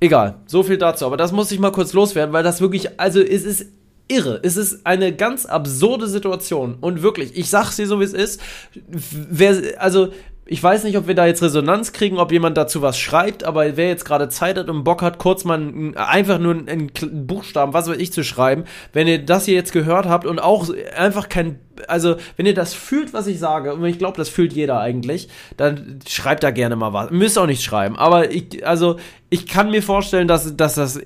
Egal, 0.00 0.36
so 0.46 0.62
viel 0.62 0.78
dazu. 0.78 1.06
Aber 1.06 1.16
das 1.16 1.32
muss 1.32 1.50
ich 1.50 1.58
mal 1.58 1.72
kurz 1.72 1.92
loswerden, 1.92 2.32
weil 2.32 2.44
das 2.44 2.60
wirklich, 2.60 3.00
also 3.00 3.20
es 3.20 3.44
ist 3.44 3.66
irre. 4.08 4.40
Es 4.42 4.56
ist 4.56 4.86
eine 4.86 5.14
ganz 5.14 5.46
absurde 5.46 6.06
Situation. 6.06 6.76
Und 6.80 7.02
wirklich, 7.02 7.36
ich 7.36 7.50
sag's 7.50 7.76
dir 7.76 7.86
so, 7.86 8.00
wie 8.00 8.04
es 8.04 8.14
ist. 8.14 8.40
Wer, 8.74 9.80
also, 9.82 10.08
ich 10.50 10.62
weiß 10.62 10.84
nicht, 10.84 10.96
ob 10.96 11.06
wir 11.06 11.14
da 11.14 11.26
jetzt 11.26 11.42
Resonanz 11.42 11.92
kriegen, 11.92 12.16
ob 12.16 12.32
jemand 12.32 12.56
dazu 12.56 12.80
was 12.80 12.98
schreibt, 12.98 13.44
aber 13.44 13.76
wer 13.76 13.88
jetzt 13.88 14.06
gerade 14.06 14.30
Zeit 14.30 14.56
hat 14.56 14.70
und 14.70 14.82
Bock 14.82 15.02
hat, 15.02 15.18
kurz 15.18 15.44
mal 15.44 15.60
ein, 15.60 15.94
einfach 15.96 16.38
nur 16.38 16.54
einen, 16.54 16.68
einen 16.68 17.26
Buchstaben, 17.26 17.74
was 17.74 17.86
weiß 17.86 17.98
ich, 17.98 18.14
zu 18.14 18.24
schreiben, 18.24 18.64
wenn 18.94 19.06
ihr 19.06 19.18
das 19.24 19.44
hier 19.44 19.54
jetzt 19.54 19.72
gehört 19.72 20.06
habt 20.06 20.26
und 20.26 20.38
auch 20.38 20.70
einfach 20.96 21.28
kein, 21.28 21.58
also 21.86 22.16
wenn 22.36 22.46
ihr 22.46 22.54
das 22.54 22.72
fühlt, 22.72 23.12
was 23.12 23.26
ich 23.26 23.38
sage, 23.38 23.74
und 23.74 23.84
ich 23.84 23.98
glaube, 23.98 24.16
das 24.16 24.30
fühlt 24.30 24.54
jeder 24.54 24.80
eigentlich, 24.80 25.28
dann 25.58 26.00
schreibt 26.08 26.42
da 26.42 26.50
gerne 26.50 26.76
mal 26.76 26.94
was. 26.94 27.10
Müsst 27.10 27.38
auch 27.38 27.46
nicht 27.46 27.62
schreiben, 27.62 27.98
aber 27.98 28.30
ich, 28.30 28.66
also 28.66 28.96
ich 29.28 29.46
kann 29.46 29.70
mir 29.70 29.82
vorstellen, 29.82 30.28
dass, 30.28 30.56
dass 30.56 30.74
das 30.74 30.98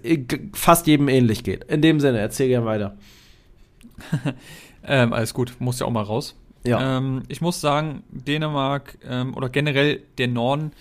fast 0.52 0.86
jedem 0.86 1.08
ähnlich 1.08 1.42
geht. 1.42 1.64
In 1.64 1.82
dem 1.82 1.98
Sinne, 1.98 2.20
erzähl 2.20 2.46
gerne 2.46 2.66
weiter. 2.66 2.96
Ähm, 4.84 5.12
alles 5.12 5.32
gut, 5.32 5.54
muss 5.60 5.78
ja 5.78 5.86
auch 5.86 5.92
mal 5.92 6.02
raus. 6.02 6.34
Ja. 6.64 6.98
Ähm, 6.98 7.22
ich 7.28 7.40
muss 7.40 7.60
sagen, 7.60 8.02
Dänemark 8.10 8.98
ähm, 9.08 9.34
oder 9.36 9.48
generell 9.48 10.00
der 10.18 10.28
Norden, 10.28 10.72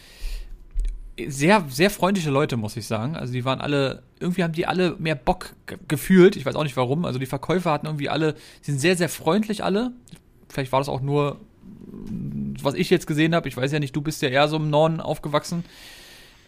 sehr, 1.28 1.66
sehr 1.70 1.90
freundliche 1.90 2.30
Leute, 2.32 2.58
muss 2.58 2.78
ich 2.78 2.88
sagen. 2.88 3.16
Also 3.16 3.34
die 3.34 3.46
waren 3.46 3.62
alle, 3.62 4.02
irgendwie 4.20 4.44
haben 4.44 4.54
die 4.54 4.66
alle 4.66 4.96
mehr 4.98 5.16
Bock 5.16 5.54
ge- 5.68 5.78
gefühlt. 5.88 6.36
Ich 6.36 6.46
weiß 6.46 6.56
auch 6.56 6.64
nicht 6.64 6.78
warum. 6.78 7.06
Also 7.06 7.20
die 7.20 7.26
Verkäufer 7.26 7.72
hatten 7.72 7.86
irgendwie 7.86 8.10
alle, 8.10 8.36
sind 8.62 8.80
sehr, 8.80 8.96
sehr 8.96 9.10
freundlich 9.10 9.64
alle. 9.64 9.92
Vielleicht 10.50 10.72
war 10.72 10.80
das 10.80 10.90
auch 10.90 11.02
nur, 11.02 11.40
mm, 12.10 12.54
was 12.62 12.74
ich 12.76 12.90
jetzt 12.90 13.08
gesehen 13.08 13.36
habe. 13.36 13.48
Ich 13.50 13.58
weiß 13.58 13.72
ja 13.72 13.80
nicht, 13.80 13.96
du 13.96 14.02
bist 14.02 14.22
ja 14.22 14.30
eher 14.30 14.48
so 14.48 14.58
im 14.58 14.70
Norden 14.70 15.00
aufgewachsen. 15.00 15.64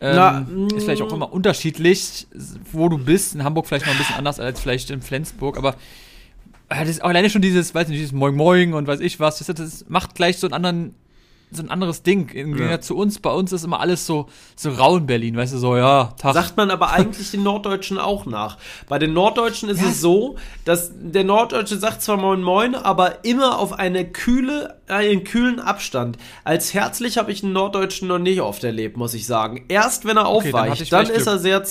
Ähm, 0.02 0.15
Na, 0.15 0.48
ist 0.76 0.84
vielleicht 0.86 1.02
auch 1.02 1.13
immer 1.13 1.32
unterschiedlich, 1.32 2.28
wo 2.72 2.89
du 2.89 2.98
bist. 2.98 3.36
In 3.36 3.43
Hamburg 3.43 3.67
vielleicht 3.67 3.86
mal 3.86 3.91
ein 3.91 3.98
bisschen 3.98 4.15
anders 4.15 4.39
als 4.39 4.60
vielleicht 4.60 4.89
in 4.89 5.02
Flensburg, 5.02 5.58
aber 5.58 5.76
das 6.69 6.89
ist 6.89 7.04
alleine 7.04 7.30
schon 7.30 7.41
dieses, 7.41 7.73
weiß 7.76 7.88
nicht, 7.88 7.99
dieses 7.99 8.13
Moin 8.13 8.36
Moin 8.36 8.73
und 8.73 8.88
weiß 8.88 8.99
ich 8.99 9.19
was, 9.19 9.38
das, 9.39 9.47
das 9.47 9.86
macht 9.89 10.15
gleich 10.15 10.38
so 10.39 10.47
einen 10.47 10.54
anderen, 10.54 10.95
so 11.52 11.62
ein 11.62 11.69
anderes 11.69 12.02
Ding. 12.02 12.30
Im 12.30 12.52
Ja. 12.52 12.58
Gegensatz 12.58 12.88
zu 12.88 12.97
uns, 12.97 13.19
bei 13.19 13.30
uns 13.32 13.52
ist 13.52 13.63
immer 13.63 13.80
alles 13.80 14.08
so, 14.08 14.28
so 14.56 14.71
rau 14.71 14.97
in 14.97 15.06
Berlin, 15.06 15.36
weißt 15.38 15.54
du, 15.54 15.60
so, 15.60 15.78
ja, 15.78 16.06
Tag. 16.17 16.34
Sagt 16.34 16.58
man 16.58 16.71
aber 16.71 16.91
eigentlich 16.91 17.30
den 17.30 17.43
Norddeutschen 17.43 17.99
auch 17.99 18.26
nach. 18.26 18.58
Bei 18.89 18.97
den 18.97 19.13
Norddeutschen 19.13 19.69
ist 19.69 19.84
es 19.84 20.02
so, 20.02 20.36
dass 20.65 20.91
der 20.95 21.23
Norddeutsche 21.23 21.78
sagt 21.78 22.02
zwar 22.02 22.17
Moin 22.17 22.41
Moin, 22.41 22.73
aber 22.73 23.23
immer 23.23 23.60
auf 23.60 23.73
eine 23.73 24.04
kühle, 24.10 24.80
einen 24.88 25.23
kühlen 25.26 25.60
Abstand. 25.60 26.17
Als 26.43 26.73
herzlich 26.73 27.19
habe 27.19 27.32
ich 27.32 27.43
einen 27.43 27.54
Norddeutschen 27.54 28.08
noch 28.08 28.17
nicht 28.19 28.41
oft 28.41 28.63
erlebt, 28.63 28.97
muss 28.97 29.13
ich 29.13 29.28
sagen. 29.28 29.65
Erst 29.67 30.06
wenn 30.06 30.17
er 30.17 30.28
Okay, 30.30 30.52
dann 30.52 30.62
aufweicht, 30.62 30.82
ich 30.82 30.89
dann, 30.89 31.06
vielleicht 31.06 31.19
ist 31.21 31.28
er 31.28 31.38
sehr. 31.38 31.63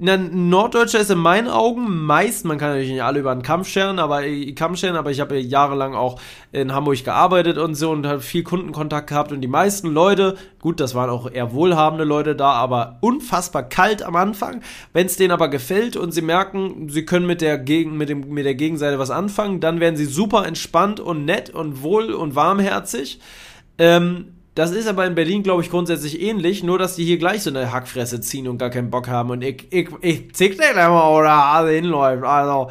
Ein 0.00 0.48
Norddeutscher 0.48 1.00
ist 1.00 1.10
in 1.10 1.18
meinen 1.18 1.48
Augen 1.48 2.04
meist, 2.06 2.44
man 2.46 2.56
kann 2.56 2.70
natürlich 2.70 2.92
nicht 2.92 3.02
alle 3.02 3.20
über 3.20 3.34
den 3.34 3.42
Kamm 3.42 3.64
scheren, 3.64 3.98
aber 3.98 4.24
äh, 4.24 4.52
Kamm 4.52 4.74
scheren, 4.76 4.96
aber 4.96 5.10
ich 5.10 5.20
habe 5.20 5.38
ja 5.38 5.40
jahrelang 5.40 5.94
auch 5.94 6.18
in 6.52 6.72
Hamburg 6.72 7.04
gearbeitet 7.04 7.58
und 7.58 7.74
so 7.74 7.90
und 7.90 8.06
habe 8.06 8.20
viel 8.20 8.42
Kundenkontakt 8.42 9.08
gehabt 9.08 9.30
und 9.30 9.42
die 9.42 9.48
meisten 9.48 9.88
Leute, 9.88 10.36
gut, 10.58 10.80
das 10.80 10.94
waren 10.94 11.10
auch 11.10 11.30
eher 11.30 11.52
wohlhabende 11.52 12.04
Leute 12.04 12.34
da, 12.34 12.52
aber 12.52 12.98
unfassbar 13.02 13.62
kalt 13.62 14.02
am 14.02 14.16
Anfang. 14.16 14.62
Wenn 14.92 15.06
es 15.06 15.16
denen 15.16 15.32
aber 15.32 15.48
gefällt 15.48 15.96
und 15.96 16.12
sie 16.12 16.22
merken, 16.22 16.88
sie 16.88 17.04
können 17.04 17.26
mit 17.26 17.42
der, 17.42 17.58
Gegen, 17.58 17.96
mit, 17.96 18.08
dem, 18.08 18.28
mit 18.30 18.46
der 18.46 18.54
Gegenseite 18.54 18.98
was 18.98 19.10
anfangen, 19.10 19.60
dann 19.60 19.80
werden 19.80 19.96
sie 19.96 20.06
super 20.06 20.46
entspannt 20.46 20.98
und 20.98 21.26
nett 21.26 21.50
und 21.50 21.82
wohl 21.82 22.12
und 22.12 22.34
warmherzig. 22.34 23.20
Ähm, 23.78 24.39
das 24.60 24.72
ist 24.72 24.86
aber 24.86 25.06
in 25.06 25.14
Berlin, 25.14 25.42
glaube 25.42 25.62
ich, 25.62 25.70
grundsätzlich 25.70 26.20
ähnlich, 26.20 26.62
nur 26.62 26.78
dass 26.78 26.94
die 26.94 27.06
hier 27.06 27.16
gleich 27.16 27.42
so 27.44 27.48
eine 27.48 27.72
Hackfresse 27.72 28.20
ziehen 28.20 28.46
und 28.46 28.58
gar 28.58 28.68
keinen 28.68 28.90
Bock 28.90 29.08
haben. 29.08 29.30
Und 29.30 29.40
ich, 29.40 29.66
ich, 29.70 29.88
ich 30.02 30.34
zick 30.34 30.58
den 30.58 30.72
immer, 30.72 31.12
wo 31.12 31.22
der 31.22 31.34
Hase 31.34 31.70
hinläuft. 31.70 32.24
Also. 32.24 32.70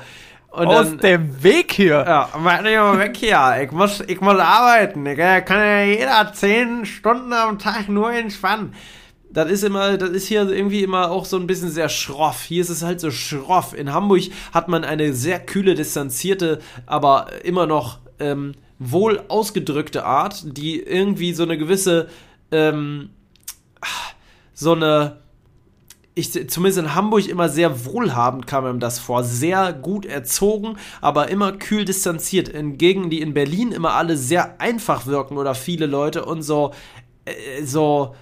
Und 0.51 0.69
dann, 0.69 0.99
dem 0.99 1.43
Weg 1.43 1.71
hier. 1.71 2.05
ja, 2.07 2.29
mach 2.37 2.61
dich 2.61 2.77
mal 2.77 2.99
weg 2.99 3.17
hier. 3.17 3.57
Ich 3.63 3.71
muss, 3.71 4.03
ich 4.05 4.21
muss 4.21 4.37
arbeiten. 4.37 5.03
Ich 5.07 5.17
äh, 5.17 5.41
kann 5.41 5.59
ja 5.61 5.81
jeder 5.81 6.31
zehn 6.31 6.85
Stunden 6.85 7.33
am 7.33 7.57
Tag 7.57 7.89
nur 7.89 8.13
entspannen. 8.13 8.75
das 9.31 9.49
ist 9.49 9.63
immer, 9.63 9.97
das 9.97 10.11
ist 10.11 10.27
hier 10.27 10.47
irgendwie 10.47 10.83
immer 10.83 11.09
auch 11.09 11.25
so 11.25 11.37
ein 11.37 11.47
bisschen 11.47 11.71
sehr 11.71 11.89
schroff. 11.89 12.43
Hier 12.43 12.61
ist 12.61 12.69
es 12.69 12.83
halt 12.83 12.99
so 12.99 13.09
schroff. 13.09 13.75
In 13.75 13.91
Hamburg 13.91 14.25
hat 14.53 14.67
man 14.67 14.83
eine 14.83 15.13
sehr 15.13 15.39
kühle, 15.39 15.73
distanzierte, 15.73 16.59
aber 16.85 17.29
immer 17.43 17.65
noch 17.65 17.97
ähm, 18.19 18.53
wohl 18.79 19.25
ausgedrückte 19.27 20.05
Art, 20.05 20.57
die 20.57 20.79
irgendwie 20.79 21.33
so 21.33 21.43
eine 21.43 21.57
gewisse, 21.57 22.07
ähm, 22.51 23.09
so 24.53 24.71
eine, 24.71 25.19
ich, 26.15 26.31
zumindest 26.49 26.79
in 26.79 26.95
Hamburg 26.95 27.27
immer 27.27 27.49
sehr 27.49 27.85
wohlhabend 27.85 28.47
kam 28.47 28.65
ihm 28.65 28.79
das 28.79 28.99
vor, 28.99 29.23
sehr 29.23 29.73
gut 29.73 30.05
erzogen, 30.05 30.77
aber 31.01 31.29
immer 31.29 31.51
kühl 31.51 31.85
distanziert. 31.85 32.49
Hingegen 32.49 33.09
die 33.09 33.21
in 33.21 33.33
Berlin 33.33 33.71
immer 33.73 33.93
alle 33.93 34.17
sehr 34.17 34.59
einfach 34.61 35.05
wirken 35.05 35.37
oder 35.37 35.55
viele 35.55 35.85
Leute 35.85 36.25
und 36.25 36.41
so, 36.41 36.73
äh, 37.25 37.63
so 37.63 38.15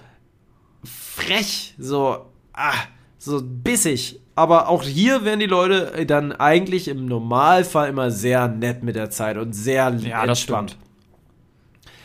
frech, 0.84 1.74
so, 1.78 2.26
ah, 2.52 2.74
so 3.18 3.40
bissig. 3.42 4.20
Aber 4.38 4.68
auch 4.68 4.84
hier 4.84 5.24
werden 5.24 5.40
die 5.40 5.46
Leute 5.46 6.06
dann 6.06 6.30
eigentlich 6.30 6.86
im 6.86 7.06
Normalfall 7.06 7.88
immer 7.88 8.12
sehr 8.12 8.46
nett 8.46 8.84
mit 8.84 8.94
der 8.94 9.10
Zeit 9.10 9.36
und 9.36 9.52
sehr 9.52 9.92
ja, 9.98 10.22
entspannt. 10.22 10.76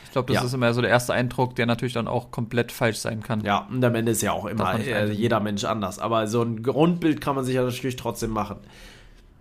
Ich 0.06 0.12
glaube, 0.14 0.34
das 0.34 0.42
ja. 0.42 0.48
ist 0.48 0.54
immer 0.56 0.74
so 0.74 0.82
der 0.82 0.90
erste 0.90 1.14
Eindruck, 1.14 1.56
der 1.56 1.68
natürlich 1.68 1.94
dann 1.94 2.08
auch 2.08 2.32
komplett 2.32 2.72
falsch 2.72 2.98
sein 2.98 3.22
kann. 3.22 3.42
Ja, 3.42 3.68
und 3.70 3.86
am 3.86 3.94
Ende 3.94 4.14
ist 4.14 4.24
ja 4.24 4.32
auch 4.32 4.48
immer 4.48 4.80
äh, 4.80 5.12
jeder 5.12 5.42
Mensch 5.42 5.64
anders. 5.64 6.00
Aber 6.00 6.26
so 6.26 6.42
ein 6.42 6.64
Grundbild 6.64 7.22
kann 7.22 7.36
man 7.36 7.46
sich 7.46 7.54
ja 7.54 7.64
natürlich 7.64 7.98
trotzdem 7.98 8.32
machen. 8.32 8.58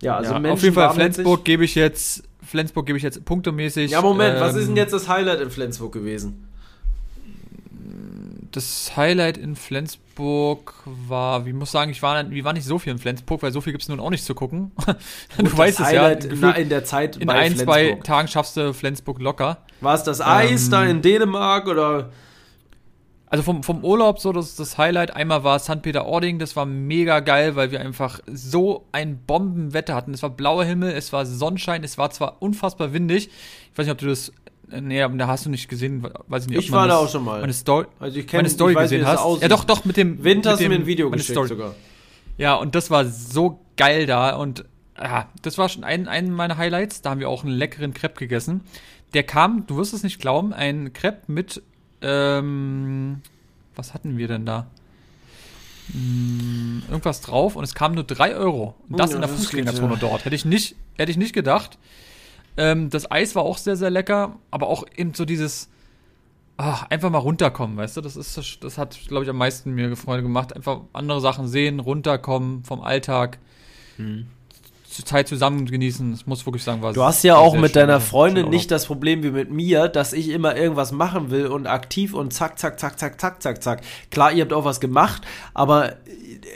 Ja, 0.03 0.17
also 0.17 0.35
ja, 0.35 0.51
auf 0.51 0.61
jeden 0.61 0.75
Fall 0.75 0.93
Flensburg 0.93 1.43
gebe 1.45 1.65
ich 1.65 1.73
jetzt 1.73 2.23
Flensburg 2.43 2.85
gebe 2.85 2.97
ich 2.97 3.03
jetzt 3.03 3.25
punktemäßig. 3.25 3.89
Ja, 3.89 4.03
Moment, 4.03 4.35
ähm, 4.35 4.41
was 4.41 4.55
ist 4.55 4.67
denn 4.67 4.75
jetzt 4.75 4.93
das 4.93 5.09
Highlight 5.09 5.41
in 5.41 5.49
Flensburg 5.49 5.93
gewesen? 5.93 6.47
Das 8.55 8.95
Highlight 8.95 9.37
in 9.37 9.55
Flensburg 9.55 10.73
war, 10.85 11.45
wie 11.45 11.53
muss 11.53 11.71
sagen, 11.71 11.91
ich 11.91 12.01
war, 12.01 12.31
ich 12.31 12.43
war 12.43 12.53
nicht 12.53 12.65
so 12.65 12.79
viel 12.79 12.93
in 12.93 12.99
Flensburg, 12.99 13.41
weil 13.41 13.51
so 13.51 13.61
viel 13.61 13.73
gibt 13.73 13.83
es 13.83 13.89
nun 13.89 13.99
auch 13.99 14.09
nicht 14.09 14.23
zu 14.23 14.35
gucken. 14.35 14.71
du 15.37 15.43
Gut, 15.43 15.57
weißt 15.57 15.79
es 15.79 15.85
Highlight 15.87 16.25
ja. 16.25 16.51
In, 16.51 16.63
in 16.63 16.69
der 16.69 16.85
Zeit 16.85 17.17
in 17.17 17.29
ein, 17.29 17.53
Flensburg. 17.53 17.65
zwei 17.65 17.93
Tagen 18.03 18.27
schaffst 18.27 18.57
du 18.57 18.73
Flensburg 18.73 19.19
locker. 19.19 19.57
War 19.81 19.95
es 19.95 20.03
das 20.03 20.21
Eis 20.21 20.65
ähm, 20.65 20.71
da 20.71 20.85
in 20.85 21.01
Dänemark 21.01 21.67
oder? 21.67 22.11
Also 23.33 23.41
vom, 23.41 23.63
vom 23.63 23.83
Urlaub 23.83 24.19
so, 24.19 24.31
das, 24.31 24.55
das 24.55 24.77
Highlight. 24.77 25.15
Einmal 25.15 25.43
war 25.43 25.57
St. 25.57 25.81
Peter-Ording, 25.81 26.37
das 26.37 26.55
war 26.55 26.67
mega 26.67 27.19
geil, 27.19 27.55
weil 27.55 27.71
wir 27.71 27.81
einfach 27.81 28.19
so 28.27 28.85
ein 28.91 29.17
Bombenwetter 29.25 29.95
hatten. 29.95 30.13
Es 30.13 30.21
war 30.21 30.29
blauer 30.29 30.65
Himmel, 30.65 30.91
es 30.91 31.11
war 31.11 31.25
Sonnenschein, 31.25 31.83
es 31.83 31.97
war 31.97 32.11
zwar 32.11 32.43
unfassbar 32.43 32.93
windig. 32.93 33.31
Ich 33.71 33.77
weiß 33.77 33.87
nicht, 33.87 33.93
ob 33.93 33.97
du 33.97 34.05
das 34.05 34.31
Nee, 34.81 35.07
da 35.17 35.27
hast 35.27 35.45
du 35.45 35.49
nicht 35.49 35.67
gesehen, 35.67 36.03
weiß 36.27 36.43
ich 36.43 36.49
nicht. 36.49 36.59
Ich 36.59 36.71
war 36.71 36.87
da 36.87 36.97
auch 36.97 37.09
schon 37.09 37.23
mal. 37.23 37.41
Meine 37.41 37.53
Story, 37.53 37.85
also 37.99 38.17
ich 38.17 38.27
kenn, 38.27 38.39
meine 38.39 38.49
Story 38.49 38.71
ich 38.71 38.77
weiß, 38.77 38.89
gesehen 38.89 39.05
hast. 39.05 39.41
Ja, 39.41 39.47
doch, 39.47 39.63
doch, 39.65 39.85
mit 39.85 39.97
dem. 39.97 40.23
Wind 40.23 40.45
hast 40.45 40.61
du 40.61 40.69
mir 40.69 40.75
ein 40.75 40.85
Video 40.85 41.11
geschickt 41.11 41.31
Story. 41.31 41.47
sogar. 41.47 41.75
Ja, 42.37 42.55
und 42.55 42.73
das 42.75 42.89
war 42.89 43.05
so 43.05 43.59
geil 43.77 44.05
da 44.05 44.35
und 44.35 44.65
ja, 44.97 45.27
das 45.41 45.57
war 45.57 45.69
schon 45.69 45.83
ein, 45.83 46.07
ein 46.07 46.31
meiner 46.31 46.57
Highlights. 46.57 47.01
Da 47.01 47.11
haben 47.11 47.19
wir 47.19 47.29
auch 47.29 47.43
einen 47.43 47.53
leckeren 47.53 47.93
Crepe 47.93 48.19
gegessen. 48.19 48.61
Der 49.13 49.23
kam, 49.23 49.65
du 49.67 49.77
wirst 49.77 49.93
es 49.93 50.03
nicht 50.03 50.19
glauben, 50.19 50.53
ein 50.53 50.93
Crepe 50.93 51.31
mit, 51.31 51.61
ähm, 52.01 53.21
was 53.75 53.93
hatten 53.93 54.17
wir 54.17 54.27
denn 54.27 54.45
da? 54.45 54.67
Hm, 55.91 56.83
irgendwas 56.89 57.21
drauf 57.21 57.55
und 57.55 57.63
es 57.63 57.75
kam 57.75 57.93
nur 57.93 58.05
3 58.05 58.35
Euro. 58.35 58.75
Und 58.89 58.99
das 58.99 59.11
ja, 59.11 59.17
in 59.17 59.21
der 59.21 59.29
Fußgängerzone 59.29 59.93
ja. 59.93 59.99
dort. 59.99 60.25
Hätte 60.25 60.35
ich 60.35 60.45
nicht, 60.45 60.75
hätte 60.97 61.11
ich 61.11 61.17
nicht 61.17 61.33
gedacht. 61.33 61.77
Ähm, 62.57 62.89
das 62.89 63.09
Eis 63.09 63.35
war 63.35 63.43
auch 63.43 63.57
sehr, 63.57 63.75
sehr 63.75 63.89
lecker, 63.89 64.37
aber 64.51 64.67
auch 64.67 64.85
eben 64.95 65.13
so 65.13 65.25
dieses 65.25 65.69
ach, 66.57 66.89
einfach 66.89 67.09
mal 67.09 67.17
runterkommen, 67.19 67.77
weißt 67.77 67.97
du? 67.97 68.01
Das 68.01 68.15
ist, 68.15 68.63
das 68.63 68.77
hat, 68.77 68.99
glaube 69.07 69.23
ich, 69.23 69.29
am 69.29 69.37
meisten 69.37 69.71
mir 69.71 69.95
Freude 69.95 70.23
gemacht. 70.23 70.55
Einfach 70.55 70.81
andere 70.93 71.21
Sachen 71.21 71.47
sehen, 71.47 71.79
runterkommen 71.79 72.63
vom 72.63 72.81
Alltag. 72.81 73.39
Hm. 73.97 74.27
Zeit 75.01 75.27
zusammen 75.27 75.65
genießen. 75.65 76.11
Das 76.11 76.27
muss 76.27 76.45
wirklich 76.45 76.63
sagen, 76.63 76.81
war 76.83 76.93
Du 76.93 77.03
hast 77.03 77.23
ja 77.23 77.35
auch 77.35 77.55
mit 77.55 77.75
deiner 77.75 77.99
Freundin 77.99 78.49
nicht 78.49 78.69
das 78.69 78.85
Problem 78.85 79.23
wie 79.23 79.31
mit 79.31 79.49
mir, 79.49 79.87
dass 79.87 80.13
ich 80.13 80.29
immer 80.29 80.55
irgendwas 80.55 80.91
machen 80.91 81.31
will 81.31 81.47
und 81.47 81.65
aktiv 81.65 82.13
und 82.13 82.31
zack, 82.33 82.59
zack, 82.59 82.79
zack, 82.79 82.99
zack, 82.99 83.19
zack, 83.19 83.41
zack, 83.41 83.63
zack. 83.63 83.81
Klar, 84.11 84.31
ihr 84.31 84.43
habt 84.43 84.53
auch 84.53 84.65
was 84.65 84.79
gemacht, 84.79 85.23
aber 85.55 85.93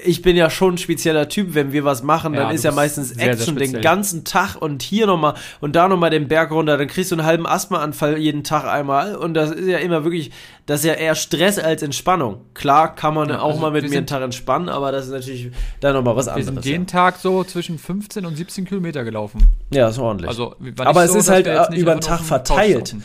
ich 0.06 0.22
bin 0.22 0.36
ja 0.36 0.50
schon 0.50 0.76
ein 0.76 0.78
spezieller 0.78 1.30
Typ, 1.30 1.54
wenn 1.56 1.72
wir 1.72 1.84
was 1.84 2.04
machen, 2.04 2.34
dann 2.34 2.50
ja, 2.50 2.52
ist 2.52 2.64
ja 2.64 2.72
meistens 2.72 3.10
sehr, 3.10 3.32
Action 3.32 3.58
sehr 3.58 3.68
den 3.68 3.82
ganzen 3.82 4.24
Tag 4.24 4.56
und 4.56 4.84
hier 4.84 5.08
nochmal 5.08 5.34
und 5.60 5.76
da 5.76 5.88
nochmal 5.88 6.10
den 6.10 6.28
Berg 6.28 6.52
runter, 6.52 6.78
dann 6.78 6.88
kriegst 6.88 7.12
du 7.12 7.16
einen 7.16 7.26
halben 7.26 7.48
Asthmaanfall 7.48 8.18
jeden 8.18 8.44
Tag 8.44 8.66
einmal 8.66 9.16
und 9.16 9.34
das 9.34 9.52
ist 9.52 9.68
ja 9.68 9.78
immer 9.80 10.04
wirklich, 10.04 10.32
das 10.68 10.82
ist 10.82 10.86
ja 10.86 10.94
eher 10.94 11.16
Stress 11.16 11.58
als 11.58 11.82
Entspannung. 11.82 12.42
Klar 12.54 12.94
kann 12.94 13.14
man 13.14 13.30
ja, 13.30 13.40
auch 13.40 13.52
also 13.52 13.62
mal 13.62 13.72
mit 13.72 13.90
mir 13.90 13.98
einen 13.98 14.06
Tag 14.06 14.22
entspannen, 14.22 14.68
aber 14.68 14.92
das 14.92 15.06
ist 15.06 15.12
natürlich 15.12 15.50
dann 15.80 15.94
nochmal 15.94 16.18
was 16.18 16.28
anderes. 16.28 16.48
Wir 16.48 16.54
sind 16.54 16.66
jeden 16.66 16.84
ja. 16.84 16.92
Tag 16.92 17.18
so 17.18 17.46
zwischen 17.46 17.80
15 17.80 18.26
und 18.26 18.36
17 18.36 18.66
Kilometer 18.66 19.06
gelaufen. 19.06 19.48
Ja, 19.72 19.88
ist 19.88 19.98
ordentlich. 19.98 20.28
Also, 20.28 20.56
aber 20.80 21.06
es 21.06 21.14
so, 21.14 21.20
ist 21.20 21.30
halt 21.30 21.48
über 21.74 21.96
den 21.96 22.02
Tag 22.02 22.20
verteilt. 22.20 22.96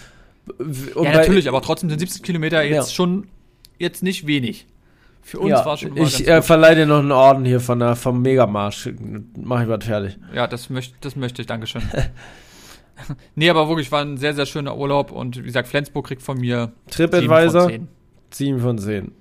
Ja, 1.00 1.12
natürlich, 1.12 1.48
aber 1.48 1.62
trotzdem 1.62 1.88
sind 1.88 2.00
17 2.00 2.22
Kilometer 2.22 2.64
jetzt 2.64 2.94
schon 2.94 3.28
jetzt 3.78 4.02
nicht 4.02 4.26
wenig. 4.26 4.66
Für 5.22 5.38
uns 5.38 5.50
ja, 5.50 5.64
war 5.64 5.76
schon 5.76 5.94
mal 5.94 6.02
Ich 6.02 6.26
äh, 6.26 6.42
verleihe 6.42 6.74
dir 6.74 6.86
noch 6.86 6.98
einen 6.98 7.12
Orden 7.12 7.44
hier 7.44 7.60
von 7.60 7.78
der, 7.78 7.94
vom 7.94 8.22
Megamarsch. 8.22 8.90
Mach 9.36 9.62
ich 9.62 9.68
was 9.68 9.84
fertig. 9.84 10.18
Ja, 10.34 10.48
das, 10.48 10.68
möcht, 10.68 10.96
das 11.00 11.14
möchte 11.14 11.42
ich, 11.42 11.46
Dankeschön. 11.46 11.82
nee, 13.34 13.50
aber 13.50 13.68
wirklich, 13.68 13.90
war 13.92 14.02
ein 14.02 14.16
sehr, 14.16 14.34
sehr 14.34 14.46
schöner 14.46 14.76
Urlaub 14.76 15.10
und 15.10 15.38
wie 15.38 15.42
gesagt, 15.42 15.68
Flensburg 15.68 16.06
kriegt 16.06 16.22
von 16.22 16.38
mir 16.38 16.72
TripAdvisor 16.90 17.70
7 18.30 18.60
von 18.60 18.78
10. 18.78 19.12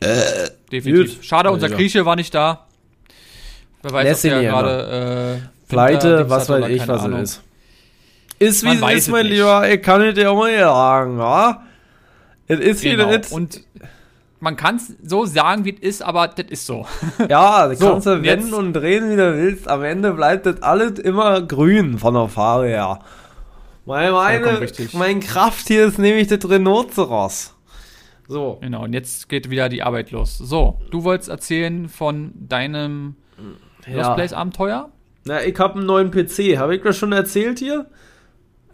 Äh, 0.00 0.50
Definitiv. 0.70 1.16
Gut. 1.16 1.24
Schade, 1.24 1.50
unser 1.50 1.68
Grieche 1.68 2.04
war 2.04 2.16
nicht 2.16 2.34
da. 2.34 2.66
Wer 3.82 3.92
weiß, 3.92 4.04
Lässt 4.04 4.24
ob 4.24 4.30
der 4.30 4.42
gerade 4.42 5.40
äh, 5.42 5.68
Pleite, 5.68 6.30
was 6.30 6.48
weiß 6.48 6.68
ich, 6.68 6.86
was 6.88 7.04
es 7.04 7.20
ist. 7.20 7.42
Ist 8.38 8.64
wie 8.64 8.68
es 8.70 9.06
ist, 9.06 9.08
mein 9.08 9.26
Lieber, 9.26 9.70
ich 9.70 9.82
kann 9.82 10.00
es 10.02 10.14
dir 10.14 10.30
auch 10.30 10.36
mal 10.36 10.58
sagen, 10.58 11.18
ja? 11.18 11.62
Es 12.48 12.58
ist 12.58 12.82
genau. 12.82 13.10
wie 13.10 13.14
es 13.14 13.30
Und 13.30 13.60
man 14.42 14.56
kann 14.56 14.74
es 14.74 14.92
so 15.04 15.24
sagen, 15.24 15.64
wie 15.64 15.74
es 15.74 15.80
ist, 15.80 16.02
aber 16.02 16.26
das 16.26 16.46
ist 16.48 16.66
so. 16.66 16.84
Ja, 17.28 17.68
da 17.68 17.74
so, 17.76 17.86
kannst 17.92 18.06
du 18.08 18.22
wenden 18.22 18.46
jetzt. 18.48 18.52
und 18.52 18.72
drehen, 18.72 19.08
wie 19.10 19.16
du 19.16 19.36
willst. 19.36 19.68
Am 19.68 19.84
Ende 19.84 20.12
bleibt 20.12 20.46
das 20.46 20.60
alles 20.62 20.98
immer 20.98 21.40
grün 21.42 21.96
von 21.96 22.14
der 22.14 22.28
Farbe 22.28 22.66
her. 22.66 22.98
Meine, 23.86 24.10
meine, 24.12 24.68
mein 24.94 25.20
Kraft 25.20 25.68
hier 25.68 25.86
ist 25.86 25.98
nämlich 25.98 26.26
das 26.26 26.48
Rhinoceros. 26.48 27.54
So. 28.26 28.58
Genau, 28.60 28.82
und 28.82 28.92
jetzt 28.92 29.28
geht 29.28 29.48
wieder 29.48 29.68
die 29.68 29.84
Arbeit 29.84 30.10
los. 30.10 30.38
So, 30.38 30.80
du 30.90 31.04
wolltest 31.04 31.30
erzählen 31.30 31.88
von 31.88 32.32
deinem 32.34 33.14
ja. 33.86 33.96
Lost 33.96 34.14
Place 34.14 34.32
Abenteuer? 34.32 34.88
Na, 35.24 35.42
ich 35.44 35.56
habe 35.60 35.76
einen 35.76 35.86
neuen 35.86 36.10
PC. 36.10 36.58
Habe 36.58 36.74
ich 36.74 36.82
das 36.82 36.96
schon 36.96 37.12
erzählt 37.12 37.60
hier? 37.60 37.86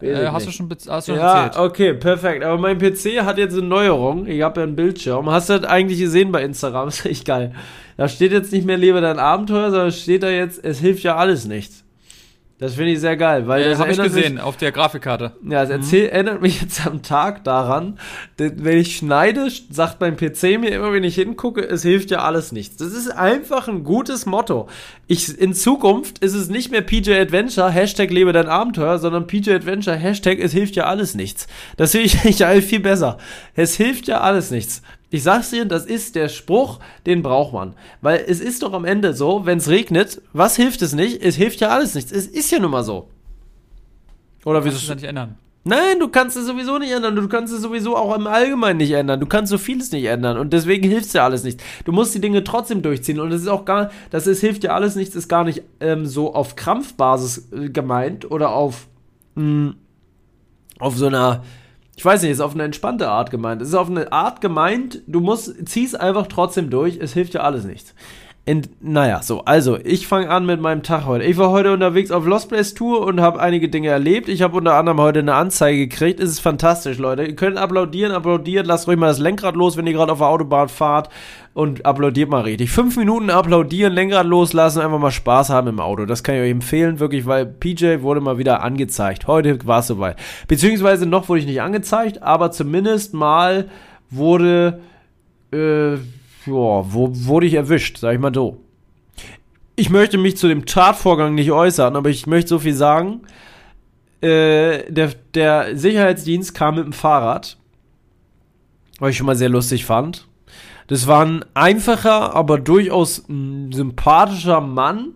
Äh, 0.01 0.27
hast, 0.27 0.47
du 0.47 0.51
schon, 0.51 0.69
hast 0.69 1.07
du 1.07 1.11
schon 1.11 1.19
ja, 1.19 1.45
erzählt? 1.45 1.65
okay, 1.65 1.93
perfekt. 1.93 2.43
Aber 2.43 2.57
mein 2.57 2.77
PC 2.77 3.21
hat 3.21 3.37
jetzt 3.37 3.53
eine 3.53 3.63
Neuerung. 3.63 4.27
Ich 4.27 4.41
habe 4.41 4.61
ja 4.61 4.67
einen 4.67 4.75
Bildschirm. 4.75 5.29
Hast 5.29 5.49
du 5.49 5.59
das 5.59 5.69
eigentlich 5.69 5.99
gesehen 5.99 6.31
bei 6.31 6.43
Instagram? 6.43 6.87
ist 6.89 7.05
echt 7.05 7.25
geil. 7.25 7.53
Da 7.97 8.07
steht 8.07 8.31
jetzt 8.31 8.51
nicht 8.53 8.65
mehr 8.65 8.77
Lebe 8.77 9.01
dein 9.01 9.19
Abenteuer, 9.19 9.71
sondern 9.71 9.91
steht 9.91 10.23
da 10.23 10.29
jetzt, 10.29 10.63
es 10.63 10.79
hilft 10.79 11.03
ja 11.03 11.17
alles 11.17 11.45
nichts. 11.45 11.83
Das 12.59 12.75
finde 12.75 12.91
ich 12.91 12.99
sehr 12.99 13.15
geil, 13.15 13.47
weil 13.47 13.61
ja, 13.61 13.69
das 13.69 13.79
habe 13.79 13.93
ich 13.93 13.97
gesehen 13.97 14.33
mich, 14.33 14.43
auf 14.43 14.57
der 14.57 14.73
Grafikkarte. 14.73 15.31
Ja, 15.43 15.61
das 15.61 15.69
erzähl, 15.69 16.07
mhm. 16.07 16.13
erinnert 16.13 16.41
mich 16.41 16.61
jetzt 16.61 16.85
am 16.85 17.01
Tag 17.01 17.45
daran, 17.45 17.97
wenn 18.37 18.77
ich 18.77 18.97
schneide, 18.97 19.49
sagt 19.69 20.01
mein 20.01 20.17
PC 20.17 20.59
mir 20.59 20.71
immer, 20.71 20.91
wenn 20.91 21.05
ich 21.05 21.15
hingucke, 21.15 21.61
es 21.61 21.83
hilft 21.83 22.11
ja 22.11 22.19
alles 22.19 22.51
nichts. 22.51 22.75
Das 22.75 22.89
ist 22.89 23.11
einfach 23.11 23.69
ein 23.69 23.85
gutes 23.85 24.25
Motto. 24.25 24.67
Ich, 25.07 25.39
in 25.39 25.53
Zukunft 25.53 26.19
ist 26.19 26.33
es 26.33 26.49
nicht 26.49 26.69
mehr 26.69 26.81
PJ 26.81 27.13
Adventure, 27.13 27.71
Hashtag 27.71 28.11
lebe 28.11 28.33
dein 28.33 28.49
Abenteuer, 28.49 28.99
sondern 28.99 29.25
PJ 29.25 29.51
Adventure, 29.51 29.95
Hashtag 29.95 30.39
es 30.39 30.51
hilft 30.51 30.75
ja 30.75 30.83
alles 30.83 31.15
nichts. 31.15 31.47
Das 31.77 31.91
finde 31.91 32.07
ich 32.07 32.39
ja 32.39 32.51
viel 32.59 32.81
besser. 32.81 33.19
Es 33.55 33.75
hilft 33.75 34.07
ja 34.07 34.19
alles 34.19 34.51
nichts. 34.51 34.81
Ich 35.11 35.23
sag's 35.23 35.49
dir, 35.49 35.65
das 35.65 35.85
ist 35.85 36.15
der 36.15 36.29
Spruch, 36.29 36.79
den 37.05 37.23
braucht 37.23 37.53
man. 37.53 37.73
Weil 38.01 38.23
es 38.27 38.39
ist 38.39 38.61
doch 38.61 38.73
am 38.73 38.85
Ende 38.85 39.13
so, 39.13 39.45
wenn 39.45 39.57
es 39.57 39.69
regnet, 39.69 40.21
was 40.33 40.55
hilft 40.55 40.81
es 40.81 40.93
nicht? 40.93 41.23
Es 41.23 41.35
hilft 41.35 41.61
ja 41.61 41.69
alles 41.69 41.95
nichts. 41.95 42.11
Es 42.11 42.27
ist 42.27 42.51
ja 42.51 42.59
nun 42.59 42.71
mal 42.71 42.83
so. 42.83 43.09
Oder 44.45 44.63
wie 44.63 44.69
du 44.69 44.75
es 44.75 44.87
nicht 44.87 45.03
ändern? 45.03 45.35
Nein, 45.63 45.99
du 45.99 46.07
kannst 46.07 46.37
es 46.37 46.45
sowieso 46.45 46.77
nicht 46.77 46.91
ändern. 46.91 47.15
Du 47.15 47.27
kannst 47.27 47.53
es 47.53 47.61
sowieso 47.61 47.97
auch 47.97 48.15
im 48.15 48.27
Allgemeinen 48.27 48.77
nicht 48.77 48.91
ändern. 48.91 49.19
Du 49.19 49.25
kannst 49.25 49.49
so 49.49 49.57
vieles 49.57 49.91
nicht 49.91 50.05
ändern. 50.05 50.37
Und 50.37 50.53
deswegen 50.53 50.87
hilft 50.87 51.13
ja 51.13 51.25
alles 51.25 51.43
nichts. 51.43 51.63
Du 51.85 51.91
musst 51.91 52.15
die 52.15 52.21
Dinge 52.21 52.43
trotzdem 52.43 52.81
durchziehen. 52.81 53.19
Und 53.19 53.31
es 53.31 53.41
ist 53.41 53.47
auch 53.47 53.65
gar, 53.65 53.91
das 54.09 54.25
ist, 54.25 54.39
hilft 54.39 54.63
ja 54.63 54.73
alles 54.73 54.95
nichts, 54.95 55.15
ist 55.15 55.27
gar 55.27 55.43
nicht 55.43 55.63
ähm, 55.79 56.05
so 56.05 56.33
auf 56.33 56.55
Krampfbasis 56.55 57.51
äh, 57.51 57.69
gemeint 57.69 58.29
oder 58.29 58.51
auf, 58.51 58.87
mh, 59.35 59.43
hm, 59.43 59.75
auf 60.79 60.97
so 60.97 61.07
einer, 61.07 61.43
ich 61.99 62.05
weiß 62.05 62.21
nicht, 62.21 62.31
ist 62.31 62.39
auf 62.39 62.53
eine 62.53 62.63
entspannte 62.63 63.09
Art 63.09 63.29
gemeint. 63.29 63.61
Es 63.61 63.67
ist 63.67 63.73
auf 63.73 63.89
eine 63.89 64.13
Art 64.13 64.39
gemeint, 64.39 65.01
du 65.05 65.19
musst, 65.19 65.67
ziehst 65.67 65.99
einfach 65.99 66.27
trotzdem 66.27 66.69
durch, 66.69 66.95
es 66.95 67.11
hilft 67.11 67.33
ja 67.33 67.41
alles 67.41 67.65
nichts. 67.65 67.93
In, 68.49 68.63
naja, 68.81 69.21
so, 69.21 69.45
also, 69.45 69.77
ich 69.77 70.07
fange 70.07 70.27
an 70.27 70.43
mit 70.43 70.59
meinem 70.59 70.81
Tag 70.81 71.05
heute. 71.05 71.23
Ich 71.23 71.37
war 71.37 71.51
heute 71.51 71.71
unterwegs 71.71 72.09
auf 72.09 72.25
Lost 72.25 72.49
Place 72.49 72.73
Tour 72.73 73.05
und 73.05 73.21
habe 73.21 73.39
einige 73.39 73.69
Dinge 73.69 73.89
erlebt. 73.89 74.27
Ich 74.27 74.41
habe 74.41 74.57
unter 74.57 74.73
anderem 74.73 74.99
heute 74.99 75.19
eine 75.19 75.35
Anzeige 75.35 75.87
gekriegt. 75.87 76.19
Es 76.19 76.31
ist 76.31 76.39
fantastisch, 76.39 76.97
Leute. 76.97 77.25
Ihr 77.25 77.35
könnt 77.35 77.57
applaudieren, 77.57 78.11
applaudieren, 78.11 78.65
lasst 78.65 78.87
ruhig 78.87 78.97
mal 78.97 79.05
das 79.05 79.19
Lenkrad 79.19 79.55
los, 79.55 79.77
wenn 79.77 79.85
ihr 79.85 79.93
gerade 79.93 80.11
auf 80.11 80.17
der 80.17 80.29
Autobahn 80.29 80.67
fahrt 80.67 81.09
und 81.53 81.85
applaudiert 81.85 82.31
mal 82.31 82.41
richtig. 82.41 82.71
Fünf 82.71 82.97
Minuten 82.97 83.29
applaudieren, 83.29 83.93
Lenkrad 83.93 84.25
loslassen, 84.25 84.81
einfach 84.81 84.97
mal 84.97 85.11
Spaß 85.11 85.51
haben 85.51 85.67
im 85.67 85.79
Auto. 85.79 86.07
Das 86.07 86.23
kann 86.23 86.33
ich 86.33 86.41
euch 86.41 86.49
empfehlen, 86.49 86.99
wirklich, 86.99 87.27
weil 87.27 87.45
PJ 87.45 88.01
wurde 88.01 88.19
mal 88.19 88.39
wieder 88.39 88.63
angezeigt. 88.63 89.27
Heute 89.27 89.59
war 89.67 89.81
es 89.81 89.87
soweit. 89.87 90.15
Beziehungsweise 90.47 91.05
noch 91.05 91.29
wurde 91.29 91.41
ich 91.41 91.45
nicht 91.45 91.61
angezeigt, 91.61 92.23
aber 92.23 92.49
zumindest 92.49 93.13
mal 93.13 93.69
wurde, 94.09 94.79
äh, 95.51 95.97
ja, 96.49 96.85
wo 96.93 97.09
wurde 97.11 97.47
ich 97.47 97.53
erwischt, 97.53 97.97
sag 97.97 98.13
ich 98.13 98.19
mal 98.19 98.33
so. 98.33 98.57
Ich 99.75 99.89
möchte 99.89 100.17
mich 100.17 100.35
zu 100.35 100.47
dem 100.47 100.65
Tatvorgang 100.65 101.35
nicht 101.35 101.51
äußern, 101.51 101.95
aber 101.95 102.09
ich 102.09 102.27
möchte 102.27 102.49
so 102.49 102.59
viel 102.59 102.73
sagen. 102.73 103.21
Äh, 104.21 104.91
der, 104.91 105.11
der 105.33 105.77
Sicherheitsdienst 105.77 106.53
kam 106.53 106.75
mit 106.75 106.83
dem 106.83 106.93
Fahrrad, 106.93 107.57
was 108.99 109.11
ich 109.11 109.17
schon 109.17 109.27
mal 109.27 109.35
sehr 109.35 109.47
lustig 109.47 109.85
fand. 109.85 110.27
Das 110.87 111.07
war 111.07 111.25
ein 111.25 111.45
einfacher, 111.53 112.35
aber 112.35 112.57
durchaus 112.57 113.23
sympathischer 113.27 114.59
Mann 114.59 115.13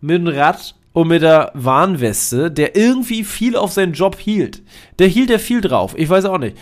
mit 0.00 0.20
einem 0.20 0.28
Rad 0.28 0.74
und 0.92 1.08
mit 1.08 1.20
der 1.20 1.50
Warnweste, 1.52 2.50
der 2.50 2.74
irgendwie 2.76 3.24
viel 3.24 3.56
auf 3.56 3.72
seinen 3.72 3.92
Job 3.92 4.18
hielt. 4.18 4.62
Der 4.98 5.08
hielt 5.08 5.30
er 5.30 5.40
viel 5.40 5.60
drauf. 5.60 5.94
Ich 5.98 6.08
weiß 6.08 6.24
auch 6.24 6.38
nicht 6.38 6.56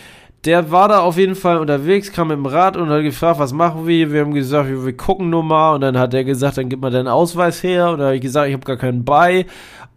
der 0.45 0.69
war 0.69 0.87
da 0.87 0.99
auf 0.99 1.17
jeden 1.17 1.33
Fall 1.33 1.57
unterwegs, 1.57 2.11
kam 2.11 2.27
mit 2.27 2.37
dem 2.37 2.45
Rad 2.45 2.77
und 2.77 2.89
hat 2.89 3.01
gefragt, 3.01 3.39
was 3.39 3.51
machen 3.51 3.87
wir? 3.87 4.11
Wir 4.11 4.21
haben 4.21 4.33
gesagt, 4.33 4.69
wir 4.69 4.95
gucken 4.95 5.31
nur 5.31 5.43
mal. 5.43 5.73
Und 5.73 5.81
dann 5.81 5.97
hat 5.97 6.13
er 6.13 6.23
gesagt, 6.23 6.59
dann 6.59 6.69
gib 6.69 6.81
mal 6.81 6.91
deinen 6.91 7.07
Ausweis 7.07 7.63
her. 7.63 7.89
Und 7.89 7.97
dann 7.97 8.07
habe 8.07 8.15
ich 8.15 8.21
gesagt, 8.21 8.47
ich 8.47 8.53
habe 8.53 8.63
gar 8.63 8.77
keinen 8.77 9.03
bei. 9.03 9.47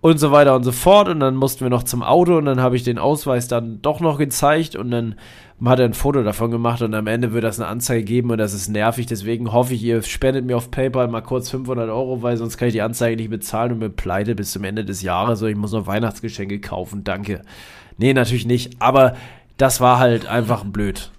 Und 0.01 0.19
so 0.19 0.33
weiter 0.33 0.57
und 0.57 0.65
so 0.65 0.73
fort. 0.73 1.09
Und 1.09 1.21
dann 1.21 1.37
mussten 1.37 1.61
wir 1.61 1.71
noch 1.71 1.83
zum 1.83 2.03
Auto. 2.03 2.39
Und 2.39 2.47
dann 2.47 2.63
habe 2.63 2.77
ich 2.77 2.83
den 2.83 2.99
Ausweis 2.99 3.47
dann 3.47 3.83
doch 3.83 4.01
noch 4.01 4.17
gezeigt. 4.17 4.75
Und 4.75 4.91
dann 4.91 5.17
hat 5.63 5.81
er 5.81 5.85
ein 5.85 5.93
Foto 5.93 6.23
davon 6.23 6.51
gemacht. 6.51 6.81
Und 6.81 6.95
am 6.95 7.07
Ende 7.09 7.35
wird 7.35 7.45
das 7.45 7.61
eine 7.61 7.69
Anzeige 7.69 8.05
geben. 8.05 8.31
Und 8.31 8.39
das 8.39 8.55
ist 8.55 8.69
nervig. 8.69 9.05
Deswegen 9.05 9.53
hoffe 9.53 9.75
ich, 9.75 9.83
ihr 9.83 10.03
spendet 10.03 10.47
mir 10.47 10.57
auf 10.57 10.71
PayPal 10.71 11.09
mal 11.09 11.21
kurz 11.21 11.51
500 11.51 11.91
Euro, 11.91 12.23
weil 12.23 12.39
sonst 12.39 12.57
kann 12.57 12.69
ich 12.69 12.75
die 12.75 12.83
Anzeige 12.83 13.17
nicht 13.17 13.29
bezahlen 13.29 13.73
und 13.73 13.81
mir 13.81 13.91
pleite 13.91 14.35
bis 14.35 14.53
zum 14.53 14.65
Ende 14.65 14.87
des 14.87 15.03
Jahres. 15.03 15.43
Und 15.43 15.51
ich 15.51 15.57
muss 15.57 15.73
noch 15.73 15.87
Weihnachtsgeschenke 15.87 16.59
kaufen. 16.59 17.05
Danke. 17.05 17.43
Nee, 17.99 18.15
natürlich 18.15 18.47
nicht. 18.47 18.81
Aber 18.81 19.15
das 19.59 19.81
war 19.81 19.99
halt 19.99 20.27
einfach 20.27 20.65
blöd. 20.65 21.11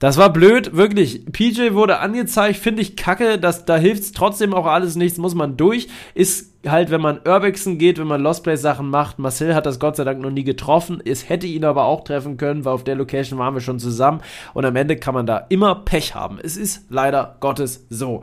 Das 0.00 0.16
war 0.16 0.32
blöd, 0.32 0.76
wirklich. 0.76 1.26
PJ 1.26 1.72
wurde 1.72 1.98
angezeigt, 1.98 2.56
finde 2.58 2.82
ich 2.82 2.94
kacke, 2.94 3.36
dass, 3.36 3.64
da 3.64 3.76
hilft 3.76 4.14
trotzdem 4.14 4.54
auch 4.54 4.66
alles 4.66 4.94
nichts, 4.94 5.18
muss 5.18 5.34
man 5.34 5.56
durch. 5.56 5.88
Ist 6.14 6.54
halt, 6.64 6.90
wenn 6.90 7.00
man 7.00 7.20
Urbexen 7.26 7.78
geht, 7.78 7.98
wenn 7.98 8.06
man 8.06 8.20
Lost 8.20 8.44
Place 8.44 8.62
Sachen 8.62 8.90
macht. 8.90 9.18
Marcel 9.18 9.56
hat 9.56 9.66
das 9.66 9.80
Gott 9.80 9.96
sei 9.96 10.04
Dank 10.04 10.20
noch 10.20 10.30
nie 10.30 10.44
getroffen. 10.44 11.02
Es 11.04 11.28
hätte 11.28 11.48
ihn 11.48 11.64
aber 11.64 11.84
auch 11.86 12.04
treffen 12.04 12.36
können, 12.36 12.64
weil 12.64 12.74
auf 12.74 12.84
der 12.84 12.94
Location 12.94 13.40
waren 13.40 13.54
wir 13.54 13.60
schon 13.60 13.80
zusammen. 13.80 14.20
Und 14.54 14.64
am 14.64 14.76
Ende 14.76 14.96
kann 14.96 15.14
man 15.14 15.26
da 15.26 15.38
immer 15.48 15.74
Pech 15.74 16.14
haben. 16.14 16.38
Es 16.40 16.56
ist 16.56 16.86
leider 16.90 17.36
Gottes 17.40 17.86
so. 17.90 18.22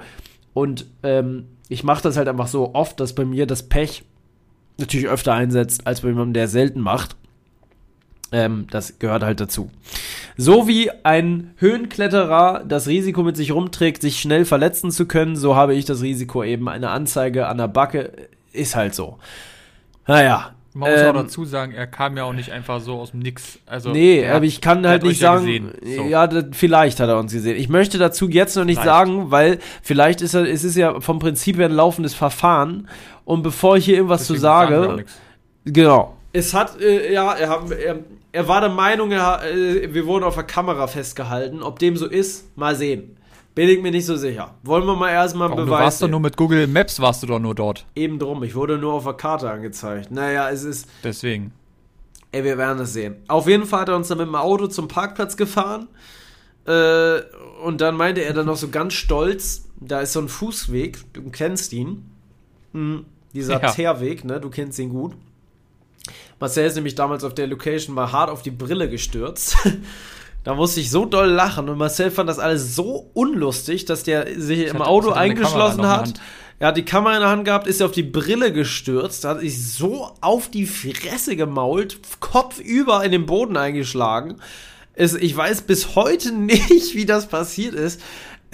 Und 0.53 0.85
ähm, 1.03 1.47
ich 1.67 1.83
mache 1.83 2.03
das 2.03 2.15
halt 2.15 2.29
einfach 2.29 2.47
so 2.47 2.73
oft, 2.73 3.01
dass 3.01 3.13
bei 3.13 3.25
mir 3.25 3.47
das 3.47 3.63
Pech 3.63 4.05
natürlich 4.77 5.09
öfter 5.09 5.33
einsetzt, 5.33 5.85
als 5.85 6.01
bei 6.01 6.07
jemandem, 6.07 6.33
der 6.33 6.47
selten 6.47 6.79
macht. 6.79 7.17
Ähm, 8.35 8.67
das 8.69 8.99
gehört 8.99 9.23
halt 9.23 9.39
dazu. 9.39 9.71
So 10.35 10.67
wie 10.67 10.91
ein 11.03 11.53
Höhenkletterer 11.55 12.65
das 12.67 12.87
Risiko 12.87 13.23
mit 13.23 13.37
sich 13.37 13.53
rumträgt, 13.53 14.01
sich 14.01 14.19
schnell 14.19 14.43
verletzen 14.43 14.91
zu 14.91 15.05
können, 15.05 15.37
so 15.37 15.55
habe 15.55 15.73
ich 15.73 15.85
das 15.85 16.01
Risiko 16.01 16.43
eben 16.43 16.67
eine 16.67 16.89
Anzeige 16.89 17.47
an 17.47 17.57
der 17.57 17.69
Backe. 17.69 18.11
Ist 18.51 18.75
halt 18.75 18.93
so. 18.93 19.19
Naja. 20.05 20.51
Man 20.73 20.91
muss 20.91 20.99
ähm, 20.99 21.07
auch 21.07 21.13
dazu 21.13 21.45
sagen, 21.45 21.71
er 21.71 21.87
kam 21.87 22.17
ja 22.17 22.25
auch 22.25 22.33
nicht 22.33 22.51
einfach 22.51 22.81
so 22.81 22.99
aus 22.99 23.11
dem 23.11 23.21
Nix. 23.21 23.59
Also, 23.65 23.91
nee, 23.91 24.27
aber 24.27 24.43
ich 24.43 24.59
kann 24.59 24.85
halt 24.85 25.03
nicht 25.03 25.21
sagen, 25.21 25.71
ja, 25.81 25.95
so. 25.95 26.03
ja, 26.03 26.43
vielleicht 26.51 26.99
hat 26.99 27.07
er 27.07 27.17
uns 27.17 27.31
gesehen. 27.31 27.55
Ich 27.55 27.69
möchte 27.69 27.97
dazu 27.97 28.27
jetzt 28.27 28.57
noch 28.57 28.65
nicht 28.65 28.81
vielleicht. 28.81 29.07
sagen, 29.07 29.31
weil 29.31 29.59
vielleicht 29.81 30.19
ist 30.19 30.33
er, 30.33 30.43
es 30.43 30.65
ist 30.65 30.75
ja 30.75 30.99
vom 30.99 31.19
Prinzip 31.19 31.55
her 31.55 31.67
ein 31.67 31.71
laufendes 31.71 32.13
Verfahren. 32.13 32.89
Und 33.23 33.43
bevor 33.43 33.77
ich 33.77 33.85
hier 33.85 33.95
irgendwas 33.95 34.23
Deswegen 34.23 34.35
zu 34.35 34.41
sage, 34.41 35.05
genau, 35.63 36.17
es 36.35 36.53
hat, 36.53 36.79
äh, 36.81 37.13
ja, 37.13 37.33
er, 37.33 37.61
er, 37.71 37.99
er, 38.35 38.47
war 38.47 38.61
der 38.61 38.69
Meinung, 38.69 39.11
er, 39.11 39.43
äh, 39.45 39.93
wir 39.93 40.05
wurden 40.05 40.23
auf 40.23 40.35
der 40.35 40.43
Kamera 40.43 40.87
festgehalten. 40.87 41.63
Ob 41.63 41.79
dem 41.79 41.95
so 41.95 42.05
ist, 42.05 42.57
mal 42.57 42.75
sehen. 42.75 43.17
Bin 43.55 43.69
ich 43.69 43.81
mir 43.81 43.91
nicht 43.91 44.05
so 44.05 44.17
sicher. 44.17 44.55
Wollen 44.63 44.85
wir 44.85 44.95
mal 44.97 45.11
erstmal 45.11 45.47
beweisen. 45.47 45.65
Du 45.65 45.71
warst 45.71 46.01
doch 46.01 46.09
nur 46.09 46.19
mit 46.19 46.35
Google 46.35 46.67
Maps, 46.67 46.99
warst 46.99 47.23
du 47.23 47.27
doch 47.27 47.39
nur 47.39 47.55
dort. 47.55 47.85
Eben 47.95 48.19
drum, 48.19 48.43
ich 48.43 48.53
wurde 48.53 48.77
nur 48.77 48.93
auf 48.93 49.05
der 49.05 49.13
Karte 49.13 49.49
angezeigt. 49.49 50.11
Naja, 50.11 50.49
es 50.49 50.63
ist. 50.63 50.89
Deswegen. 51.03 51.53
Ey, 52.33 52.43
wir 52.43 52.57
werden 52.57 52.79
es 52.79 52.91
sehen. 52.91 53.15
Auf 53.29 53.47
jeden 53.47 53.65
Fall 53.65 53.81
hat 53.81 53.89
er 53.89 53.95
uns 53.95 54.09
dann 54.09 54.17
mit 54.17 54.27
dem 54.27 54.35
Auto 54.35 54.67
zum 54.67 54.89
Parkplatz 54.89 55.37
gefahren. 55.37 55.87
Äh, 56.65 57.19
und 57.63 57.79
dann 57.79 57.95
meinte 57.95 58.21
er 58.21 58.33
dann 58.33 58.47
noch 58.47 58.57
so 58.57 58.67
ganz 58.67 58.93
stolz, 58.93 59.69
da 59.79 60.01
ist 60.01 60.11
so 60.11 60.19
ein 60.19 60.27
Fußweg, 60.27 61.13
du 61.13 61.29
kennst 61.29 61.71
ihn. 61.71 62.09
Hm, 62.73 63.05
dieser 63.33 63.61
ja. 63.61 63.71
Teerweg, 63.71 64.25
ne? 64.25 64.41
Du 64.41 64.49
kennst 64.49 64.77
ihn 64.79 64.89
gut. 64.89 65.13
Marcel 66.39 66.65
ist 66.65 66.75
nämlich 66.75 66.95
damals 66.95 67.23
auf 67.23 67.33
der 67.33 67.47
Location 67.47 67.95
mal 67.95 68.11
hart 68.11 68.29
auf 68.29 68.41
die 68.41 68.51
Brille 68.51 68.89
gestürzt. 68.89 69.57
da 70.43 70.53
musste 70.53 70.79
ich 70.79 70.91
so 70.91 71.05
doll 71.05 71.29
lachen 71.29 71.69
und 71.69 71.77
Marcel 71.77 72.11
fand 72.11 72.29
das 72.29 72.39
alles 72.39 72.75
so 72.75 73.09
unlustig, 73.13 73.85
dass 73.85 74.03
der 74.03 74.39
sich 74.39 74.59
ich 74.59 74.67
im 74.67 74.79
hatte, 74.79 74.87
Auto 74.87 75.11
eingeschlossen 75.11 75.87
hat. 75.87 76.13
Er 76.57 76.69
hat 76.69 76.77
die 76.77 76.85
Kamera 76.85 77.15
in 77.15 77.19
der 77.21 77.29
Hand 77.29 77.45
gehabt, 77.45 77.67
ist 77.67 77.81
auf 77.81 77.91
die 77.91 78.03
Brille 78.03 78.53
gestürzt, 78.53 79.25
hat 79.25 79.41
sich 79.41 79.73
so 79.73 80.11
auf 80.21 80.49
die 80.49 80.65
Fresse 80.65 81.35
gemault, 81.35 81.99
Kopf 82.21 82.59
über 82.59 83.03
in 83.03 83.11
den 83.11 83.25
Boden 83.25 83.57
eingeschlagen. 83.57 84.37
Es, 84.93 85.13
ich 85.13 85.35
weiß 85.35 85.63
bis 85.63 85.95
heute 85.95 86.31
nicht, 86.37 86.95
wie 86.95 87.05
das 87.05 87.27
passiert 87.27 87.75
ist. 87.75 88.01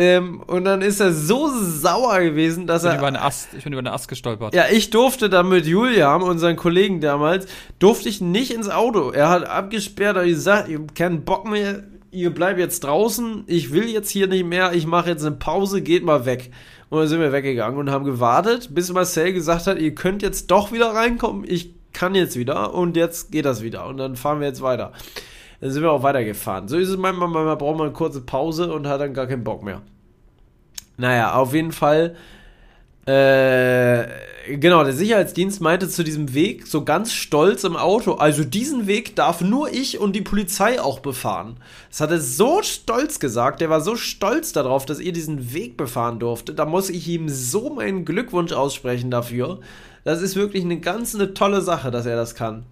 Ähm, 0.02 0.42
und 0.48 0.66
dann 0.66 0.82
ist 0.82 1.00
er 1.00 1.14
so 1.14 1.48
sauer 1.48 2.22
gewesen, 2.22 2.66
dass 2.66 2.84
ich 2.84 2.90
er. 2.90 2.98
Über 2.98 3.06
einen 3.06 3.18
Ast, 3.18 3.50
ich 3.56 3.64
bin 3.64 3.72
über 3.72 3.82
einen 3.82 3.94
Ast 3.94 4.08
gestolpert. 4.08 4.56
Ja, 4.56 4.64
ich 4.72 4.90
durfte 4.90 5.30
dann 5.30 5.48
mit 5.48 5.68
Julian, 5.68 6.24
unseren 6.24 6.56
Kollegen 6.56 7.02
damals, 7.02 7.46
durfte 7.78 8.10
ich 8.10 8.20
nicht 8.20 8.52
ins 8.52 8.68
Auto. 8.68 9.12
Er 9.12 9.30
hat 9.30 9.48
abgesperrt 9.48 10.18
und 10.18 10.26
gesagt, 10.26 10.70
ich 10.70 10.76
habe 10.76 10.88
keinen 10.96 11.24
Bock 11.24 11.48
mehr, 11.48 11.84
ihr 12.10 12.32
bleibt 12.32 12.58
jetzt 12.58 12.84
draußen, 12.84 13.44
ich 13.46 13.74
will 13.74 13.88
jetzt 13.90 14.10
hier 14.10 14.26
nicht 14.26 14.44
mehr, 14.44 14.74
ich 14.74 14.88
mache 14.88 15.12
jetzt 15.12 15.24
eine 15.24 15.36
Pause, 15.36 15.84
geht 15.84 16.04
mal 16.04 16.26
weg. 16.26 16.50
Und 16.90 16.98
dann 16.98 17.08
sind 17.08 17.20
wir 17.20 17.32
weggegangen 17.32 17.78
und 17.78 17.92
haben 17.92 18.04
gewartet, 18.04 18.74
bis 18.74 18.92
Marcel 18.92 19.34
gesagt 19.34 19.68
hat, 19.68 19.78
ihr 19.78 19.94
könnt 19.94 20.24
jetzt 20.24 20.50
doch 20.50 20.72
wieder 20.72 20.96
reinkommen, 20.96 21.46
ich 21.48 21.76
kann 21.94 22.16
jetzt 22.16 22.36
wieder 22.36 22.74
und 22.74 22.98
jetzt 22.98 23.32
geht 23.32 23.46
das 23.46 23.62
wieder. 23.62 23.86
Und 23.86 23.98
dann 23.98 24.16
fahren 24.16 24.40
wir 24.40 24.48
jetzt 24.48 24.64
weiter. 24.64 24.94
Dann 25.62 25.72
sind 25.72 25.84
wir 25.84 25.92
auch 25.92 26.04
weitergefahren. 26.04 26.68
So 26.68 26.78
ist 26.78 26.90
es 26.90 26.98
manchmal, 26.98 27.30
man 27.30 27.58
braucht 27.58 27.78
mal 27.78 27.86
eine 27.86 27.94
kurze 27.94 28.22
Pause 28.22 28.74
und 28.74 28.88
hat 28.88 29.00
dann 29.00 29.14
gar 29.14 29.28
keinen 29.28 29.44
Bock 29.44 29.64
mehr. 29.64 29.82
Naja, 30.98 31.36
auf 31.36 31.54
jeden 31.54 31.72
Fall. 31.72 32.16
Äh, 33.06 34.08
genau, 34.58 34.84
der 34.84 34.94
Sicherheitsdienst 34.94 35.62
meinte 35.62 35.90
zu 35.90 36.04
diesem 36.04 36.34
Weg 36.34 36.68
so 36.68 36.84
ganz 36.84 37.14
stolz 37.14 37.64
im 37.64 37.76
Auto, 37.76 38.14
also 38.14 38.44
diesen 38.44 38.86
Weg 38.86 39.16
darf 39.16 39.42
nur 39.42 39.72
ich 39.74 39.98
und 40.00 40.16
die 40.16 40.22
Polizei 40.22 40.80
auch 40.80 41.00
befahren. 41.00 41.58
Das 41.90 42.02
hat 42.02 42.12
er 42.12 42.22
so 42.22 42.62
stolz 42.62 43.20
gesagt, 43.20 43.60
der 43.62 43.72
war 43.72 43.82
so 43.82 43.96
stolz 43.96 44.54
darauf, 44.54 44.86
dass 44.86 45.00
ihr 45.00 45.14
diesen 45.14 45.54
Weg 45.54 45.78
befahren 45.78 46.20
durfte. 46.20 46.54
Da 46.54 46.66
muss 46.66 46.90
ich 46.90 47.08
ihm 47.08 47.28
so 47.28 47.72
meinen 47.72 48.06
Glückwunsch 48.06 48.52
aussprechen 48.52 49.10
dafür. 49.10 49.60
Das 50.04 50.22
ist 50.22 50.36
wirklich 50.36 50.64
eine 50.64 50.80
ganz 50.80 51.16
eine 51.16 51.34
tolle 51.34 51.62
Sache, 51.62 51.90
dass 51.90 52.06
er 52.06 52.16
das 52.16 52.36
kann. 52.36 52.66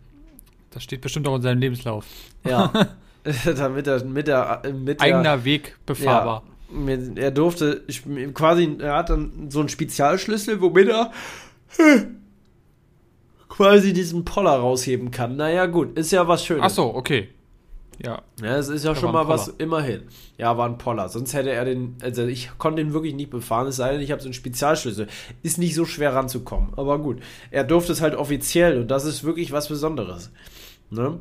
Das 0.72 0.84
steht 0.84 1.02
bestimmt 1.02 1.28
auch 1.28 1.36
in 1.36 1.42
seinem 1.42 1.60
Lebenslauf. 1.60 2.06
Ja. 2.46 2.72
Damit 3.46 3.88
er 3.88 4.04
mit 4.04 4.28
der 4.28 4.62
mit 4.74 5.02
eigener 5.02 5.24
der, 5.24 5.46
Weg 5.46 5.78
befahrbar. 5.86 6.44
Ja, 6.72 6.98
er 7.16 7.32
durfte 7.32 7.84
quasi, 8.34 8.78
er 8.80 8.96
hat 8.96 9.10
dann 9.10 9.50
so 9.50 9.60
einen 9.60 9.70
Spezialschlüssel, 9.70 10.62
womit 10.62 10.90
er 10.90 11.12
quasi 13.50 13.94
diesen 13.94 14.24
Poller 14.24 14.52
rausheben 14.52 15.12
kann. 15.12 15.36
Naja, 15.36 15.66
gut, 15.66 15.98
ist 15.98 16.12
ja 16.12 16.28
was 16.28 16.46
Schönes. 16.46 16.64
Ach 16.64 16.70
so, 16.70 16.96
okay. 16.96 17.30
Ja. 18.02 18.22
Ja, 18.42 18.56
es 18.56 18.70
ist 18.70 18.86
ja 18.86 18.94
da 18.94 19.00
schon 19.00 19.12
mal 19.12 19.28
was, 19.28 19.50
immerhin. 19.50 20.04
Ja, 20.38 20.58
war 20.58 20.70
ein 20.70 20.78
Poller. 20.78 21.10
Sonst 21.10 21.34
hätte 21.34 21.52
er 21.52 21.66
den, 21.66 21.98
also 22.02 22.26
ich 22.26 22.52
konnte 22.58 22.82
ihn 22.82 22.94
wirklich 22.94 23.14
nicht 23.14 23.30
befahren, 23.30 23.68
es 23.68 23.76
sei 23.76 23.92
denn, 23.92 24.02
ich 24.02 24.12
habe 24.12 24.22
so 24.22 24.28
einen 24.28 24.34
Spezialschlüssel. 24.34 25.08
Ist 25.44 25.58
nicht 25.58 25.76
so 25.76 25.84
schwer 25.84 26.16
ranzukommen, 26.16 26.70
aber 26.78 27.00
gut. 27.00 27.22
Er 27.52 27.66
durfte 27.66 27.92
es 27.92 28.00
halt 28.00 28.16
offiziell 28.16 28.80
und 28.80 28.90
das 28.90 29.04
ist 29.04 29.26
wirklich 29.26 29.52
was 29.52 29.68
Besonderes. 29.68 30.32
Ne? 30.90 31.20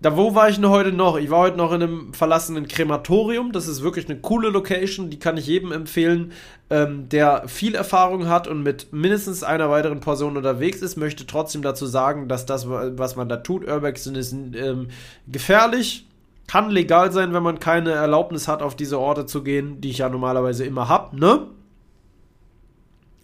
Da, 0.00 0.16
wo 0.16 0.36
war 0.36 0.48
ich 0.48 0.56
denn 0.56 0.68
heute 0.68 0.92
noch? 0.92 1.16
Ich 1.16 1.28
war 1.28 1.40
heute 1.40 1.56
noch 1.56 1.72
in 1.72 1.82
einem 1.82 2.14
verlassenen 2.14 2.68
Krematorium. 2.68 3.50
Das 3.50 3.66
ist 3.66 3.82
wirklich 3.82 4.08
eine 4.08 4.20
coole 4.20 4.48
Location. 4.48 5.10
Die 5.10 5.18
kann 5.18 5.36
ich 5.36 5.48
jedem 5.48 5.72
empfehlen, 5.72 6.32
ähm, 6.70 7.08
der 7.08 7.48
viel 7.48 7.74
Erfahrung 7.74 8.28
hat 8.28 8.46
und 8.46 8.62
mit 8.62 8.92
mindestens 8.92 9.42
einer 9.42 9.70
weiteren 9.70 9.98
Person 9.98 10.36
unterwegs 10.36 10.82
ist. 10.82 10.96
Möchte 10.96 11.26
trotzdem 11.26 11.62
dazu 11.62 11.84
sagen, 11.86 12.28
dass 12.28 12.46
das, 12.46 12.68
was 12.68 13.16
man 13.16 13.28
da 13.28 13.38
tut, 13.38 13.66
Urbexen 13.66 14.14
ist 14.14 14.32
ähm, 14.32 14.88
gefährlich. 15.26 16.06
Kann 16.46 16.70
legal 16.70 17.10
sein, 17.10 17.34
wenn 17.34 17.42
man 17.42 17.58
keine 17.58 17.90
Erlaubnis 17.90 18.46
hat, 18.46 18.62
auf 18.62 18.76
diese 18.76 19.00
Orte 19.00 19.26
zu 19.26 19.42
gehen, 19.42 19.80
die 19.80 19.90
ich 19.90 19.98
ja 19.98 20.08
normalerweise 20.08 20.64
immer 20.64 20.88
habe, 20.88 21.18
ne? 21.18 21.48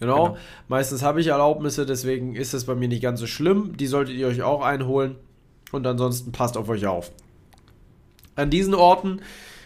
Genau. 0.01 0.25
Genau. 0.25 0.37
Meistens 0.69 1.03
habe 1.03 1.21
ich 1.21 1.29
Erlaubnisse, 1.29 1.87
deswegen 1.87 2.35
ist 2.35 2.53
es 2.53 2.65
bei 2.65 2.75
mir 2.75 2.89
nicht 2.89 3.03
ganz 3.03 3.21
so 3.21 3.27
schlimm. 3.27 3.77
Die 3.77 3.87
solltet 3.87 4.17
ihr 4.17 4.27
euch 4.27 4.43
auch 4.43 4.63
einholen. 4.63 5.15
Und 5.75 5.87
ansonsten 5.87 6.33
passt 6.33 6.57
auf 6.57 6.69
euch 6.69 6.87
auf. 6.87 7.11
An 8.37 8.51
diesen 8.51 8.75
Orten, 8.75 9.21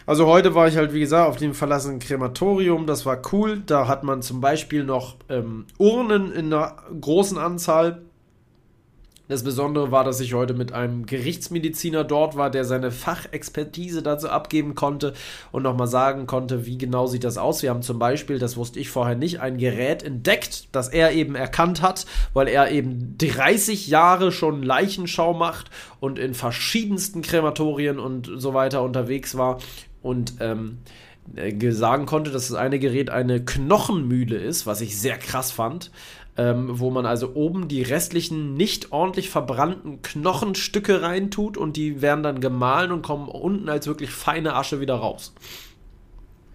also 0.09 0.25
heute 0.25 0.55
war 0.55 0.67
ich 0.67 0.75
halt, 0.75 0.91
wie 0.91 1.01
gesagt, 1.01 1.29
auf 1.29 1.37
dem 1.37 1.53
verlassenen 1.53 1.99
Krematorium. 1.99 2.87
Das 2.87 3.05
war 3.05 3.21
cool. 3.31 3.61
Da 3.63 3.87
hat 3.87 4.03
man 4.03 4.23
zum 4.23 4.41
Beispiel 4.41 4.83
noch 4.83 5.17
ähm, 5.29 5.65
Urnen 5.77 6.31
in 6.31 6.51
einer 6.51 6.77
großen 6.99 7.37
Anzahl. 7.37 8.01
Das 9.29 9.43
Besondere 9.43 9.91
war, 9.91 10.03
dass 10.03 10.19
ich 10.21 10.33
heute 10.33 10.55
mit 10.55 10.73
einem 10.73 11.05
Gerichtsmediziner 11.05 12.03
dort 12.03 12.35
war, 12.35 12.49
der 12.49 12.65
seine 12.65 12.89
Fachexpertise 12.89 14.01
dazu 14.01 14.27
abgeben 14.27 14.73
konnte 14.73 15.13
und 15.51 15.61
nochmal 15.61 15.85
sagen 15.85 16.25
konnte, 16.25 16.65
wie 16.65 16.79
genau 16.79 17.05
sieht 17.05 17.23
das 17.23 17.37
aus. 17.37 17.61
Wir 17.61 17.69
haben 17.69 17.83
zum 17.83 17.99
Beispiel, 17.99 18.39
das 18.39 18.57
wusste 18.57 18.79
ich 18.79 18.89
vorher 18.89 19.15
nicht, 19.15 19.39
ein 19.39 19.59
Gerät 19.59 20.01
entdeckt, 20.01 20.69
das 20.71 20.87
er 20.87 21.11
eben 21.11 21.35
erkannt 21.35 21.83
hat, 21.83 22.07
weil 22.33 22.47
er 22.47 22.71
eben 22.71 23.17
30 23.19 23.87
Jahre 23.87 24.31
schon 24.31 24.63
Leichenschau 24.63 25.35
macht 25.35 25.69
und 25.99 26.17
in 26.17 26.33
verschiedensten 26.33 27.21
Krematorien 27.21 27.99
und 27.99 28.31
so 28.35 28.55
weiter 28.55 28.81
unterwegs 28.81 29.37
war 29.37 29.59
und 30.01 30.33
ähm, 30.39 30.79
äh, 31.35 31.71
sagen 31.71 32.07
konnte, 32.07 32.31
dass 32.31 32.47
das 32.47 32.57
eine 32.57 32.79
Gerät 32.79 33.11
eine 33.11 33.45
Knochenmühle 33.45 34.37
ist, 34.37 34.65
was 34.65 34.81
ich 34.81 34.99
sehr 34.99 35.19
krass 35.19 35.51
fand 35.51 35.91
ähm, 36.39 36.79
wo 36.79 36.89
man 36.89 37.05
also 37.05 37.35
oben 37.35 37.67
die 37.67 37.81
restlichen 37.81 38.53
nicht 38.53 38.93
ordentlich 38.93 39.29
verbrannten 39.29 40.01
Knochenstücke 40.01 41.01
reintut 41.01 41.57
und 41.57 41.75
die 41.75 42.01
werden 42.01 42.23
dann 42.23 42.39
gemahlen 42.39 42.93
und 42.93 43.01
kommen 43.01 43.27
unten 43.27 43.67
als 43.67 43.87
wirklich 43.87 44.11
feine 44.11 44.55
Asche 44.55 44.79
wieder 44.79 44.95
raus. 44.95 45.33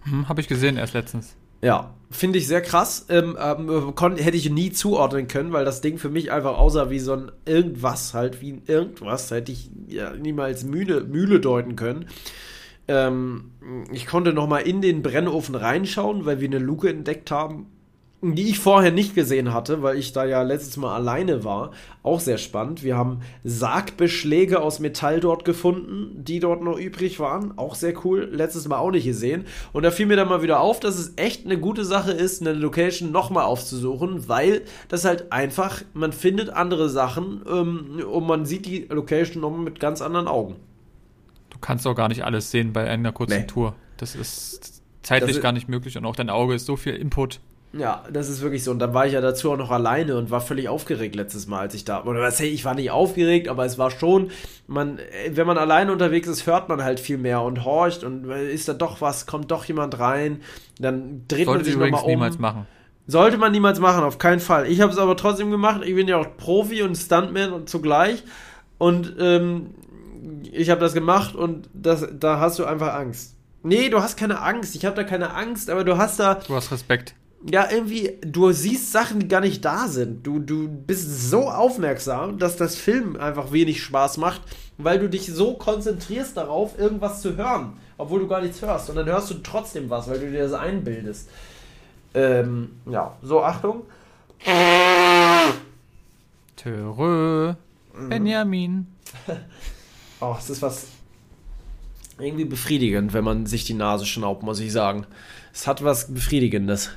Hm, 0.01 0.27
Habe 0.27 0.41
ich 0.41 0.47
gesehen 0.47 0.77
erst 0.77 0.95
letztens. 0.95 1.35
Ja, 1.61 1.93
finde 2.09 2.39
ich 2.39 2.47
sehr 2.47 2.63
krass. 2.63 3.05
Ähm, 3.09 3.37
ähm, 3.39 3.93
hätte 4.17 4.37
ich 4.37 4.49
nie 4.49 4.71
zuordnen 4.71 5.27
können, 5.27 5.53
weil 5.53 5.65
das 5.65 5.81
Ding 5.81 5.99
für 5.99 6.09
mich 6.09 6.31
einfach 6.31 6.57
aussah 6.57 6.89
wie 6.89 6.99
so 6.99 7.13
ein 7.13 7.31
irgendwas 7.45 8.15
halt, 8.15 8.41
wie 8.41 8.53
ein 8.53 8.63
irgendwas, 8.65 9.29
hätte 9.29 9.51
ich 9.51 9.69
ja 9.87 10.13
niemals 10.13 10.63
Mühle, 10.63 11.03
Mühle 11.03 11.39
deuten 11.39 11.75
können. 11.75 12.07
Ähm, 12.87 13.51
ich 13.91 14.07
konnte 14.07 14.33
noch 14.33 14.47
mal 14.47 14.59
in 14.59 14.81
den 14.81 15.03
Brennofen 15.03 15.53
reinschauen, 15.53 16.25
weil 16.25 16.39
wir 16.39 16.47
eine 16.47 16.59
Luke 16.59 16.89
entdeckt 16.89 17.29
haben, 17.29 17.67
die 18.33 18.49
ich 18.49 18.57
vorher 18.59 18.91
nicht 18.91 19.13
gesehen 19.13 19.53
hatte, 19.53 19.83
weil 19.83 19.97
ich 19.97 20.13
da 20.13 20.25
ja 20.25 20.41
letztes 20.41 20.77
Mal 20.77 20.95
alleine 20.95 21.43
war. 21.43 21.71
Auch 22.01 22.19
sehr 22.19 22.39
spannend. 22.39 22.81
Wir 22.81 22.97
haben 22.97 23.19
Sargbeschläge 23.43 24.61
aus 24.61 24.79
Metall 24.79 25.19
dort 25.19 25.43
gefunden, 25.45 26.23
die 26.23 26.39
dort 26.39 26.63
noch 26.63 26.77
übrig 26.77 27.19
waren. 27.19 27.57
Auch 27.57 27.75
sehr 27.75 27.93
cool. 28.05 28.29
Letztes 28.31 28.67
Mal 28.67 28.77
auch 28.77 28.91
nicht 28.91 29.05
gesehen. 29.05 29.45
Und 29.73 29.83
da 29.83 29.91
fiel 29.91 30.05
mir 30.05 30.15
dann 30.15 30.29
mal 30.29 30.41
wieder 30.41 30.59
auf, 30.61 30.79
dass 30.79 30.97
es 30.97 31.13
echt 31.17 31.45
eine 31.45 31.59
gute 31.59 31.83
Sache 31.85 32.11
ist, 32.13 32.41
eine 32.41 32.53
Location 32.53 33.11
nochmal 33.11 33.43
aufzusuchen, 33.45 34.27
weil 34.29 34.61
das 34.87 35.03
halt 35.05 35.31
einfach, 35.31 35.81
man 35.93 36.13
findet 36.13 36.49
andere 36.49 36.89
Sachen 36.89 37.41
ähm, 37.47 38.01
und 38.09 38.25
man 38.25 38.45
sieht 38.45 38.65
die 38.65 38.85
Location 38.89 39.41
nochmal 39.41 39.59
mit 39.61 39.79
ganz 39.79 40.01
anderen 40.01 40.27
Augen. 40.27 40.55
Du 41.49 41.57
kannst 41.59 41.85
auch 41.85 41.95
gar 41.95 42.07
nicht 42.07 42.23
alles 42.23 42.49
sehen 42.51 42.71
bei 42.73 42.89
einer 42.89 43.11
kurzen 43.11 43.41
Nee. 43.41 43.47
Tour. 43.47 43.75
Das 43.97 44.15
ist 44.15 44.81
zeitlich 45.03 45.29
Das 45.31 45.37
ist- 45.37 45.43
gar 45.43 45.51
nicht 45.51 45.69
möglich 45.69 45.97
und 45.97 46.05
auch 46.05 46.15
dein 46.15 46.29
Auge 46.29 46.55
ist 46.55 46.65
so 46.65 46.75
viel 46.75 46.95
Input. 46.95 47.39
Ja, 47.77 48.03
das 48.11 48.29
ist 48.29 48.41
wirklich 48.41 48.63
so. 48.63 48.71
Und 48.71 48.79
dann 48.79 48.93
war 48.93 49.05
ich 49.05 49.13
ja 49.13 49.21
dazu 49.21 49.51
auch 49.51 49.57
noch 49.57 49.69
alleine 49.69 50.15
und 50.15 50.31
war 50.31 50.39
völlig 50.39 50.69
aufgeregt 50.69 51.15
letztes 51.15 51.47
Mal, 51.47 51.59
als 51.59 51.73
ich 51.73 51.83
da. 51.83 52.03
Oder 52.03 52.21
was, 52.21 52.39
hey, 52.39 52.47
ich 52.47 52.63
war 52.63 52.73
nicht 52.73 52.89
aufgeregt, 52.91 53.49
aber 53.49 53.65
es 53.65 53.77
war 53.77 53.91
schon, 53.91 54.31
man, 54.65 54.97
äh, 54.99 55.31
wenn 55.31 55.45
man 55.45 55.57
alleine 55.57 55.91
unterwegs 55.91 56.27
ist, 56.27 56.47
hört 56.47 56.69
man 56.69 56.83
halt 56.83 57.01
viel 57.01 57.17
mehr 57.17 57.41
und 57.41 57.65
horcht 57.65 58.05
und 58.05 58.29
äh, 58.29 58.49
ist 58.49 58.69
da 58.69 58.73
doch 58.73 59.01
was, 59.01 59.25
kommt 59.25 59.51
doch 59.51 59.65
jemand 59.65 59.99
rein, 59.99 60.41
dann 60.79 61.23
dreht 61.27 61.47
man 61.47 61.55
Sollte 61.55 61.65
sich 61.65 61.73
ich 61.73 61.75
übrigens 61.75 61.97
nochmal 61.97 62.05
um. 62.05 62.11
niemals 62.11 62.39
machen. 62.39 62.67
Sollte 63.07 63.37
man 63.37 63.51
niemals 63.51 63.79
machen, 63.79 64.03
auf 64.03 64.17
keinen 64.19 64.39
Fall. 64.39 64.67
Ich 64.67 64.79
habe 64.79 64.91
es 64.91 64.97
aber 64.97 65.17
trotzdem 65.17 65.51
gemacht. 65.51 65.81
Ich 65.83 65.95
bin 65.95 66.07
ja 66.07 66.17
auch 66.17 66.37
Profi 66.37 66.81
und 66.81 66.95
Stuntman 66.95 67.51
und 67.51 67.69
zugleich. 67.69 68.23
Und 68.77 69.15
ähm, 69.19 69.71
ich 70.51 70.69
habe 70.69 70.79
das 70.81 70.93
gemacht 70.93 71.35
und 71.35 71.69
das, 71.73 72.07
da 72.19 72.39
hast 72.39 72.57
du 72.57 72.65
einfach 72.65 72.93
Angst. 72.95 73.35
Nee, 73.63 73.89
du 73.89 74.01
hast 74.01 74.17
keine 74.17 74.41
Angst. 74.41 74.75
Ich 74.75 74.85
habe 74.85 74.95
da 74.95 75.03
keine 75.03 75.33
Angst, 75.33 75.69
aber 75.69 75.83
du 75.83 75.97
hast 75.97 76.19
da 76.19 76.35
Du 76.35 76.55
hast 76.55 76.71
Respekt. 76.71 77.15
Ja, 77.51 77.69
irgendwie, 77.69 78.17
du 78.21 78.51
siehst 78.51 78.91
Sachen, 78.91 79.19
die 79.19 79.27
gar 79.27 79.41
nicht 79.41 79.63
da 79.63 79.87
sind. 79.87 80.25
Du, 80.25 80.39
du 80.39 80.67
bist 80.67 81.29
so 81.29 81.49
aufmerksam, 81.49 82.39
dass 82.39 82.57
das 82.57 82.75
Film 82.75 83.17
einfach 83.17 83.51
wenig 83.51 83.83
Spaß 83.83 84.17
macht, 84.17 84.41
weil 84.77 84.99
du 84.99 85.09
dich 85.09 85.31
so 85.31 85.53
konzentrierst 85.53 86.35
darauf, 86.37 86.79
irgendwas 86.79 87.21
zu 87.21 87.37
hören, 87.37 87.73
obwohl 87.97 88.21
du 88.21 88.27
gar 88.27 88.41
nichts 88.41 88.61
hörst. 88.61 88.89
Und 88.89 88.95
dann 88.95 89.05
hörst 89.05 89.29
du 89.29 89.35
trotzdem 89.35 89.89
was, 89.89 90.09
weil 90.09 90.19
du 90.19 90.31
dir 90.31 90.43
das 90.43 90.53
einbildest. 90.53 91.29
Ähm, 92.15 92.71
ja, 92.89 93.15
so 93.21 93.43
Achtung. 93.43 93.83
Törö. 96.55 97.53
Mhm. 97.93 98.09
Benjamin. 98.09 98.87
Oh, 100.21 100.33
es 100.39 100.49
ist 100.49 100.61
was 100.61 100.87
irgendwie 102.17 102.45
befriedigend, 102.45 103.11
wenn 103.11 103.25
man 103.25 103.45
sich 103.45 103.65
die 103.65 103.73
Nase 103.73 104.05
schnaubt, 104.05 104.43
muss 104.43 104.61
ich 104.61 104.71
sagen. 104.71 105.05
Es 105.53 105.67
hat 105.67 105.83
was 105.83 106.13
Befriedigendes. 106.13 106.91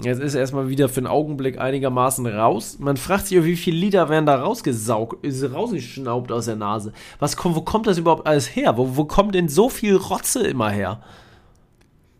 Jetzt 0.00 0.20
ist 0.20 0.34
erstmal 0.34 0.68
wieder 0.68 0.88
für 0.88 0.98
einen 0.98 1.06
Augenblick 1.08 1.58
einigermaßen 1.58 2.24
raus. 2.26 2.76
Man 2.78 2.96
fragt 2.96 3.26
sich, 3.26 3.42
wie 3.44 3.56
viele 3.56 3.78
Liter 3.78 4.08
werden 4.08 4.26
da 4.26 4.36
rausgesaugt, 4.40 5.24
ist 5.26 5.42
rausgeschnaubt 5.52 6.30
aus 6.30 6.44
der 6.44 6.54
Nase. 6.54 6.92
Was 7.18 7.36
kommt, 7.36 7.56
wo 7.56 7.62
kommt 7.62 7.88
das 7.88 7.98
überhaupt 7.98 8.26
alles 8.26 8.54
her? 8.54 8.76
Wo, 8.76 8.96
wo 8.96 9.06
kommt 9.06 9.34
denn 9.34 9.48
so 9.48 9.68
viel 9.68 9.96
Rotze 9.96 10.46
immer 10.46 10.70
her? 10.70 11.02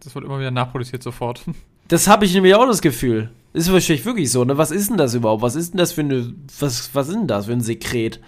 Das 0.00 0.14
wird 0.14 0.24
immer 0.24 0.40
wieder 0.40 0.50
nachproduziert 0.50 1.02
sofort. 1.02 1.42
Das 1.90 2.06
habe 2.06 2.26
ich 2.26 2.34
nämlich 2.34 2.54
auch 2.54 2.66
das 2.66 2.82
Gefühl. 2.82 3.30
Ist 3.54 3.72
wahrscheinlich 3.72 4.04
wirklich 4.04 4.30
so, 4.30 4.44
ne? 4.44 4.58
Was 4.58 4.70
ist 4.70 4.90
denn 4.90 4.98
das 4.98 5.14
überhaupt? 5.14 5.40
Was 5.40 5.54
ist 5.54 5.72
denn 5.72 5.78
das 5.78 5.92
für 5.92 6.02
eine, 6.02 6.34
was, 6.58 6.90
was 6.94 7.08
ist 7.08 7.14
denn 7.14 7.26
das 7.26 7.46
für 7.46 7.52
ein 7.52 7.62
Sekret? 7.62 8.20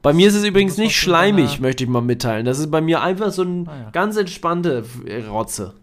Bei 0.00 0.14
mir 0.14 0.28
ist 0.28 0.34
es 0.34 0.42
übrigens 0.44 0.78
nicht 0.78 0.96
schleimig, 0.96 1.60
möchte 1.60 1.84
ich 1.84 1.90
mal 1.90 2.00
mitteilen. 2.00 2.46
Das 2.46 2.58
ist 2.60 2.70
bei 2.70 2.80
mir 2.80 3.02
einfach 3.02 3.30
so 3.30 3.42
ein 3.42 3.68
Ah, 3.68 3.76
ja. 3.78 3.90
ganz 3.90 4.16
entspannte 4.16 4.86
Rotze. 5.28 5.74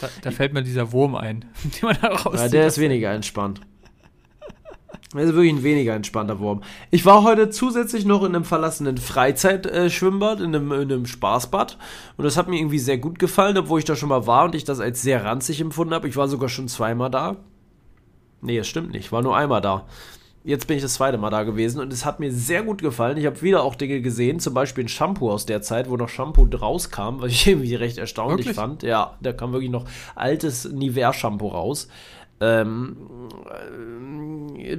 Da, 0.00 0.08
da 0.22 0.30
fällt 0.30 0.52
mir 0.52 0.62
dieser 0.62 0.92
Wurm 0.92 1.14
ein, 1.14 1.44
den 1.64 1.82
man 1.82 1.96
da 2.00 2.08
rauszieht. 2.08 2.40
Ja, 2.40 2.48
der 2.48 2.66
ist 2.66 2.78
weniger 2.78 3.12
entspannt. 3.12 3.60
Der 5.12 5.24
ist 5.24 5.34
wirklich 5.34 5.52
ein 5.52 5.64
weniger 5.64 5.94
entspannter 5.94 6.38
Wurm. 6.38 6.62
Ich 6.92 7.04
war 7.04 7.24
heute 7.24 7.50
zusätzlich 7.50 8.04
noch 8.04 8.22
in 8.22 8.34
einem 8.34 8.44
verlassenen 8.44 8.96
Freizeitschwimmbad, 8.96 10.38
in, 10.38 10.54
einem, 10.54 10.70
in 10.70 10.92
einem 10.92 11.06
Spaßbad. 11.06 11.78
Und 12.16 12.24
das 12.24 12.36
hat 12.36 12.46
mir 12.46 12.58
irgendwie 12.58 12.78
sehr 12.78 12.98
gut 12.98 13.18
gefallen, 13.18 13.58
obwohl 13.58 13.80
ich 13.80 13.84
da 13.84 13.96
schon 13.96 14.08
mal 14.08 14.28
war 14.28 14.44
und 14.44 14.54
ich 14.54 14.62
das 14.62 14.78
als 14.78 15.02
sehr 15.02 15.24
ranzig 15.24 15.60
empfunden 15.60 15.94
habe. 15.94 16.06
Ich 16.06 16.16
war 16.16 16.28
sogar 16.28 16.48
schon 16.48 16.68
zweimal 16.68 17.10
da. 17.10 17.36
Nee, 18.40 18.58
das 18.58 18.68
stimmt 18.68 18.92
nicht. 18.92 19.06
Ich 19.06 19.12
war 19.12 19.22
nur 19.22 19.36
einmal 19.36 19.60
da. 19.60 19.86
Jetzt 20.42 20.66
bin 20.66 20.76
ich 20.76 20.82
das 20.82 20.94
zweite 20.94 21.18
Mal 21.18 21.28
da 21.28 21.42
gewesen 21.42 21.80
und 21.80 21.92
es 21.92 22.06
hat 22.06 22.18
mir 22.18 22.32
sehr 22.32 22.62
gut 22.62 22.80
gefallen. 22.80 23.18
Ich 23.18 23.26
habe 23.26 23.42
wieder 23.42 23.62
auch 23.62 23.74
Dinge 23.74 24.00
gesehen, 24.00 24.40
zum 24.40 24.54
Beispiel 24.54 24.84
ein 24.84 24.88
Shampoo 24.88 25.30
aus 25.30 25.44
der 25.44 25.60
Zeit, 25.60 25.90
wo 25.90 25.96
noch 25.98 26.08
Shampoo 26.08 26.48
rauskam, 26.56 27.16
was 27.20 27.32
ich 27.32 27.46
irgendwie 27.48 27.74
recht 27.74 27.98
erstaunlich 27.98 28.46
Wirklich? 28.46 28.56
fand. 28.56 28.82
Ja, 28.82 29.16
da 29.20 29.32
kam 29.34 29.52
wirklich 29.52 29.70
noch 29.70 29.84
altes 30.14 30.70
Nivea-Shampoo 30.72 31.48
raus. 31.48 31.88
Ähm, 32.40 32.96
äh, 34.56 34.78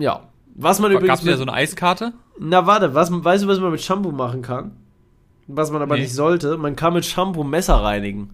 ja. 0.00 0.22
Was 0.56 0.80
man 0.80 0.90
Gab 0.90 1.00
übrigens 1.02 1.20
es 1.20 1.24
wieder 1.26 1.36
so 1.36 1.42
eine 1.42 1.52
Eiskarte? 1.52 2.12
Na 2.40 2.66
warte, 2.66 2.92
was, 2.94 3.12
weißt 3.12 3.44
du, 3.44 3.48
was 3.48 3.60
man 3.60 3.70
mit 3.70 3.80
Shampoo 3.80 4.10
machen 4.10 4.42
kann? 4.42 4.72
Was 5.46 5.70
man 5.70 5.80
aber 5.80 5.94
Nee. 5.94 6.02
nicht 6.02 6.12
sollte? 6.14 6.56
Man 6.58 6.74
kann 6.74 6.94
mit 6.94 7.04
Shampoo 7.04 7.44
Messer 7.44 7.76
reinigen. 7.76 8.30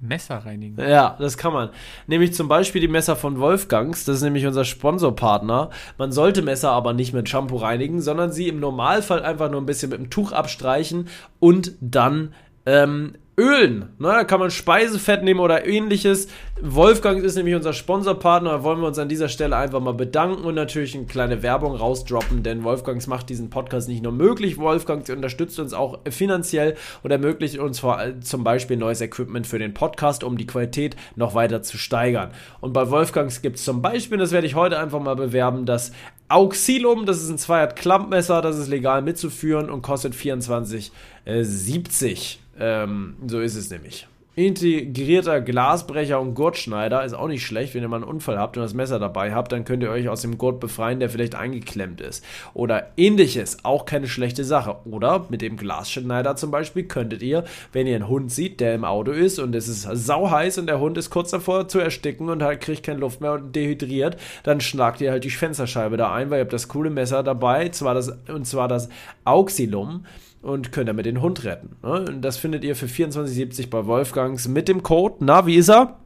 Messer 0.00 0.38
reinigen. 0.38 0.80
Ja, 0.80 1.16
das 1.18 1.36
kann 1.36 1.52
man. 1.52 1.70
Nämlich 2.06 2.32
zum 2.34 2.48
Beispiel 2.48 2.80
die 2.80 2.88
Messer 2.88 3.16
von 3.16 3.38
Wolfgangs, 3.38 4.04
das 4.04 4.16
ist 4.16 4.22
nämlich 4.22 4.46
unser 4.46 4.64
Sponsorpartner. 4.64 5.70
Man 5.98 6.10
sollte 6.10 6.42
Messer 6.42 6.70
aber 6.70 6.92
nicht 6.92 7.12
mit 7.12 7.28
Shampoo 7.28 7.56
reinigen, 7.56 8.00
sondern 8.00 8.32
sie 8.32 8.48
im 8.48 8.60
Normalfall 8.60 9.22
einfach 9.22 9.50
nur 9.50 9.60
ein 9.60 9.66
bisschen 9.66 9.90
mit 9.90 9.98
dem 9.98 10.10
Tuch 10.10 10.32
abstreichen 10.32 11.08
und 11.38 11.72
dann 11.80 12.34
ähm, 12.66 13.14
ölen. 13.40 13.94
Ne, 13.98 14.08
da 14.08 14.24
kann 14.24 14.38
man 14.38 14.50
Speisefett 14.50 15.24
nehmen 15.24 15.40
oder 15.40 15.66
ähnliches. 15.66 16.28
Wolfgang 16.60 17.24
ist 17.24 17.36
nämlich 17.36 17.54
unser 17.54 17.72
Sponsorpartner. 17.72 18.50
Da 18.50 18.62
wollen 18.62 18.80
wir 18.80 18.86
uns 18.86 18.98
an 18.98 19.08
dieser 19.08 19.30
Stelle 19.30 19.56
einfach 19.56 19.80
mal 19.80 19.94
bedanken 19.94 20.44
und 20.44 20.54
natürlich 20.54 20.94
eine 20.94 21.06
kleine 21.06 21.42
Werbung 21.42 21.74
rausdroppen, 21.74 22.42
denn 22.42 22.64
Wolfgangs 22.64 23.06
macht 23.06 23.30
diesen 23.30 23.48
Podcast 23.48 23.88
nicht 23.88 24.02
nur 24.02 24.12
möglich. 24.12 24.58
Wolfgangs 24.58 25.08
unterstützt 25.08 25.58
uns 25.58 25.72
auch 25.72 26.00
finanziell 26.10 26.76
und 27.02 27.10
ermöglicht 27.10 27.58
uns 27.58 27.80
vor, 27.80 27.96
allem 27.96 28.20
zum 28.20 28.44
Beispiel 28.44 28.76
neues 28.76 29.00
Equipment 29.00 29.46
für 29.46 29.58
den 29.58 29.72
Podcast, 29.72 30.22
um 30.22 30.36
die 30.36 30.46
Qualität 30.46 30.96
noch 31.16 31.34
weiter 31.34 31.62
zu 31.62 31.78
steigern. 31.78 32.32
Und 32.60 32.74
bei 32.74 32.90
Wolfgangs 32.90 33.40
gibt 33.40 33.56
es 33.56 33.64
zum 33.64 33.80
Beispiel, 33.80 34.18
das 34.18 34.32
werde 34.32 34.46
ich 34.46 34.54
heute 34.54 34.78
einfach 34.78 35.00
mal 35.00 35.16
bewerben, 35.16 35.64
das 35.64 35.92
Auxilum, 36.28 37.06
das 37.06 37.22
ist 37.22 37.30
ein 37.30 37.38
Zweiert 37.38 37.74
Klappmesser, 37.74 38.42
das 38.42 38.58
ist 38.58 38.68
legal 38.68 39.00
mitzuführen 39.02 39.70
und 39.70 39.80
kostet 39.82 40.14
24,70. 40.14 42.36
Ähm, 42.60 43.16
so 43.26 43.40
ist 43.40 43.56
es 43.56 43.70
nämlich. 43.70 44.06
Integrierter 44.36 45.40
Glasbrecher 45.40 46.20
und 46.20 46.34
Gurtschneider 46.34 47.04
ist 47.04 47.14
auch 47.14 47.26
nicht 47.26 47.44
schlecht, 47.44 47.74
wenn 47.74 47.82
ihr 47.82 47.88
mal 47.88 47.96
einen 47.96 48.04
Unfall 48.04 48.38
habt 48.38 48.56
und 48.56 48.62
das 48.62 48.74
Messer 48.74 49.00
dabei 49.00 49.34
habt, 49.34 49.50
dann 49.50 49.64
könnt 49.64 49.82
ihr 49.82 49.90
euch 49.90 50.08
aus 50.08 50.22
dem 50.22 50.38
Gurt 50.38 50.60
befreien, 50.60 51.00
der 51.00 51.10
vielleicht 51.10 51.34
eingeklemmt 51.34 52.00
ist. 52.00 52.24
Oder 52.54 52.92
ähnliches, 52.96 53.64
auch 53.64 53.86
keine 53.86 54.06
schlechte 54.06 54.44
Sache. 54.44 54.76
Oder 54.88 55.26
mit 55.30 55.42
dem 55.42 55.56
Glasschneider 55.56 56.36
zum 56.36 56.52
Beispiel 56.52 56.84
könntet 56.84 57.22
ihr, 57.22 57.44
wenn 57.72 57.88
ihr 57.88 57.96
einen 57.96 58.08
Hund 58.08 58.30
seht, 58.30 58.60
der 58.60 58.74
im 58.76 58.84
Auto 58.84 59.10
ist 59.10 59.40
und 59.40 59.54
es 59.54 59.66
ist 59.66 59.82
sauheiß 59.82 60.58
und 60.58 60.68
der 60.68 60.78
Hund 60.78 60.96
ist 60.96 61.10
kurz 61.10 61.32
davor 61.32 61.66
zu 61.66 61.80
ersticken 61.80 62.30
und 62.30 62.42
halt 62.42 62.60
kriegt 62.60 62.84
keine 62.84 63.00
Luft 63.00 63.20
mehr 63.20 63.32
und 63.32 63.54
dehydriert, 63.56 64.16
dann 64.44 64.60
schlagt 64.60 65.00
ihr 65.00 65.10
halt 65.10 65.24
die 65.24 65.30
Fensterscheibe 65.30 65.96
da 65.96 66.14
ein, 66.14 66.30
weil 66.30 66.38
ihr 66.38 66.44
habt 66.44 66.52
das 66.52 66.68
coole 66.68 66.90
Messer 66.90 67.24
dabei, 67.24 67.70
zwar 67.70 67.94
das, 67.94 68.16
und 68.28 68.46
zwar 68.46 68.68
das 68.68 68.88
Auxilum 69.24 70.04
und 70.42 70.72
könnt 70.72 70.88
damit 70.88 71.06
den 71.06 71.20
Hund 71.20 71.44
retten. 71.44 71.76
Ne? 71.82 72.04
Und 72.08 72.22
das 72.22 72.36
findet 72.36 72.64
ihr 72.64 72.76
für 72.76 72.86
24,70 72.86 73.68
bei 73.70 73.86
Wolfgangs 73.86 74.48
mit 74.48 74.68
dem 74.68 74.82
Code. 74.82 75.16
Na, 75.20 75.46
wie 75.46 75.56
ist 75.56 75.68
er? 75.68 75.98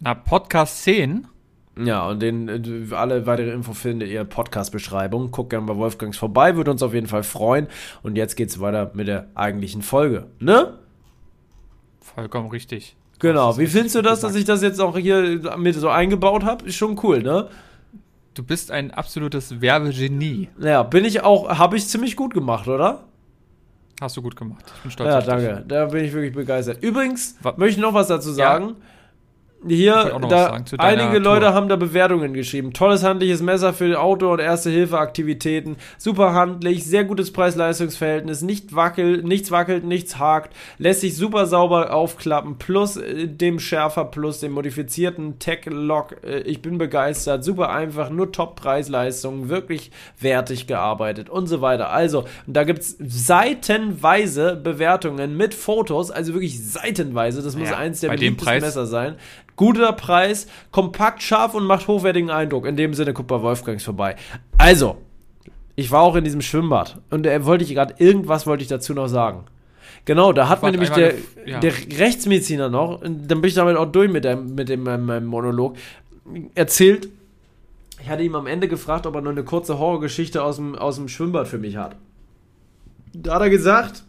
Na, 0.00 0.14
Podcast 0.14 0.82
10. 0.82 1.28
Ja, 1.78 2.08
und 2.08 2.20
den, 2.20 2.48
äh, 2.48 2.94
alle 2.94 3.26
weitere 3.26 3.50
Info 3.50 3.74
findet 3.74 4.08
ihr 4.08 4.22
in 4.22 4.28
Podcast-Beschreibung. 4.28 5.30
Guckt 5.30 5.50
gerne 5.50 5.66
bei 5.66 5.76
Wolfgangs 5.76 6.16
vorbei, 6.16 6.56
würde 6.56 6.70
uns 6.70 6.82
auf 6.82 6.94
jeden 6.94 7.06
Fall 7.06 7.22
freuen. 7.22 7.68
Und 8.02 8.16
jetzt 8.16 8.36
geht's 8.36 8.60
weiter 8.60 8.90
mit 8.94 9.08
der 9.08 9.28
eigentlichen 9.34 9.82
Folge. 9.82 10.26
Ne? 10.38 10.78
Vollkommen 12.00 12.50
richtig. 12.50 12.96
Genau. 13.18 13.58
Wie 13.58 13.66
findest 13.66 13.94
du 13.94 14.02
das, 14.02 14.20
dass 14.20 14.34
ich 14.34 14.44
das 14.44 14.62
jetzt 14.62 14.80
auch 14.80 14.96
hier 14.96 15.40
mit 15.58 15.74
so 15.74 15.88
eingebaut 15.88 16.44
habe? 16.44 16.66
Ist 16.66 16.76
schon 16.76 16.98
cool, 17.02 17.22
ne? 17.22 17.48
Du 18.34 18.42
bist 18.42 18.70
ein 18.70 18.90
absolutes 18.90 19.60
Werbegenie. 19.60 20.48
Ja, 20.58 20.82
bin 20.82 21.04
ich 21.06 21.22
auch, 21.22 21.58
habe 21.58 21.76
ich 21.76 21.88
ziemlich 21.88 22.16
gut 22.16 22.34
gemacht, 22.34 22.68
oder? 22.68 23.04
Hast 24.00 24.16
du 24.16 24.22
gut 24.22 24.36
gemacht. 24.36 24.62
Ich 24.76 24.82
bin 24.82 24.90
stolz 24.90 25.08
Ja, 25.08 25.18
auf 25.18 25.24
dich. 25.24 25.46
danke. 25.46 25.64
Da 25.66 25.84
bin 25.86 26.04
ich 26.04 26.12
wirklich 26.12 26.34
begeistert. 26.34 26.82
Übrigens, 26.82 27.36
Wa- 27.42 27.54
möchte 27.56 27.78
ich 27.80 27.82
noch 27.82 27.94
was 27.94 28.08
dazu 28.08 28.28
Ja. 28.30 28.34
sagen. 28.34 28.76
Ich 28.80 28.95
Hier, 29.68 30.18
da, 30.28 30.60
einige 30.78 31.12
Tour. 31.12 31.20
Leute 31.20 31.54
haben 31.54 31.68
da 31.68 31.76
Bewertungen 31.76 32.34
geschrieben. 32.34 32.72
Tolles 32.72 33.02
handliches 33.02 33.42
Messer 33.42 33.72
für 33.72 34.00
Auto- 34.00 34.32
und 34.32 34.40
Erste-Hilfe-Aktivitäten. 34.40 35.76
Super 35.98 36.34
handlich, 36.34 36.84
sehr 36.84 37.04
gutes 37.04 37.32
Preis-Leistungs-Verhältnis. 37.32 38.42
Nicht 38.42 38.74
wackelt, 38.74 39.24
nichts 39.24 39.50
wackelt, 39.50 39.84
nichts 39.84 40.18
hakt. 40.18 40.54
Lässt 40.78 41.00
sich 41.00 41.16
super 41.16 41.46
sauber 41.46 41.92
aufklappen. 41.92 42.58
Plus 42.58 42.96
äh, 42.96 43.26
dem 43.28 43.58
Schärfer, 43.58 44.04
plus 44.04 44.40
dem 44.40 44.52
modifizierten 44.52 45.38
Tech-Lock. 45.38 46.24
Äh, 46.24 46.40
ich 46.40 46.62
bin 46.62 46.78
begeistert. 46.78 47.44
Super 47.44 47.70
einfach, 47.70 48.10
nur 48.10 48.32
Top-Preis-Leistung. 48.32 49.48
Wirklich 49.48 49.90
wertig 50.20 50.66
gearbeitet 50.66 51.30
und 51.30 51.46
so 51.46 51.60
weiter. 51.60 51.90
Also, 51.90 52.24
da 52.46 52.64
gibt's 52.64 52.96
seitenweise 52.98 54.56
Bewertungen 54.56 55.36
mit 55.36 55.54
Fotos. 55.54 56.10
Also 56.10 56.32
wirklich 56.32 56.64
seitenweise. 56.64 57.42
Das 57.42 57.56
muss 57.56 57.70
Ja, 57.70 57.76
eins 57.76 58.00
der 58.00 58.10
beliebtesten 58.10 58.60
Messer 58.60 58.86
sein. 58.86 59.16
Guter 59.56 59.92
Preis, 59.92 60.46
kompakt 60.70 61.22
scharf 61.22 61.54
und 61.54 61.64
macht 61.64 61.88
hochwertigen 61.88 62.30
Eindruck. 62.30 62.66
In 62.66 62.76
dem 62.76 62.94
Sinne, 62.94 63.12
guckt 63.12 63.28
bei 63.28 63.40
Wolfgangs 63.40 63.84
vorbei. 63.84 64.16
Also, 64.58 64.98
ich 65.74 65.90
war 65.90 66.02
auch 66.02 66.16
in 66.16 66.24
diesem 66.24 66.40
Schwimmbad 66.40 66.98
und 67.10 67.24
da 67.24 67.44
wollte 67.44 67.64
ich 67.64 67.74
gerade 67.74 67.94
irgendwas 67.98 68.46
wollte 68.46 68.62
ich 68.62 68.68
dazu 68.68 68.94
noch 68.94 69.08
sagen. 69.08 69.44
Genau, 70.04 70.32
da 70.32 70.48
hat 70.48 70.62
mir 70.62 70.70
nämlich 70.70 70.90
der, 70.90 71.14
ja. 71.44 71.58
der 71.58 71.72
Rechtsmediziner 71.72 72.68
noch, 72.68 73.02
und 73.02 73.28
dann 73.28 73.40
bin 73.40 73.48
ich 73.48 73.54
damit 73.54 73.76
auch 73.76 73.86
durch 73.86 74.10
mit 74.10 74.24
dem, 74.24 74.54
mit 74.54 74.68
dem 74.68 74.84
meinem, 74.84 75.04
meinem 75.04 75.26
Monolog, 75.26 75.76
erzählt, 76.54 77.08
ich 78.00 78.08
hatte 78.08 78.22
ihm 78.22 78.36
am 78.36 78.46
Ende 78.46 78.68
gefragt, 78.68 79.06
ob 79.06 79.16
er 79.16 79.20
noch 79.20 79.32
eine 79.32 79.42
kurze 79.42 79.78
Horrorgeschichte 79.78 80.42
aus 80.42 80.56
dem, 80.56 80.76
aus 80.76 80.96
dem 80.96 81.08
Schwimmbad 81.08 81.48
für 81.48 81.58
mich 81.58 81.76
hat. 81.76 81.96
Da 83.12 83.34
hat 83.34 83.42
er 83.42 83.50
gesagt, 83.50 84.04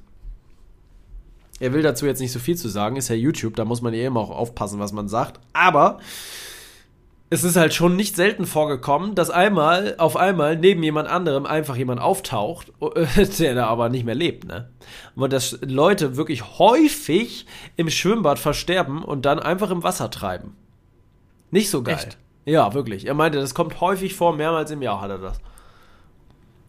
er 1.59 1.73
will 1.73 1.81
dazu 1.81 2.05
jetzt 2.05 2.19
nicht 2.19 2.31
so 2.31 2.39
viel 2.39 2.55
zu 2.55 2.69
sagen, 2.69 2.95
ist 2.95 3.09
ja 3.09 3.15
YouTube, 3.15 3.55
da 3.55 3.65
muss 3.65 3.81
man 3.81 3.93
eh 3.93 4.05
immer 4.05 4.19
auch 4.19 4.29
aufpassen, 4.29 4.79
was 4.79 4.91
man 4.91 5.07
sagt. 5.07 5.39
Aber 5.53 5.99
es 7.29 7.43
ist 7.43 7.57
halt 7.57 7.73
schon 7.73 7.95
nicht 7.95 8.15
selten 8.15 8.45
vorgekommen, 8.45 9.13
dass 9.13 9.29
einmal 9.29 9.95
auf 9.97 10.15
einmal 10.15 10.55
neben 10.55 10.81
jemand 10.81 11.09
anderem 11.09 11.45
einfach 11.45 11.75
jemand 11.75 11.99
auftaucht, 11.99 12.71
der 13.39 13.55
da 13.55 13.67
aber 13.67 13.89
nicht 13.89 14.05
mehr 14.05 14.15
lebt, 14.15 14.45
ne? 14.45 14.69
Und 15.15 15.33
dass 15.33 15.59
Leute 15.61 16.15
wirklich 16.15 16.57
häufig 16.57 17.45
im 17.75 17.89
Schwimmbad 17.89 18.39
versterben 18.39 19.03
und 19.03 19.25
dann 19.25 19.39
einfach 19.39 19.71
im 19.71 19.83
Wasser 19.83 20.09
treiben. 20.09 20.55
Nicht 21.51 21.69
so 21.69 21.83
geil. 21.83 21.95
Echt? 21.95 22.17
Ja, 22.45 22.73
wirklich. 22.73 23.05
Er 23.05 23.13
meinte, 23.13 23.39
das 23.39 23.53
kommt 23.53 23.81
häufig 23.81 24.15
vor, 24.15 24.33
mehrmals 24.35 24.71
im 24.71 24.81
Jahr 24.81 25.01
hat 25.01 25.09
er 25.09 25.17
das. 25.17 25.41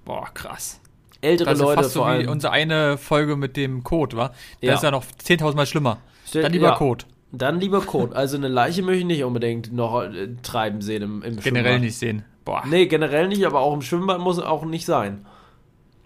Boah, 0.05 0.29
krass. 0.35 0.81
Ältere 1.21 1.51
Das 1.51 1.59
ist 1.59 1.63
Leute 1.65 1.83
fast 1.83 1.95
so 1.95 2.01
vor 2.01 2.09
wie 2.09 2.13
allem. 2.17 2.29
unsere 2.29 2.53
eine 2.53 2.97
Folge 2.99 3.37
mit 3.37 3.57
dem 3.57 3.83
Code, 3.85 4.17
war. 4.17 4.33
Der 4.63 4.71
Ja. 4.71 4.75
ist 4.77 4.83
ja 4.83 4.91
noch 4.91 5.05
10.000 5.05 5.57
Mal 5.57 5.67
schlimmer. 5.67 5.99
Stell- 6.27 6.43
Dann 6.43 6.53
lieber 6.53 6.69
ja. 6.69 6.75
Code. 6.77 7.05
Dann 7.33 7.61
lieber 7.61 7.81
Kot. 7.83 8.15
Also 8.15 8.37
eine 8.37 8.49
Leiche 8.49 8.83
möchte 8.83 9.01
ich 9.01 9.05
nicht 9.05 9.25
unbedingt 9.25 9.73
noch 9.73 10.03
äh, 10.03 10.29
treiben 10.43 10.81
sehen 10.81 11.03
im, 11.03 11.23
im 11.23 11.37
Generell 11.41 11.65
Schwimmbad. 11.65 11.81
nicht 11.83 11.97
sehen. 11.99 12.25
Boah. 12.45 12.63
Nee, 12.67 12.87
generell 12.87 13.29
nicht, 13.29 13.45
aber 13.45 13.61
auch 13.61 13.75
im 13.75 13.83
Schwimmbad 13.83 14.19
muss 14.21 14.39
auch 14.39 14.65
nicht 14.65 14.87
sein. 14.87 15.27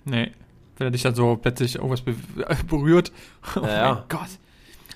Nee. 0.04 0.32
Wenn 0.78 0.86
er 0.88 0.90
dich 0.90 1.02
dann 1.02 1.14
so 1.14 1.36
plötzlich 1.36 1.76
irgendwas 1.76 2.00
be 2.00 2.14
berührt. 2.68 3.12
Oh 3.56 3.60
ja. 3.66 3.94
mein 3.94 4.02
Gott. 4.08 4.28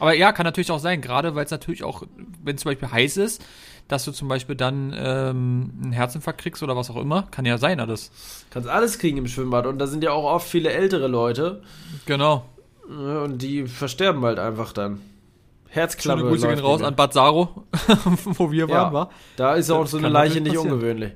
Aber 0.01 0.14
ja, 0.14 0.33
kann 0.33 0.45
natürlich 0.45 0.71
auch 0.73 0.79
sein, 0.81 1.01
gerade 1.01 1.35
weil 1.37 1.45
es 1.45 1.51
natürlich 1.51 1.85
auch, 1.85 2.03
wenn 2.43 2.57
es 2.57 2.62
zum 2.62 2.71
Beispiel 2.71 2.91
heiß 2.91 3.17
ist, 3.19 3.43
dass 3.89 4.05
du 4.05 4.12
zum 4.12 4.28
Beispiel 4.28 4.57
dann 4.57 4.93
ähm, 4.97 5.72
einen 5.82 5.93
Herzinfarkt 5.93 6.41
kriegst 6.41 6.62
oder 6.62 6.76
was 6.76 6.91
auch 6.91 6.97
immer. 6.97 7.22
Kann 7.30 7.45
ja 7.47 7.57
sein 7.59 7.78
alles. 7.80 8.11
Kannst 8.51 8.68
alles 8.68 8.99
kriegen 8.99 9.16
im 9.18 9.26
Schwimmbad 9.28 9.66
und 9.66 9.78
da 9.78 9.87
sind 9.87 10.03
ja 10.03 10.11
auch 10.12 10.24
oft 10.24 10.49
viele 10.49 10.70
ältere 10.70 11.07
Leute 11.09 11.62
Genau. 12.07 12.45
und 12.89 13.39
die 13.43 13.66
versterben 13.66 14.24
halt 14.24 14.39
einfach 14.39 14.72
dann. 14.72 15.01
Herzklappe. 15.68 16.20
Schöne 16.20 16.30
Grüße 16.30 16.49
gehen 16.49 16.59
raus 16.61 16.82
an 16.82 16.95
Bad 16.97 17.12
Saro, 17.12 17.64
wo 18.24 18.51
wir 18.51 18.66
mehr. 18.66 18.76
waren, 18.76 18.87
ja, 18.89 18.93
war. 18.93 19.11
Da 19.37 19.55
ist 19.55 19.70
auch 19.70 19.82
Das 19.82 19.91
so 19.91 19.99
eine 19.99 20.09
Leiche 20.09 20.41
nicht 20.41 20.55
passieren. 20.55 20.72
ungewöhnlich. 20.74 21.12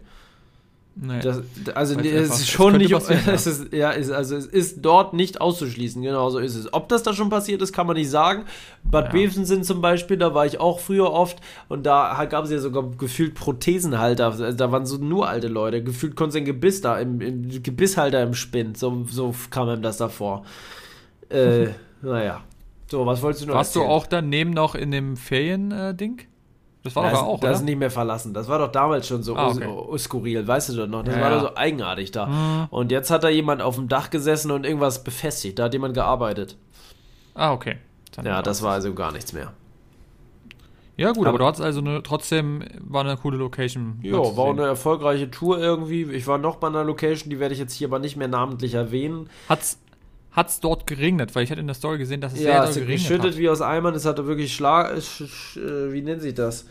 Nee. 0.96 1.20
Das, 1.20 1.40
also 1.74 1.94
Weil's 1.96 2.04
nee, 2.04 2.10
einfach- 2.18 2.24
es 2.34 2.34
ist 2.34 2.40
es 2.40 2.48
schon 2.50 2.76
nicht, 2.76 2.92
passieren, 2.92 3.22
ja. 3.26 3.32
es 3.32 3.46
ist, 3.46 3.72
ja, 3.72 3.90
ist, 3.90 4.10
also 4.10 4.36
es 4.36 4.44
ist 4.44 4.78
dort 4.82 5.14
nicht 5.14 5.40
auszuschließen, 5.40 6.02
genau 6.02 6.28
so 6.30 6.38
ist 6.40 6.56
es. 6.56 6.72
Ob 6.74 6.88
das 6.88 7.02
da 7.02 7.14
schon 7.14 7.30
passiert 7.30 7.62
ist, 7.62 7.72
kann 7.72 7.86
man 7.86 7.96
nicht 7.96 8.10
sagen. 8.10 8.44
Bad 8.84 9.06
Ja. 9.06 9.12
Bevensen 9.12 9.62
zum 9.62 9.80
Beispiel, 9.80 10.16
da 10.18 10.34
war 10.34 10.44
ich 10.46 10.58
auch 10.60 10.78
früher 10.80 11.10
oft 11.12 11.38
und 11.68 11.84
da 11.84 12.22
gab 12.28 12.44
es 12.44 12.50
ja 12.50 12.58
sogar 12.58 12.82
gefühlt 12.98 13.34
Prothesenhalter, 13.34 14.52
da 14.52 14.72
waren 14.72 14.84
so 14.84 14.96
nur 14.98 15.28
alte 15.28 15.48
Leute, 15.48 15.82
gefühlt 15.82 16.16
konnte 16.16 16.38
ein 16.38 16.44
Gebiss 16.44 16.80
da, 16.80 16.98
im, 16.98 17.20
im 17.20 17.62
Gebisshalter 17.62 18.22
im 18.22 18.34
Spind, 18.34 18.76
so, 18.76 19.06
so 19.08 19.34
kam 19.50 19.68
ihm 19.70 19.82
das 19.82 19.96
davor. 19.96 20.44
Äh, 21.30 21.68
naja. 22.02 22.42
So, 22.90 23.06
was 23.06 23.22
wolltest 23.22 23.44
du 23.44 23.48
noch 23.48 23.54
Warst 23.54 23.76
du 23.76 23.80
erzählen? 23.80 23.94
auch 23.96 24.06
daneben 24.06 24.50
noch 24.50 24.74
in 24.74 24.90
dem 24.90 25.16
Ferien-Ding? 25.16 26.22
Das 26.82 26.96
war 26.96 27.10
doch 27.10 27.22
auch, 27.22 27.40
das 27.40 27.58
oder? 27.58 27.64
nicht 27.66 27.78
mehr 27.78 27.90
verlassen. 27.90 28.32
Das 28.34 28.48
war 28.48 28.58
doch 28.58 28.72
damals 28.72 29.06
schon 29.06 29.22
so 29.22 29.36
Ah, 29.36 29.48
okay. 29.48 29.98
skurril, 29.98 30.46
weißt 30.46 30.70
du 30.70 30.76
doch 30.76 30.86
noch? 30.86 31.02
Das 31.04 31.14
Ja, 31.16 31.20
war 31.20 31.30
doch 31.30 31.40
so 31.50 31.56
eigenartig 31.56 32.10
da. 32.10 32.26
Hm. 32.26 32.66
Und 32.70 32.90
jetzt 32.90 33.10
hat 33.10 33.22
da 33.24 33.28
jemand 33.28 33.60
auf 33.62 33.76
dem 33.76 33.88
Dach 33.88 34.10
gesessen 34.10 34.50
und 34.50 34.64
irgendwas 34.64 35.04
befestigt. 35.04 35.58
Da 35.58 35.64
hat 35.64 35.72
jemand 35.74 35.94
gearbeitet. 35.94 36.56
Ah, 37.34 37.52
okay. 37.52 37.76
Dann 38.16 38.24
Ja, 38.26 38.42
das 38.42 38.62
war 38.62 38.72
also 38.72 38.92
gar 38.94 39.12
nichts 39.12 39.32
mehr. 39.32 39.52
Ja, 40.96 41.12
gut, 41.12 41.20
aber, 41.20 41.28
Aber- 41.30 41.38
du 41.38 41.44
hattest 41.46 41.62
also 41.62 41.80
eine, 41.80 42.02
trotzdem 42.02 42.62
war 42.80 43.02
eine 43.04 43.16
coole 43.16 43.38
Location. 43.38 43.98
Ja, 44.02 44.18
war 44.18 44.24
sehen. 44.48 44.58
eine 44.58 44.66
erfolgreiche 44.66 45.30
Tour 45.30 45.58
irgendwie. 45.58 46.02
Ich 46.12 46.26
war 46.26 46.36
noch 46.36 46.56
bei 46.56 46.68
einer 46.68 46.84
Location, 46.84 47.30
die 47.30 47.38
werde 47.38 47.54
ich 47.54 47.60
jetzt 47.60 47.72
hier 47.72 47.88
aber 47.88 47.98
nicht 47.98 48.16
mehr 48.16 48.28
namentlich 48.28 48.74
erwähnen. 48.74 49.30
Hat's, 49.48 49.78
hat's 50.32 50.60
dort 50.60 50.86
geregnet? 50.86 51.34
Weil 51.34 51.44
ich 51.44 51.50
hatte 51.50 51.60
in 51.60 51.66
der 51.66 51.74
Story 51.74 51.98
gesehen, 51.98 52.20
dass 52.20 52.32
es 52.32 52.40
Ja, 52.40 52.44
sehr 52.44 52.62
es 52.62 52.68
hat 52.68 52.74
geregnet 52.74 52.98
geschüttet 52.98 53.32
hat. 53.32 53.38
wie 53.38 53.48
aus 53.48 53.60
Eimern. 53.60 53.94
Es 53.94 54.04
hatte 54.04 54.26
wirklich 54.26 54.54
Schlag... 54.54 55.00
Sch, 55.00 55.24
sch, 55.26 55.56
äh, 55.56 55.92
wie 55.92 56.02
nennt 56.02 56.22
sich 56.22 56.34
das? 56.34 56.66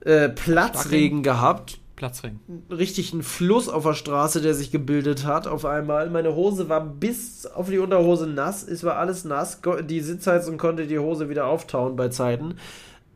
Äh, 0.00 0.28
Platzregen 0.30 1.22
gehabt. 1.22 1.78
Platzregen. 1.96 2.40
richtig 2.70 3.12
ein 3.12 3.22
Fluss 3.22 3.68
auf 3.68 3.84
der 3.84 3.92
Straße, 3.92 4.40
der 4.40 4.54
sich 4.54 4.70
gebildet 4.70 5.26
hat 5.26 5.46
auf 5.46 5.66
einmal. 5.66 6.08
Meine 6.08 6.34
Hose 6.34 6.70
war 6.70 6.80
bis 6.80 7.44
auf 7.44 7.68
die 7.68 7.78
Unterhose 7.78 8.26
nass. 8.26 8.66
Es 8.66 8.84
war 8.84 8.96
alles 8.96 9.26
nass. 9.26 9.60
Die 9.84 10.00
Sitzheizung 10.00 10.56
konnte 10.56 10.86
die 10.86 10.98
Hose 10.98 11.28
wieder 11.28 11.44
auftauen 11.44 11.96
bei 11.96 12.08
Zeiten. 12.08 12.54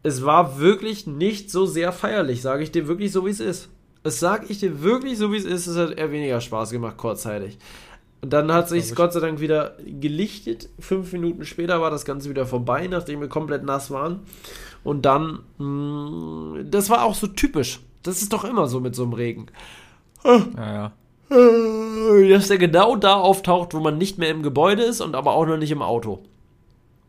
Es 0.02 0.22
war 0.26 0.58
wirklich 0.60 1.06
nicht 1.06 1.50
so 1.50 1.64
sehr 1.64 1.92
feierlich, 1.92 2.42
sage 2.42 2.62
ich 2.62 2.72
dir 2.72 2.86
wirklich 2.86 3.10
so, 3.10 3.24
wie 3.24 3.30
es 3.30 3.40
ist. 3.40 3.70
Es 4.02 4.20
sage 4.20 4.44
ich 4.50 4.58
dir 4.60 4.82
wirklich 4.82 5.16
so, 5.16 5.32
wie 5.32 5.38
es 5.38 5.46
ist. 5.46 5.66
Es 5.66 5.78
hat 5.78 5.92
eher 5.96 6.12
weniger 6.12 6.42
Spaß 6.42 6.68
gemacht, 6.70 6.98
kurzzeitig. 6.98 7.56
Und 8.24 8.30
dann 8.30 8.50
hat 8.50 8.70
sich. 8.70 8.94
Gott 8.94 9.12
sei 9.12 9.20
Dank 9.20 9.38
wieder 9.40 9.76
gelichtet. 9.84 10.70
Fünf 10.78 11.12
Minuten 11.12 11.44
später 11.44 11.82
war 11.82 11.90
das 11.90 12.06
Ganze 12.06 12.30
wieder 12.30 12.46
vorbei, 12.46 12.86
nachdem 12.86 13.20
wir 13.20 13.28
komplett 13.28 13.64
nass 13.64 13.90
waren. 13.90 14.20
Und 14.82 15.04
dann, 15.04 15.40
mh, 15.58 16.62
das 16.70 16.88
war 16.88 17.04
auch 17.04 17.14
so 17.14 17.26
typisch. 17.26 17.80
Das 18.02 18.22
ist 18.22 18.32
doch 18.32 18.44
immer 18.44 18.66
so 18.66 18.80
mit 18.80 18.94
so 18.96 19.02
einem 19.02 19.12
Regen. 19.12 19.48
Ja, 20.24 20.40
ja. 20.56 21.36
Äh, 21.36 22.30
Dass 22.30 22.48
der 22.48 22.56
genau 22.56 22.96
da 22.96 23.16
auftaucht, 23.16 23.74
wo 23.74 23.80
man 23.80 23.98
nicht 23.98 24.16
mehr 24.16 24.30
im 24.30 24.42
Gebäude 24.42 24.84
ist 24.84 25.02
und 25.02 25.14
aber 25.14 25.34
auch 25.34 25.44
noch 25.44 25.58
nicht 25.58 25.70
im 25.70 25.82
Auto. 25.82 26.20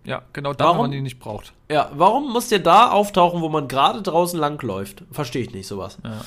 Ja, 0.04 0.22
genau 0.34 0.52
da, 0.52 0.66
Warum? 0.66 0.78
wo 0.78 0.82
man 0.82 0.92
die 0.92 1.00
nicht 1.00 1.20
braucht. 1.20 1.54
Ja, 1.72 1.92
warum 1.96 2.34
muss 2.34 2.50
der 2.50 2.60
da 2.60 2.92
auftauchen, 2.92 3.42
wo 3.42 3.48
man 3.48 3.70
gerade 3.70 4.02
draußen 4.02 4.38
langläuft? 4.38 5.04
Verstehe 5.12 5.44
ich 5.44 5.54
nicht 5.54 5.68
sowas. 5.68 5.98
Ja. 6.04 6.26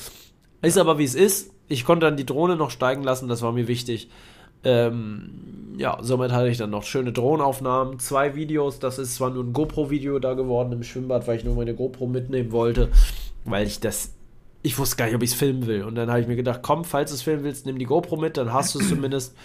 Ist 0.63 0.79
aber 0.79 0.97
wie 0.99 1.05
es 1.05 1.15
ist. 1.15 1.51
Ich 1.69 1.85
konnte 1.85 2.07
dann 2.07 2.17
die 2.17 2.25
Drohne 2.25 2.57
noch 2.57 2.71
steigen 2.71 3.03
lassen, 3.03 3.29
das 3.29 3.43
war 3.43 3.53
mir 3.53 3.69
wichtig. 3.69 4.09
Ähm, 4.65 5.75
ja, 5.79 5.99
somit 6.01 6.33
hatte 6.33 6.49
ich 6.49 6.59
dann 6.59 6.71
noch 6.71 6.83
schöne 6.83 7.13
Drohnenaufnahmen, 7.13 7.99
zwei 7.99 8.35
Videos. 8.35 8.79
Das 8.81 8.99
ist 8.99 9.15
zwar 9.15 9.31
nur 9.31 9.45
ein 9.45 9.53
GoPro-Video 9.53 10.19
da 10.19 10.35
geworden 10.35 10.73
im 10.73 10.83
Schwimmbad, 10.83 11.27
weil 11.29 11.39
ich 11.39 11.45
nur 11.45 11.55
meine 11.55 11.75
GoPro 11.75 12.07
mitnehmen 12.07 12.53
wollte, 12.53 12.89
weil 13.45 13.67
ich 13.67 13.81
das. 13.81 14.15
Ich 14.63 14.77
wusste 14.77 14.97
gar 14.97 15.07
nicht, 15.07 15.15
ob 15.15 15.23
ich 15.23 15.31
es 15.31 15.37
filmen 15.37 15.67
will. 15.67 15.85
Und 15.85 15.95
dann 15.95 16.11
habe 16.11 16.21
ich 16.21 16.27
mir 16.27 16.35
gedacht, 16.35 16.61
komm, 16.63 16.85
falls 16.85 17.11
du 17.11 17.15
es 17.15 17.23
filmen 17.23 17.45
willst, 17.45 17.65
nimm 17.65 17.79
die 17.79 17.85
GoPro 17.85 18.17
mit, 18.17 18.37
dann 18.37 18.53
hast 18.53 18.75
du 18.75 18.81
es 18.81 18.89
zumindest. 18.89 19.37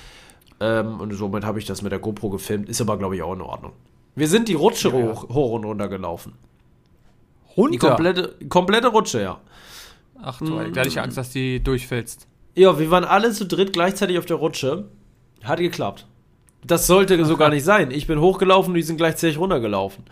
Ähm, 0.59 0.99
und 0.99 1.14
somit 1.14 1.45
habe 1.45 1.59
ich 1.59 1.66
das 1.66 1.82
mit 1.84 1.91
der 1.91 1.99
GoPro 1.99 2.30
gefilmt. 2.30 2.68
Ist 2.68 2.82
aber, 2.82 2.97
glaube 2.97 3.16
ich, 3.16 3.22
auch 3.22 3.34
in 3.34 3.41
Ordnung. 3.41 3.74
Wir 4.16 4.28
sind 4.28 4.47
die 4.47 4.53
Rutsche 4.53 4.89
Ja, 4.89 4.99
ja. 4.99 5.05
hoch, 5.14 5.30
hoch 5.30 5.51
und 5.51 5.66
runter 5.66 5.88
gelaufen. 5.88 6.34
Die 7.55 7.61
Runter. 7.61 7.88
komplette, 7.89 8.36
komplette 8.49 8.88
Rutsche, 8.88 9.22
ja. 9.22 9.39
Ach 10.22 10.39
du, 10.39 10.57
da 10.57 10.80
hatte 10.80 10.88
ich 10.88 10.99
Angst, 10.99 11.18
dass 11.18 11.30
die 11.30 11.61
durchfällst. 11.61 12.28
Ja, 12.55 12.80
wir 12.80 12.89
waren 12.89 13.03
alle 13.03 13.32
zu 13.32 13.45
dritt 13.45 13.74
gleichzeitig 13.74 14.18
auf 14.18 14.26
der 14.26 14.38
Rutsche. 14.38 14.86
Hat 15.44 15.60
geklappt. 15.60 16.08
Das 16.66 16.88
sollte 16.88 17.24
so 17.26 17.36
gar 17.38 17.50
nicht 17.50 17.64
sein. 17.66 17.91
Ich 17.91 18.08
bin 18.08 18.20
hochgelaufen 18.22 18.72
und 18.72 18.76
die 18.76 18.82
sind 18.84 18.98
gleichzeitig 18.98 19.38
runtergelaufen. 19.38 20.06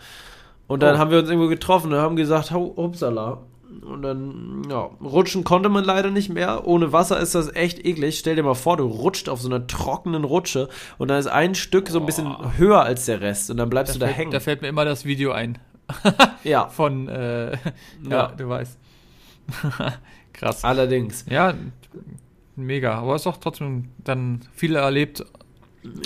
Und 0.66 0.82
dann 0.82 0.96
Oh. 0.96 0.98
haben 0.98 1.10
wir 1.10 1.18
uns 1.18 1.28
irgendwo 1.28 1.48
getroffen 1.48 1.92
und 1.92 1.98
haben 1.98 2.16
gesagt, 2.16 2.50
"Hau- 2.50 2.74
hupsala. 2.76 3.38
Und 3.86 4.02
dann, 4.02 4.62
ja, 4.70 4.90
rutschen 5.02 5.44
konnte 5.44 5.70
man 5.70 5.82
leider 5.82 6.10
nicht 6.10 6.28
mehr. 6.28 6.66
Ohne 6.66 6.92
Wasser 6.92 7.18
ist 7.18 7.34
das 7.34 7.54
echt 7.54 7.84
eklig. 7.86 8.18
Stell 8.18 8.36
dir 8.36 8.42
mal 8.42 8.54
vor, 8.54 8.76
du 8.76 8.84
rutscht 8.84 9.30
auf 9.30 9.40
so 9.40 9.48
einer 9.48 9.66
trockenen 9.66 10.24
Rutsche 10.24 10.68
und 10.98 11.08
dann 11.08 11.18
ist 11.18 11.26
ein 11.26 11.54
Stück 11.54 11.88
so 11.88 11.98
ein 12.00 12.04
bisschen 12.06 12.58
höher 12.58 12.82
als 12.82 13.06
der 13.06 13.22
Rest 13.22 13.50
und 13.50 13.56
dann 13.56 13.70
bleibst 13.70 13.94
du 13.94 13.98
da 13.98 14.06
fällt, 14.06 14.18
hängen. 14.18 14.30
da 14.30 14.40
fällt 14.40 14.60
mir 14.60 14.68
immer 14.68 14.84
das 14.84 15.06
Video 15.06 15.32
ein. 15.32 15.56
ja, 16.44 16.68
Von, 16.68 17.08
äh, 17.08 17.52
ja, 17.52 17.58
Ja. 18.10 18.26
du 18.36 18.46
weißt. 18.48 18.78
Krass. 20.34 20.64
allerdings. 20.64 21.24
Ja, 21.30 21.54
mega. 22.56 22.94
Aber 22.94 23.16
ist 23.16 23.26
doch 23.26 23.36
trotzdem 23.38 23.88
dann 24.04 24.40
viel 24.54 24.76
erlebt. 24.76 25.24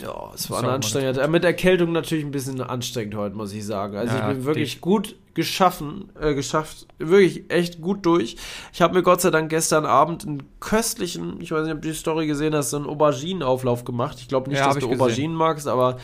Ja, 0.03 0.30
es 0.34 0.49
war 0.49 0.57
auch 0.57 0.61
eine 0.61 0.68
mal 0.68 0.74
anstrengend. 0.76 1.18
Äh, 1.18 1.28
Mit 1.28 1.44
Erkältung 1.44 1.92
natürlich 1.92 2.24
ein 2.24 2.30
bisschen 2.30 2.61
anstrengend 2.62 3.14
heute, 3.14 3.36
muss 3.36 3.53
ich 3.53 3.64
sagen. 3.66 3.97
Also 3.97 4.16
Ja, 4.16 4.30
ich 4.30 4.36
bin 4.36 4.44
wirklich 4.47 4.72
dich. 4.72 4.80
gut 4.80 5.16
geschaffen, 5.34 6.09
äh, 6.18 6.34
geschafft, 6.34 6.86
wirklich 6.99 7.44
echt 7.51 7.82
gut 7.82 8.07
durch. 8.07 8.36
Ich 8.72 8.80
habe 8.80 8.94
mir 8.94 9.03
Gott 9.03 9.20
sei 9.20 9.30
Dank 9.30 9.51
gestern 9.51 9.84
Abend 9.84 10.26
einen 10.26 10.44
köstlichen, 10.61 11.38
ich 11.42 11.51
weiß 11.53 11.64
nicht, 11.64 11.74
ob 11.74 11.82
du 11.82 11.88
die 11.88 11.94
Story 11.94 12.26
gesehen 12.26 12.55
hast, 12.55 12.70
so 12.70 12.78
einen 12.78 12.86
Auberginenauflauf 12.86 13.84
gemacht. 13.84 14.16
Ich 14.18 14.28
glaube 14.28 14.49
nicht, 14.49 14.59
Ja, 14.61 14.68
dass 14.68 14.78
du 14.78 14.88
gesehen. 14.88 14.99
Auberginen 15.03 15.36
magst, 15.36 15.68
aber 15.68 15.99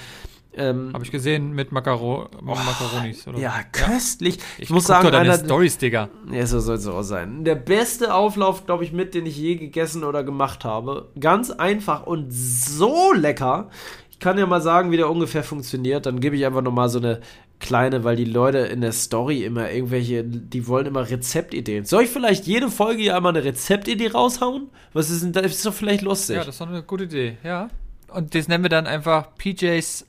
ähm, 0.55 0.91
Habe 0.93 1.05
ich 1.05 1.11
gesehen 1.11 1.53
mit 1.53 1.73
Makaro 1.73 2.29
Makaronis. 2.43 3.27
Oder? 3.27 3.39
ja, 3.39 3.55
köstlich. 3.73 4.39
Ich, 4.59 4.65
Ich 4.65 4.71
muss 4.71 4.87
sagen, 4.87 5.11
deine 5.11 5.33
einer, 5.33 5.45
Stories, 5.45 5.79
Digga. 5.79 6.09
ja, 6.31 6.47
so 6.47 6.61
soll 6.61 6.77
es 6.77 6.87
auch 6.87 7.03
sein. 7.03 7.45
Der 7.45 7.55
beste 7.55 8.15
Auflauf, 8.15 8.67
glaube 8.67 8.85
ich, 8.85 8.93
mit, 8.93 9.15
den 9.15 9.27
ich 9.27 9.37
je 9.37 9.57
gegessen 9.57 10.05
oder 10.05 10.25
gemacht 10.25 10.65
habe. 10.65 11.09
Ganz 11.19 11.51
einfach 11.51 12.07
und 12.07 12.33
so 12.33 13.13
lecker. 13.15 13.71
Ich 14.11 14.19
kann 14.19 14.39
ja 14.39 14.47
mal 14.47 14.61
sagen, 14.61 14.91
wie 14.91 14.97
der 14.97 15.11
ungefähr 15.11 15.43
funktioniert. 15.43 16.07
Dann 16.07 16.21
gebe 16.21 16.37
ich 16.37 16.45
einfach 16.45 16.63
nochmal 16.63 16.89
so 16.89 16.99
eine 16.99 17.21
kleine, 17.59 18.05
weil 18.05 18.17
die 18.17 18.25
Leute 18.25 18.59
in 18.59 18.83
der 18.83 18.93
Story 18.93 19.45
immer 19.45 19.71
irgendwelche, 19.71 20.25
die 20.25 20.67
wollen 20.67 20.87
immer 20.87 21.09
Rezeptideen. 21.09 21.85
Soll 21.87 22.05
ich 22.05 22.11
vielleicht 22.11 22.47
jede 22.47 22.69
Folge 22.69 23.03
hier 23.03 23.17
einmal 23.17 23.35
eine 23.35 23.45
Rezeptidee 23.45 24.09
raushauen? 24.09 24.69
Was 24.93 25.09
ist 25.09 25.23
denn 25.23 25.33
das? 25.33 25.47
Ist 25.47 25.65
doch 25.65 25.73
vielleicht 25.73 26.03
lustig. 26.03 26.37
Ja, 26.37 26.45
das 26.45 26.57
ist 26.57 26.61
doch 26.61 26.69
eine 26.69 26.83
gute 26.83 27.05
Idee, 27.05 27.39
ja. 27.43 27.69
Und 28.09 28.35
das 28.35 28.49
nennen 28.49 28.65
wir 28.65 28.69
dann 28.69 28.87
einfach 28.87 29.35
PJs 29.37 30.07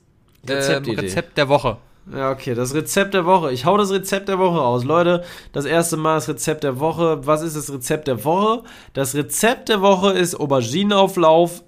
ähm, 0.48 0.56
Rezeptidee. 0.56 1.00
Rezept 1.00 1.38
der 1.38 1.48
Woche. 1.48 1.78
Ja, 2.12 2.30
okay, 2.30 2.54
das 2.54 2.74
Rezept 2.74 3.14
der 3.14 3.24
Woche. 3.24 3.52
Ich 3.52 3.64
hau 3.64 3.78
das 3.78 3.90
Rezept 3.90 4.28
der 4.28 4.38
Woche 4.38 4.58
raus. 4.58 4.84
Leute, 4.84 5.24
das 5.52 5.64
erste 5.64 5.96
Mal 5.96 6.16
das 6.16 6.28
Rezept 6.28 6.62
der 6.62 6.78
Woche. 6.78 7.26
Was 7.26 7.42
ist 7.42 7.56
das 7.56 7.72
Rezept 7.72 8.08
der 8.08 8.24
Woche? 8.24 8.62
Das 8.92 9.14
Rezept 9.14 9.70
der 9.70 9.80
Woche 9.80 10.12
ist 10.12 10.34
Auberginenauflauf, 10.34 11.62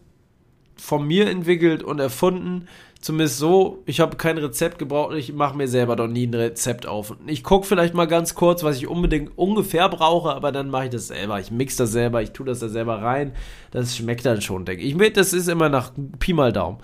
von 0.76 1.06
mir 1.06 1.28
entwickelt 1.30 1.82
und 1.82 2.00
erfunden. 2.00 2.68
Zumindest 3.00 3.38
so, 3.38 3.82
ich 3.86 4.00
habe 4.00 4.16
kein 4.16 4.36
Rezept 4.36 4.78
gebraucht, 4.78 5.14
ich 5.14 5.32
mache 5.32 5.56
mir 5.56 5.68
selber 5.68 5.96
doch 5.96 6.08
nie 6.08 6.26
ein 6.26 6.34
Rezept 6.34 6.86
auf. 6.86 7.14
Ich 7.26 7.44
gucke 7.44 7.66
vielleicht 7.66 7.94
mal 7.94 8.06
ganz 8.06 8.34
kurz, 8.34 8.64
was 8.64 8.78
ich 8.78 8.88
unbedingt 8.88 9.36
ungefähr 9.36 9.88
brauche, 9.88 10.34
aber 10.34 10.50
dann 10.50 10.70
mache 10.70 10.86
ich 10.86 10.90
das 10.90 11.08
selber. 11.08 11.38
Ich 11.38 11.50
mix 11.50 11.76
das 11.76 11.92
selber, 11.92 12.22
ich 12.22 12.32
tue 12.32 12.46
das 12.46 12.58
da 12.58 12.68
selber 12.68 13.02
rein. 13.02 13.32
Das 13.70 13.96
schmeckt 13.96 14.26
dann 14.26 14.40
schon, 14.42 14.64
denke 14.64 14.82
ich. 14.82 14.98
Ich. 14.98 15.12
Das 15.12 15.32
ist 15.32 15.48
immer 15.48 15.68
nach 15.68 15.92
Pi 16.18 16.32
mal 16.32 16.52
Daumen. 16.52 16.78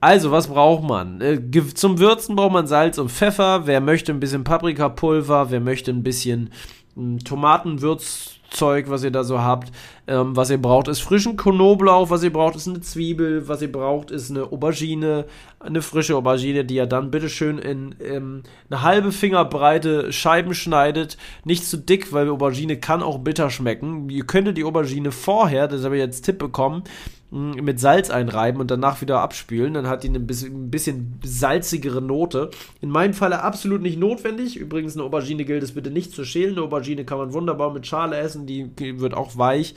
Also, 0.00 0.30
was 0.30 0.48
braucht 0.48 0.82
man? 0.82 1.20
Äh, 1.20 1.40
zum 1.74 1.98
Würzen 1.98 2.34
braucht 2.34 2.52
man 2.52 2.66
Salz 2.66 2.96
und 2.96 3.10
Pfeffer. 3.10 3.66
Wer 3.66 3.82
möchte 3.82 4.12
ein 4.12 4.20
bisschen 4.20 4.44
Paprikapulver, 4.44 5.50
wer 5.50 5.60
möchte 5.60 5.90
ein 5.90 6.02
bisschen 6.02 6.50
ähm, 6.96 7.18
Tomatenwürzzeug, 7.18 8.88
was 8.88 9.04
ihr 9.04 9.10
da 9.10 9.24
so 9.24 9.40
habt. 9.40 9.70
Ähm, 10.10 10.34
was 10.34 10.50
ihr 10.50 10.60
braucht, 10.60 10.88
ist 10.88 10.98
frischen 10.98 11.36
Knoblauch. 11.36 12.10
Was 12.10 12.24
ihr 12.24 12.32
braucht, 12.32 12.56
ist 12.56 12.66
eine 12.66 12.80
Zwiebel. 12.80 13.46
Was 13.46 13.62
ihr 13.62 13.70
braucht, 13.70 14.10
ist 14.10 14.28
eine 14.28 14.42
Aubergine. 14.42 15.24
Eine 15.60 15.82
frische 15.82 16.16
Aubergine, 16.16 16.64
die 16.64 16.76
ihr 16.76 16.86
dann 16.86 17.12
bitteschön 17.12 17.58
in 17.58 17.94
ähm, 18.02 18.42
eine 18.68 18.82
halbe 18.82 19.12
Fingerbreite 19.12 20.12
Scheiben 20.12 20.52
schneidet. 20.52 21.16
Nicht 21.44 21.64
zu 21.64 21.76
dick, 21.76 22.12
weil 22.12 22.28
Aubergine 22.28 22.78
kann 22.78 23.04
auch 23.04 23.18
bitter 23.18 23.50
schmecken. 23.50 24.10
Ihr 24.10 24.24
könntet 24.24 24.56
die 24.56 24.64
Aubergine 24.64 25.12
vorher, 25.12 25.68
das 25.68 25.84
habe 25.84 25.96
ich 25.96 26.02
jetzt 26.02 26.22
Tipp 26.22 26.38
bekommen, 26.38 26.82
mh, 27.30 27.62
mit 27.62 27.78
Salz 27.78 28.10
einreiben 28.10 28.60
und 28.60 28.70
danach 28.70 29.02
wieder 29.02 29.20
abspülen. 29.20 29.74
Dann 29.74 29.86
hat 29.86 30.02
die 30.02 30.08
eine 30.08 30.18
bisschen, 30.18 30.64
ein 30.64 30.70
bisschen 30.70 31.20
salzigere 31.22 32.00
Note. 32.00 32.50
In 32.80 32.88
meinem 32.88 33.12
Falle 33.12 33.42
absolut 33.42 33.82
nicht 33.82 33.98
notwendig. 33.98 34.56
Übrigens, 34.56 34.96
eine 34.96 35.04
Aubergine 35.04 35.44
gilt 35.44 35.62
es 35.62 35.72
bitte 35.72 35.90
nicht 35.90 36.12
zu 36.12 36.24
schälen. 36.24 36.52
Eine 36.52 36.62
Aubergine 36.62 37.04
kann 37.04 37.18
man 37.18 37.34
wunderbar 37.34 37.72
mit 37.72 37.86
Schale 37.86 38.16
essen, 38.16 38.46
die 38.46 38.70
wird 38.98 39.14
auch 39.14 39.36
weich. 39.36 39.74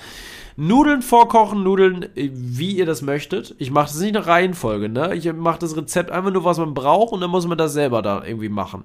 Nudeln 0.55 1.01
vorkochen, 1.01 1.63
Nudeln, 1.63 2.03
äh, 2.15 2.29
wie 2.33 2.77
ihr 2.77 2.85
das 2.85 3.01
möchtet. 3.01 3.55
Ich 3.57 3.71
mache 3.71 3.87
das 3.87 3.99
nicht 3.99 4.15
eine 4.15 4.25
Reihenfolge, 4.25 4.89
ne? 4.89 5.15
Ich 5.15 5.31
mache 5.33 5.59
das 5.59 5.75
Rezept 5.75 6.11
einfach 6.11 6.31
nur, 6.31 6.43
was 6.43 6.57
man 6.57 6.73
braucht 6.73 7.13
und 7.13 7.21
dann 7.21 7.31
muss 7.31 7.47
man 7.47 7.57
das 7.57 7.73
selber 7.73 8.01
da 8.01 8.23
irgendwie 8.23 8.49
machen. 8.49 8.83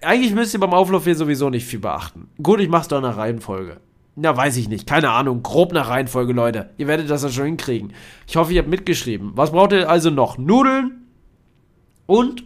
Eigentlich 0.00 0.34
müsst 0.34 0.54
ihr 0.54 0.60
beim 0.60 0.74
Auflauf 0.74 1.04
hier 1.04 1.14
sowieso 1.14 1.50
nicht 1.50 1.66
viel 1.66 1.78
beachten. 1.78 2.28
Gut, 2.42 2.60
ich 2.60 2.68
mach's 2.68 2.88
doch 2.88 3.00
nach 3.00 3.16
Reihenfolge. 3.16 3.80
Na, 4.14 4.36
weiß 4.36 4.56
ich 4.56 4.68
nicht. 4.68 4.86
Keine 4.86 5.10
Ahnung. 5.10 5.42
Grob 5.42 5.72
nach 5.72 5.88
Reihenfolge, 5.88 6.32
Leute. 6.32 6.70
Ihr 6.76 6.86
werdet 6.86 7.08
das 7.08 7.22
ja 7.22 7.30
schon 7.30 7.46
hinkriegen. 7.46 7.92
Ich 8.26 8.36
hoffe, 8.36 8.52
ihr 8.52 8.60
habt 8.60 8.68
mitgeschrieben. 8.68 9.32
Was 9.34 9.52
braucht 9.52 9.72
ihr 9.72 9.88
also 9.88 10.10
noch? 10.10 10.36
Nudeln 10.38 11.06
und 12.06 12.44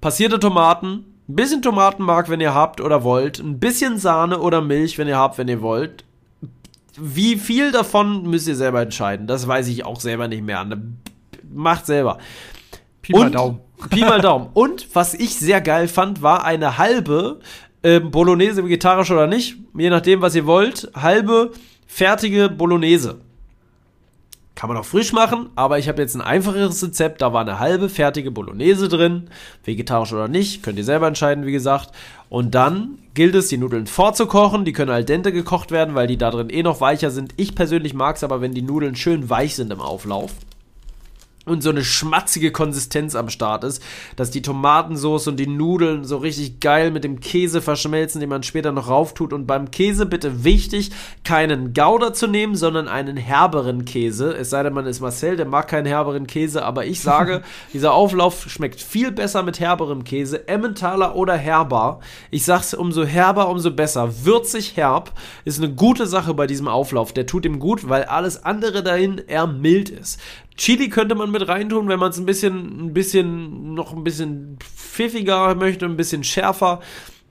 passierte 0.00 0.40
Tomaten. 0.40 1.04
Ein 1.28 1.36
bisschen 1.36 1.62
Tomatenmark, 1.62 2.28
wenn 2.28 2.40
ihr 2.40 2.54
habt 2.54 2.80
oder 2.80 3.04
wollt. 3.04 3.38
Ein 3.38 3.60
bisschen 3.60 3.96
Sahne 3.98 4.40
oder 4.40 4.60
Milch, 4.60 4.98
wenn 4.98 5.08
ihr 5.08 5.18
habt, 5.18 5.38
wenn 5.38 5.48
ihr 5.48 5.62
wollt. 5.62 6.04
Wie 6.96 7.36
viel 7.36 7.72
davon 7.72 8.22
müsst 8.28 8.46
ihr 8.48 8.56
selber 8.56 8.82
entscheiden. 8.82 9.26
Das 9.26 9.46
weiß 9.48 9.68
ich 9.68 9.84
auch 9.84 10.00
selber 10.00 10.28
nicht 10.28 10.42
mehr. 10.44 10.64
Macht 11.52 11.86
selber. 11.86 12.18
Pi 13.02 13.12
mal 13.12 13.26
Und- 13.26 13.34
Daumen. 13.34 13.60
Pi 13.90 14.00
mal 14.00 14.20
Daumen. 14.20 14.48
Und 14.54 14.86
was 14.94 15.14
ich 15.14 15.34
sehr 15.36 15.60
geil 15.60 15.88
fand, 15.88 16.22
war 16.22 16.44
eine 16.44 16.78
halbe 16.78 17.40
ähm, 17.82 18.10
Bolognese, 18.10 18.64
vegetarisch 18.64 19.10
oder 19.10 19.26
nicht, 19.26 19.56
je 19.76 19.90
nachdem, 19.90 20.22
was 20.22 20.34
ihr 20.34 20.46
wollt, 20.46 20.90
halbe 20.94 21.50
fertige 21.86 22.48
Bolognese. 22.48 23.20
Kann 24.54 24.68
man 24.68 24.76
auch 24.76 24.84
frisch 24.84 25.12
machen, 25.12 25.50
aber 25.56 25.80
ich 25.80 25.88
habe 25.88 26.00
jetzt 26.00 26.14
ein 26.14 26.20
einfacheres 26.20 26.82
Rezept. 26.82 27.22
Da 27.22 27.32
war 27.32 27.40
eine 27.40 27.58
halbe 27.58 27.88
fertige 27.88 28.30
Bolognese 28.30 28.88
drin. 28.88 29.28
Vegetarisch 29.64 30.12
oder 30.12 30.28
nicht, 30.28 30.62
könnt 30.62 30.78
ihr 30.78 30.84
selber 30.84 31.08
entscheiden, 31.08 31.44
wie 31.44 31.52
gesagt. 31.52 31.90
Und 32.28 32.54
dann 32.54 32.98
gilt 33.14 33.34
es, 33.34 33.48
die 33.48 33.58
Nudeln 33.58 33.88
vorzukochen. 33.88 34.64
Die 34.64 34.72
können 34.72 34.90
al 34.92 35.04
dente 35.04 35.32
gekocht 35.32 35.72
werden, 35.72 35.96
weil 35.96 36.06
die 36.06 36.18
da 36.18 36.30
drin 36.30 36.50
eh 36.50 36.62
noch 36.62 36.80
weicher 36.80 37.10
sind. 37.10 37.34
Ich 37.36 37.56
persönlich 37.56 37.94
mag 37.94 38.16
es 38.16 38.24
aber, 38.24 38.40
wenn 38.40 38.54
die 38.54 38.62
Nudeln 38.62 38.94
schön 38.94 39.28
weich 39.28 39.56
sind 39.56 39.72
im 39.72 39.80
Auflauf 39.80 40.32
und 41.44 41.62
so 41.62 41.70
eine 41.70 41.84
schmatzige 41.84 42.52
Konsistenz 42.52 43.14
am 43.14 43.28
Start 43.28 43.64
ist, 43.64 43.82
dass 44.16 44.30
die 44.30 44.42
Tomatensauce 44.42 45.28
und 45.28 45.36
die 45.38 45.46
Nudeln 45.46 46.04
so 46.04 46.16
richtig 46.16 46.60
geil 46.60 46.90
mit 46.90 47.04
dem 47.04 47.20
Käse 47.20 47.60
verschmelzen, 47.60 48.20
den 48.20 48.30
man 48.30 48.42
später 48.42 48.72
noch 48.72 48.88
rauftut. 48.88 49.32
Und 49.32 49.46
beim 49.46 49.70
Käse 49.70 50.06
bitte 50.06 50.44
wichtig, 50.44 50.90
keinen 51.22 51.74
Gouda 51.74 52.12
zu 52.12 52.26
nehmen, 52.26 52.56
sondern 52.56 52.88
einen 52.88 53.16
herberen 53.16 53.84
Käse. 53.84 54.34
Es 54.34 54.50
sei 54.50 54.62
denn, 54.62 54.72
man 54.72 54.86
ist 54.86 55.00
Marcel, 55.00 55.36
der 55.36 55.46
mag 55.46 55.68
keinen 55.68 55.86
herberen 55.86 56.26
Käse, 56.26 56.64
aber 56.64 56.86
ich 56.86 57.00
sage, 57.00 57.42
dieser 57.72 57.92
Auflauf 57.92 58.48
schmeckt 58.48 58.80
viel 58.80 59.12
besser 59.12 59.42
mit 59.42 59.60
herberem 59.60 60.04
Käse, 60.04 60.48
Emmentaler 60.48 61.16
oder 61.16 61.36
herbar. 61.36 62.00
Ich 62.30 62.44
sag's, 62.44 62.74
umso 62.74 63.04
herber, 63.04 63.48
umso 63.48 63.70
besser. 63.70 64.24
Würzig 64.24 64.76
herb 64.76 65.12
ist 65.44 65.58
eine 65.58 65.72
gute 65.72 66.06
Sache 66.06 66.34
bei 66.34 66.46
diesem 66.46 66.68
Auflauf. 66.68 67.12
Der 67.12 67.26
tut 67.26 67.44
ihm 67.44 67.58
gut, 67.58 67.88
weil 67.88 68.04
alles 68.04 68.44
andere 68.44 68.82
dahin 68.82 69.18
eher 69.26 69.46
mild 69.46 69.90
ist. 69.90 70.20
Chili 70.56 70.88
könnte 70.88 71.14
man 71.14 71.30
mit 71.30 71.46
reintun, 71.48 71.88
wenn 71.88 71.98
man 71.98 72.10
es 72.10 72.18
ein 72.18 72.26
bisschen, 72.26 72.86
ein 72.86 72.94
bisschen, 72.94 73.74
noch 73.74 73.92
ein 73.92 74.04
bisschen 74.04 74.58
pfiffiger 74.60 75.54
möchte, 75.54 75.84
ein 75.84 75.96
bisschen 75.96 76.22
schärfer. 76.22 76.80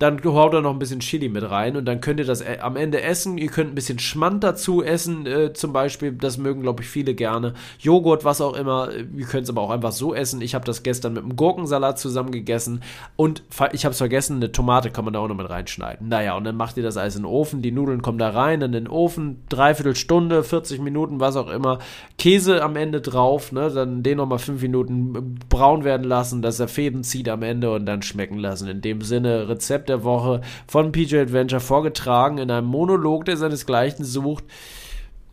Dann 0.04 0.22
haut 0.26 0.54
er 0.54 0.62
noch 0.62 0.74
ein 0.74 0.80
bisschen 0.80 1.00
Chili 1.00 1.30
mit 1.30 1.50
rein 1.50 1.78
und 1.78 1.86
dann 1.86 2.02
könnt 2.02 2.20
ihr 2.20 2.26
das 2.26 2.42
äh, 2.42 2.58
am 2.62 2.76
Ende 2.76 3.02
essen. 3.02 3.38
Ihr 3.38 3.48
könnt 3.48 3.72
ein 3.72 3.76
bisschen 3.76 4.00
Schmand 4.00 4.44
dazu 4.44 4.84
essen, 4.84 5.26
äh, 5.26 5.54
zum 5.54 5.72
Beispiel. 5.72 6.12
Das 6.12 6.38
mögen, 6.38 6.62
glaube 6.62 6.84
ich, 6.84 6.90
viele 6.90 7.16
gerne. 7.16 7.54
Joghurt, 7.80 8.26
was 8.26 8.42
auch 8.42 8.54
immer. 8.54 8.90
Ihr 9.16 9.26
könnt 9.26 9.44
es 9.44 9.50
aber 9.50 9.62
auch 9.62 9.70
einfach 9.70 9.94
so 9.94 10.14
essen. 10.14 10.42
Ich 10.42 10.56
habe 10.56 10.66
das 10.66 10.84
gestern 10.84 11.14
mit 11.14 11.24
einem 11.24 11.38
Gurkensalat 11.38 12.00
zusammen 12.00 12.32
gegessen 12.32 12.82
und 13.16 13.44
ich 13.72 13.86
habe 13.86 13.94
es 13.94 13.98
vergessen, 13.98 14.38
eine 14.38 14.52
Tomate 14.52 14.92
kann 14.92 15.06
man 15.06 15.14
da 15.14 15.22
auch 15.22 15.28
noch 15.30 15.38
mit 15.38 15.50
reinschneiden. 15.50 16.10
Naja, 16.10 16.36
und 16.36 16.44
dann 16.44 16.58
macht 16.58 16.76
ihr 16.76 16.84
das 16.84 16.98
alles 16.98 17.16
in 17.16 17.22
den 17.22 17.32
Ofen. 17.32 17.62
Die 17.62 17.72
Nudeln 17.72 18.02
kommen 18.02 18.18
da 18.18 18.30
rein, 18.30 18.62
in 18.62 18.74
den 18.74 18.90
Ofen, 18.90 19.44
dreiviertel 19.48 19.96
Stunde, 19.96 20.44
40 20.44 20.82
Minuten, 20.82 21.22
was 21.22 21.38
auch 21.38 21.50
immer. 21.50 21.80
Käse 22.18 22.62
am 22.62 22.76
Ende 22.76 23.00
drauf, 23.00 23.54
ne? 23.54 23.70
Dann 23.70 24.04
den 24.04 24.18
nochmal 24.18 24.40
fünf 24.40 24.62
Minuten 24.62 25.40
braun 25.48 25.86
werden 25.86 26.04
lassen, 26.06 26.42
dass 26.42 26.60
er 26.60 26.68
Fäden 26.68 27.06
zieht 27.06 27.30
am 27.30 27.42
Ende 27.42 27.72
und 27.72 27.86
dann 27.86 28.02
schmecken 28.02 28.38
lassen. 28.38 28.68
In 28.68 28.82
dem 28.82 29.02
Sinne, 29.02 29.48
Rezept 29.48 29.93
der 29.94 30.04
Woche 30.04 30.42
von 30.68 30.92
PJ 30.92 31.18
Adventure 31.18 31.62
vorgetragen 31.62 32.38
in 32.38 32.52
einem 32.52 32.68
Monolog, 32.68 33.26
der 33.26 33.38
seinesgleichen 33.38 34.04
sucht. 34.06 34.44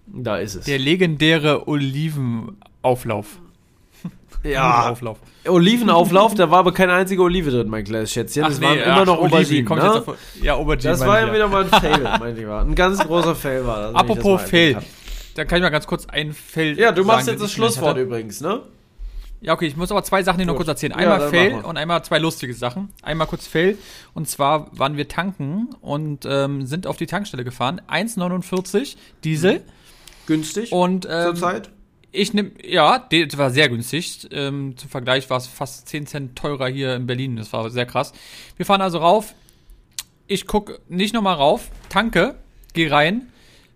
Da 0.07 0.39
ist 0.39 0.55
es. 0.55 0.65
Der 0.65 0.79
legendäre 0.79 1.69
Olivenauflauf. 1.69 3.41
Ja. 4.43 4.75
Olivenauflauf. 4.79 5.19
Olivenauflauf, 5.47 6.35
da 6.35 6.51
war 6.51 6.59
aber 6.59 6.73
keine 6.73 6.93
einzige 6.93 7.23
Olive 7.23 7.51
drin, 7.51 7.69
mein 7.69 7.85
kleines 7.85 8.13
Schätzchen. 8.13 8.45
Das 8.45 8.61
nee, 8.61 8.67
waren 8.67 8.79
immer 8.79 9.05
noch 9.05 9.19
Auberginen. 9.19 9.65
Ne? 9.75 9.93
Auf, 9.93 10.19
ja, 10.43 10.55
Auberginen. 10.55 10.93
Das 10.93 11.07
war 11.07 11.21
ja 11.21 11.33
wieder 11.33 11.49
mal 11.49 11.65
ein 11.65 11.69
Fail, 11.81 12.03
mein 12.19 12.37
Lieber. 12.37 12.61
Ein 12.61 12.75
ganz 12.75 12.99
großer 12.99 13.35
Fail 13.35 13.67
war 13.67 13.83
das. 13.83 13.95
Apropos 13.95 14.43
Fail. 14.43 14.79
Da 15.35 15.45
kann 15.45 15.59
ich 15.59 15.63
mal 15.63 15.71
ganz 15.71 15.87
kurz 15.87 16.07
ein 16.07 16.33
Fail 16.33 16.79
Ja, 16.79 16.93
du 16.93 17.05
machst 17.05 17.27
sagen, 17.27 17.39
jetzt 17.39 17.45
das 17.45 17.53
Schlusswort 17.53 17.97
übrigens, 17.97 18.41
ne? 18.41 18.63
Ja, 19.43 19.55
okay, 19.55 19.67
ich 19.67 19.77
muss 19.77 19.91
aber 19.91 20.05
zwei 20.05 20.23
Sachen 20.23 20.39
hier 20.39 20.47
noch 20.47 20.57
kurz 20.57 20.69
erzählen. 20.69 20.93
Einmal 20.93 21.21
ja, 21.21 21.29
Fail 21.29 21.55
und 21.65 21.79
einmal 21.79 22.05
zwei 22.05 22.19
lustige 22.19 22.53
Sachen. 22.53 22.91
Einmal 23.01 23.27
kurz 23.27 23.47
Fail. 23.47 23.79
Und 24.13 24.29
zwar 24.29 24.77
waren 24.79 24.99
wir 24.99 25.09
tanken 25.09 25.71
und 25.81 26.27
ähm, 26.27 26.67
sind 26.67 26.87
auf 26.87 26.99
die 26.99 27.07
Tankstelle 27.07 27.43
gefahren. 27.43 27.81
1,49 27.89 28.97
Diesel. 29.25 29.63
Günstig. 30.27 30.73
Und 30.73 31.09
ähm, 31.11 31.37
Zeit? 31.37 31.71
Ich 32.13 32.35
nehme, 32.35 32.51
ja, 32.63 32.99
das 32.99 33.39
war 33.39 33.51
sehr 33.51 33.69
günstig. 33.69 34.29
Ähm, 34.31 34.77
zum 34.77 34.91
Vergleich 34.91 35.31
war 35.31 35.39
es 35.39 35.47
fast 35.47 35.89
10 35.89 36.07
Cent 36.07 36.37
teurer 36.37 36.69
hier 36.69 36.95
in 36.95 37.07
Berlin. 37.07 37.37
Das 37.37 37.53
war 37.53 37.71
sehr 37.71 37.87
krass. 37.87 38.13
Wir 38.57 38.67
fahren 38.67 38.83
also 38.83 38.99
rauf. 38.99 39.35
Ich 40.27 40.47
gucke 40.47 40.81
nicht 40.89 41.15
nochmal 41.15 41.35
rauf, 41.35 41.71
tanke, 41.89 42.37
gehe 42.73 42.91
rein. 42.91 43.29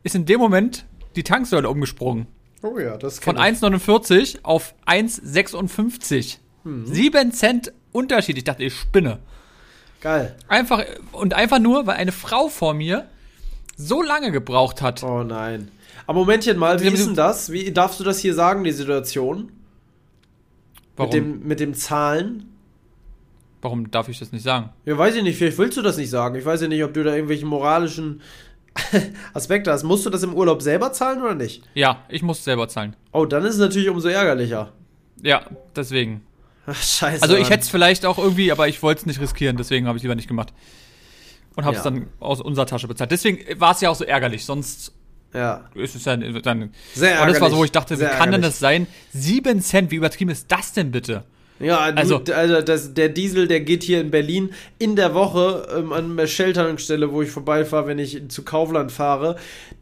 Ist 0.02 0.14
in 0.14 0.26
dem 0.26 0.38
Moment 0.38 0.84
die 1.16 1.24
Tanksäule 1.24 1.68
umgesprungen. 1.68 2.26
Oh 2.64 2.78
ja, 2.78 2.96
das 2.96 3.18
Von 3.18 3.36
1,49 3.36 4.38
auf 4.42 4.74
1,56. 4.86 6.38
Mhm. 6.64 6.86
7 6.86 7.32
Cent 7.32 7.72
Unterschied. 7.92 8.38
Ich 8.38 8.44
dachte, 8.44 8.64
ich 8.64 8.74
spinne. 8.74 9.18
Geil. 10.00 10.34
Einfach, 10.48 10.82
und 11.12 11.34
einfach 11.34 11.58
nur, 11.58 11.86
weil 11.86 11.96
eine 11.96 12.12
Frau 12.12 12.48
vor 12.48 12.72
mir 12.72 13.06
so 13.76 14.02
lange 14.02 14.32
gebraucht 14.32 14.80
hat. 14.80 15.02
Oh 15.02 15.22
nein. 15.22 15.70
Aber 16.06 16.20
Momentchen 16.20 16.56
mal, 16.58 16.80
wie 16.80 16.88
ist 16.88 17.06
denn 17.06 17.14
das? 17.14 17.52
Wie 17.52 17.70
darfst 17.70 18.00
du 18.00 18.04
das 18.04 18.18
hier 18.20 18.32
sagen, 18.32 18.64
die 18.64 18.72
Situation? 18.72 19.52
Warum? 20.96 21.10
Mit 21.10 21.14
dem, 21.14 21.46
mit 21.46 21.60
dem 21.60 21.74
Zahlen? 21.74 22.50
Warum 23.60 23.90
darf 23.90 24.08
ich 24.08 24.18
das 24.18 24.32
nicht 24.32 24.42
sagen? 24.42 24.70
Ja, 24.86 24.96
weiß 24.96 25.16
ich 25.16 25.22
nicht. 25.22 25.36
Vielleicht 25.36 25.58
willst 25.58 25.76
du 25.76 25.82
das 25.82 25.98
nicht 25.98 26.10
sagen. 26.10 26.34
Ich 26.36 26.44
weiß 26.46 26.62
ja 26.62 26.68
nicht, 26.68 26.84
ob 26.84 26.94
du 26.94 27.02
da 27.02 27.14
irgendwelche 27.14 27.46
moralischen 27.46 28.22
Aspekte 29.34 29.72
hast. 29.72 29.82
Musst 29.82 30.04
du 30.06 30.10
das 30.10 30.22
im 30.22 30.34
Urlaub 30.34 30.62
selber 30.62 30.92
zahlen 30.92 31.22
oder 31.22 31.34
nicht? 31.34 31.62
Ja, 31.74 32.04
ich 32.08 32.22
muss 32.22 32.44
selber 32.44 32.68
zahlen. 32.68 32.96
Oh, 33.12 33.24
dann 33.24 33.44
ist 33.44 33.54
es 33.54 33.60
natürlich 33.60 33.88
umso 33.88 34.08
ärgerlicher. 34.08 34.72
Ja, 35.22 35.42
deswegen. 35.74 36.22
Ach, 36.66 36.82
scheiße. 36.82 37.22
Also 37.22 37.36
ich 37.36 37.50
hätte 37.50 37.62
es 37.62 37.68
vielleicht 37.68 38.06
auch 38.06 38.18
irgendwie, 38.18 38.50
aber 38.50 38.68
ich 38.68 38.82
wollte 38.82 39.00
es 39.00 39.06
nicht 39.06 39.20
riskieren, 39.20 39.56
deswegen 39.56 39.86
habe 39.86 39.96
ich 39.96 40.02
lieber 40.02 40.14
nicht 40.14 40.28
gemacht. 40.28 40.52
Und 41.56 41.64
habe 41.64 41.76
es 41.76 41.84
ja. 41.84 41.90
dann 41.90 42.08
aus 42.18 42.40
unserer 42.40 42.66
Tasche 42.66 42.88
bezahlt. 42.88 43.12
Deswegen 43.12 43.60
war 43.60 43.72
es 43.72 43.80
ja 43.80 43.90
auch 43.90 43.94
so 43.94 44.04
ärgerlich, 44.04 44.44
sonst 44.44 44.92
ja. 45.32 45.68
ist 45.74 45.94
es 45.94 46.04
ja 46.04 46.16
dann. 46.16 46.72
Sehr 46.94 47.12
ärgerlich. 47.12 47.28
Und 47.28 47.32
das 47.34 47.40
war 47.40 47.50
so, 47.50 47.58
wo 47.58 47.64
ich 47.64 47.70
dachte, 47.70 47.96
Sehr 47.96 48.08
wie 48.08 48.10
kann 48.10 48.32
ärgerlich. 48.32 48.34
denn 48.34 48.42
das 48.42 48.58
sein? 48.58 48.86
Sieben 49.12 49.60
Cent, 49.60 49.92
wie 49.92 49.96
übertrieben 49.96 50.30
ist 50.30 50.50
das 50.50 50.72
denn 50.72 50.90
bitte? 50.90 51.24
Ja, 51.64 51.78
also, 51.78 52.18
du, 52.18 52.36
also 52.36 52.60
das, 52.60 52.94
der 52.94 53.08
Diesel, 53.08 53.48
der 53.48 53.60
geht 53.60 53.82
hier 53.82 54.00
in 54.00 54.10
Berlin 54.10 54.50
in 54.78 54.96
der 54.96 55.14
Woche 55.14 55.66
ähm, 55.76 55.92
an 55.92 56.16
der 56.16 56.26
Shell-Tankstelle, 56.26 57.10
wo 57.10 57.22
ich 57.22 57.30
vorbeifahre, 57.30 57.86
wenn 57.86 57.98
ich 57.98 58.28
zu 58.28 58.42
Kaufland 58.42 58.92
fahre. 58.92 59.36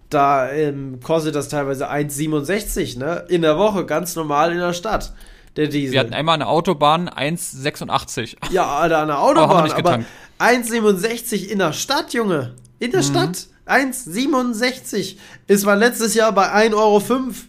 Da 0.08 0.50
ähm, 0.52 1.00
kostet 1.02 1.34
das 1.34 1.48
teilweise 1.48 1.90
1,67, 1.90 2.98
ne? 2.98 3.24
In 3.28 3.42
der 3.42 3.58
Woche, 3.58 3.86
ganz 3.86 4.14
normal 4.14 4.52
in 4.52 4.58
der 4.58 4.74
Stadt. 4.74 5.12
Der 5.56 5.68
Diesel. 5.68 5.92
Wir 5.92 6.00
hatten 6.00 6.14
einmal 6.14 6.36
eine 6.36 6.46
Autobahn 6.46 7.10
1,86. 7.10 8.36
Ja, 8.52 8.66
Alter, 8.66 9.02
eine 9.02 9.18
Autobahn, 9.18 9.70
aber, 9.70 9.92
aber 9.94 10.04
1,67 10.38 11.46
in 11.46 11.58
der 11.58 11.72
Stadt, 11.72 12.14
Junge. 12.14 12.54
In 12.78 12.90
der 12.90 13.00
mhm. 13.00 13.06
Stadt. 13.06 13.46
1,67. 13.64 15.16
Es 15.46 15.64
war 15.64 15.76
letztes 15.76 16.14
Jahr 16.14 16.32
bei 16.32 16.52
1,05 16.52 16.74
Euro, 16.74 17.02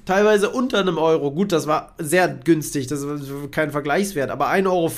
teilweise 0.05 0.51
unter 0.51 0.79
einem 0.79 0.99
Euro. 0.99 1.31
Gut, 1.31 1.51
das 1.51 1.65
war 1.65 1.95
sehr 1.97 2.27
günstig, 2.27 2.85
das 2.85 3.07
war 3.07 3.17
kein 3.49 3.71
Vergleichswert, 3.71 4.29
aber 4.29 4.47
1,05 4.47 4.67
Euro, 4.67 4.91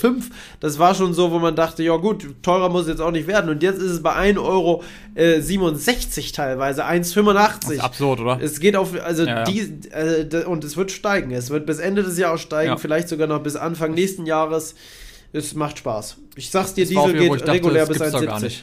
das 0.60 0.78
war 0.78 0.94
schon 0.94 1.14
so, 1.14 1.30
wo 1.30 1.38
man 1.38 1.56
dachte, 1.56 1.82
ja 1.82 1.96
gut, 1.96 2.26
teurer 2.42 2.68
muss 2.68 2.86
jetzt 2.86 3.00
auch 3.00 3.12
nicht 3.12 3.26
werden. 3.26 3.48
Und 3.48 3.62
jetzt 3.62 3.78
ist 3.80 3.92
es 3.92 4.02
bei 4.02 4.14
1,67 4.14 4.38
Euro 4.38 4.84
äh, 5.14 6.32
teilweise, 6.32 6.84
1,85. 6.84 7.78
Absurd, 7.78 8.20
oder? 8.20 8.38
Es 8.42 8.60
geht 8.60 8.76
auf, 8.76 8.90
also 9.02 9.24
ja, 9.24 9.38
ja. 9.38 9.44
die, 9.44 9.60
äh, 9.92 10.44
und 10.44 10.64
es 10.64 10.76
wird 10.76 10.92
steigen. 10.92 11.30
Es 11.30 11.48
wird 11.48 11.64
bis 11.64 11.78
Ende 11.78 12.02
des 12.02 12.18
Jahres 12.18 12.42
steigen, 12.42 12.72
ja. 12.72 12.76
vielleicht 12.76 13.08
sogar 13.08 13.26
noch 13.26 13.42
bis 13.42 13.56
Anfang 13.56 13.94
nächsten 13.94 14.26
Jahres. 14.26 14.74
Es 15.32 15.54
macht 15.54 15.78
Spaß. 15.78 16.18
Ich 16.34 16.50
sag's 16.50 16.74
dir, 16.74 16.84
das 16.84 16.90
Diesel 16.90 17.12
geht 17.14 17.32
dachte, 17.32 17.52
regulär 17.52 17.86
bis 17.86 18.00
1,70. 18.00 18.60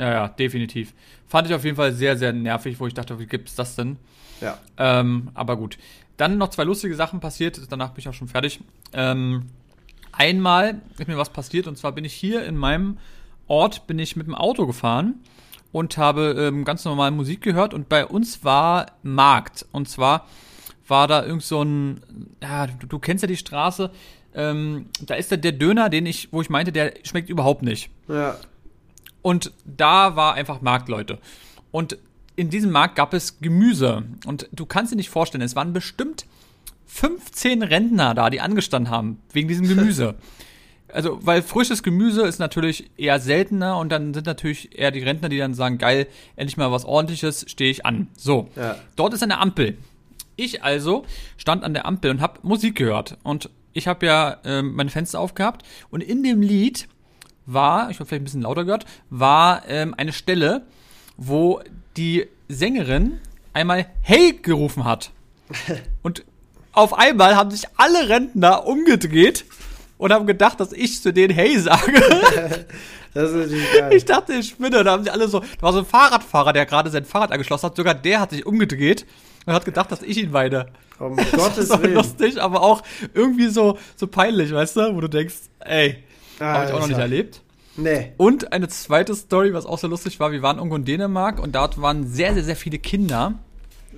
Ja, 0.00 0.10
ja, 0.12 0.28
definitiv. 0.28 0.94
Fand 1.28 1.46
ich 1.46 1.54
auf 1.54 1.62
jeden 1.62 1.76
Fall 1.76 1.92
sehr, 1.92 2.16
sehr 2.16 2.32
nervig, 2.32 2.80
wo 2.80 2.86
ich 2.86 2.94
dachte, 2.94 3.18
wie 3.18 3.26
gibt's 3.26 3.54
das 3.54 3.76
denn? 3.76 3.98
Ja. 4.40 4.56
Ähm, 4.78 5.30
aber 5.34 5.58
gut. 5.58 5.76
Dann 6.16 6.38
noch 6.38 6.48
zwei 6.48 6.64
lustige 6.64 6.94
Sachen 6.94 7.20
passiert, 7.20 7.60
danach 7.68 7.90
bin 7.90 8.00
ich 8.00 8.08
auch 8.08 8.14
schon 8.14 8.28
fertig. 8.28 8.60
Ähm, 8.94 9.50
einmal 10.10 10.80
ist 10.96 11.06
mir 11.06 11.18
was 11.18 11.28
passiert 11.28 11.66
und 11.66 11.76
zwar 11.76 11.92
bin 11.92 12.06
ich 12.06 12.14
hier 12.14 12.46
in 12.46 12.56
meinem 12.56 12.96
Ort, 13.46 13.86
bin 13.86 13.98
ich 13.98 14.16
mit 14.16 14.26
dem 14.26 14.34
Auto 14.34 14.66
gefahren 14.66 15.16
und 15.70 15.98
habe 15.98 16.34
ähm, 16.38 16.64
ganz 16.64 16.86
normal 16.86 17.10
Musik 17.10 17.42
gehört 17.42 17.74
und 17.74 17.90
bei 17.90 18.06
uns 18.06 18.42
war 18.42 18.92
Markt 19.02 19.66
und 19.70 19.86
zwar 19.86 20.26
war 20.88 21.08
da 21.08 21.26
irgend 21.26 21.42
so 21.42 21.62
ein, 21.62 22.00
ja, 22.42 22.68
du, 22.68 22.86
du 22.86 22.98
kennst 22.98 23.20
ja 23.22 23.28
die 23.28 23.36
Straße, 23.36 23.90
ähm, 24.34 24.86
da 25.02 25.14
ist 25.14 25.30
da 25.30 25.36
der 25.36 25.52
Döner, 25.52 25.90
den 25.90 26.06
ich, 26.06 26.32
wo 26.32 26.40
ich 26.40 26.48
meinte, 26.48 26.72
der 26.72 26.94
schmeckt 27.02 27.28
überhaupt 27.28 27.62
nicht. 27.62 27.90
Ja. 28.08 28.38
Und 29.22 29.52
da 29.64 30.16
war 30.16 30.34
einfach 30.34 30.60
Markt, 30.60 30.88
Leute. 30.88 31.18
Und 31.70 31.98
in 32.36 32.50
diesem 32.50 32.70
Markt 32.70 32.96
gab 32.96 33.12
es 33.12 33.40
Gemüse. 33.40 34.04
Und 34.26 34.48
du 34.52 34.66
kannst 34.66 34.92
dir 34.92 34.96
nicht 34.96 35.10
vorstellen, 35.10 35.42
es 35.42 35.56
waren 35.56 35.72
bestimmt 35.72 36.26
15 36.86 37.62
Rentner 37.62 38.14
da, 38.14 38.30
die 38.30 38.40
angestanden 38.40 38.90
haben, 38.92 39.20
wegen 39.32 39.48
diesem 39.48 39.68
Gemüse. 39.68 40.16
also, 40.92 41.18
weil 41.22 41.42
frisches 41.42 41.82
Gemüse 41.82 42.22
ist 42.22 42.38
natürlich 42.38 42.90
eher 42.96 43.20
seltener 43.20 43.78
und 43.78 43.90
dann 43.90 44.14
sind 44.14 44.26
natürlich 44.26 44.76
eher 44.76 44.90
die 44.90 45.02
Rentner, 45.02 45.28
die 45.28 45.38
dann 45.38 45.54
sagen, 45.54 45.78
geil, 45.78 46.06
endlich 46.36 46.56
mal 46.56 46.72
was 46.72 46.84
ordentliches, 46.84 47.44
stehe 47.48 47.70
ich 47.70 47.86
an. 47.86 48.08
So, 48.16 48.48
ja. 48.56 48.76
dort 48.96 49.14
ist 49.14 49.22
eine 49.22 49.38
Ampel. 49.38 49.76
Ich 50.36 50.64
also 50.64 51.04
stand 51.36 51.62
an 51.62 51.74
der 51.74 51.86
Ampel 51.86 52.10
und 52.10 52.20
habe 52.20 52.40
Musik 52.42 52.76
gehört 52.76 53.18
und 53.22 53.50
ich 53.72 53.86
habe 53.86 54.06
ja 54.06 54.38
äh, 54.44 54.62
meine 54.62 54.90
Fenster 54.90 55.20
aufgehabt 55.20 55.64
und 55.90 56.02
in 56.02 56.22
dem 56.22 56.42
Lied 56.42 56.88
war, 57.52 57.90
ich 57.90 57.98
habe 57.98 58.06
vielleicht 58.06 58.22
ein 58.22 58.24
bisschen 58.24 58.42
lauter 58.42 58.64
gehört, 58.64 58.84
war 59.10 59.62
ähm, 59.68 59.94
eine 59.96 60.12
Stelle, 60.12 60.62
wo 61.16 61.60
die 61.96 62.26
Sängerin 62.48 63.18
einmal 63.52 63.86
Hey 64.02 64.38
gerufen 64.40 64.84
hat. 64.84 65.10
Und 66.02 66.24
auf 66.72 66.96
einmal 66.96 67.36
haben 67.36 67.50
sich 67.50 67.64
alle 67.76 68.08
Rentner 68.08 68.66
umgedreht 68.66 69.44
und 69.98 70.12
haben 70.12 70.26
gedacht, 70.26 70.60
dass 70.60 70.72
ich 70.72 71.02
zu 71.02 71.12
denen 71.12 71.34
Hey 71.34 71.58
sage. 71.58 71.92
Das 73.12 73.30
ist 73.30 73.36
natürlich 73.36 73.72
geil. 73.72 73.92
Ich 73.92 74.04
dachte, 74.04 74.32
ich 74.34 74.50
spinne. 74.50 74.84
Da 74.84 74.92
haben 74.92 75.02
sie 75.02 75.10
alle 75.10 75.26
so. 75.26 75.40
Da 75.40 75.62
war 75.62 75.72
so 75.72 75.80
ein 75.80 75.84
Fahrradfahrer, 75.84 76.52
der 76.52 76.64
gerade 76.64 76.90
sein 76.90 77.04
Fahrrad 77.04 77.32
angeschlossen 77.32 77.66
hat. 77.66 77.76
Sogar 77.76 77.94
der 77.94 78.20
hat 78.20 78.30
sich 78.30 78.46
umgedreht 78.46 79.04
und 79.46 79.52
hat 79.52 79.64
gedacht, 79.64 79.90
dass 79.90 80.02
ich 80.02 80.16
ihn 80.18 80.32
weine. 80.32 80.66
Um 81.00 81.16
Gottes 81.16 81.68
das 81.68 81.82
Willen. 81.82 81.94
lustig, 81.94 82.40
aber 82.40 82.62
auch 82.62 82.82
irgendwie 83.12 83.48
so, 83.48 83.78
so 83.96 84.06
peinlich, 84.06 84.52
weißt 84.52 84.76
du? 84.76 84.94
Wo 84.94 85.00
du 85.00 85.08
denkst, 85.08 85.34
ey, 85.58 86.04
ah, 86.40 86.54
habe 86.54 86.66
ich 86.66 86.72
auch 86.72 86.80
noch 86.80 86.88
nicht 86.88 86.98
erlebt. 86.98 87.42
Nee. 87.76 88.12
Und 88.16 88.52
eine 88.52 88.68
zweite 88.68 89.14
Story, 89.14 89.54
was 89.54 89.64
auch 89.64 89.78
sehr 89.78 89.90
lustig 89.90 90.20
war, 90.20 90.32
wir 90.32 90.42
waren 90.42 90.56
irgendwo 90.58 90.76
in 90.76 90.84
Dänemark 90.84 91.40
und 91.40 91.54
dort 91.54 91.80
waren 91.80 92.06
sehr, 92.06 92.34
sehr, 92.34 92.44
sehr 92.44 92.56
viele 92.56 92.78
Kinder. 92.78 93.34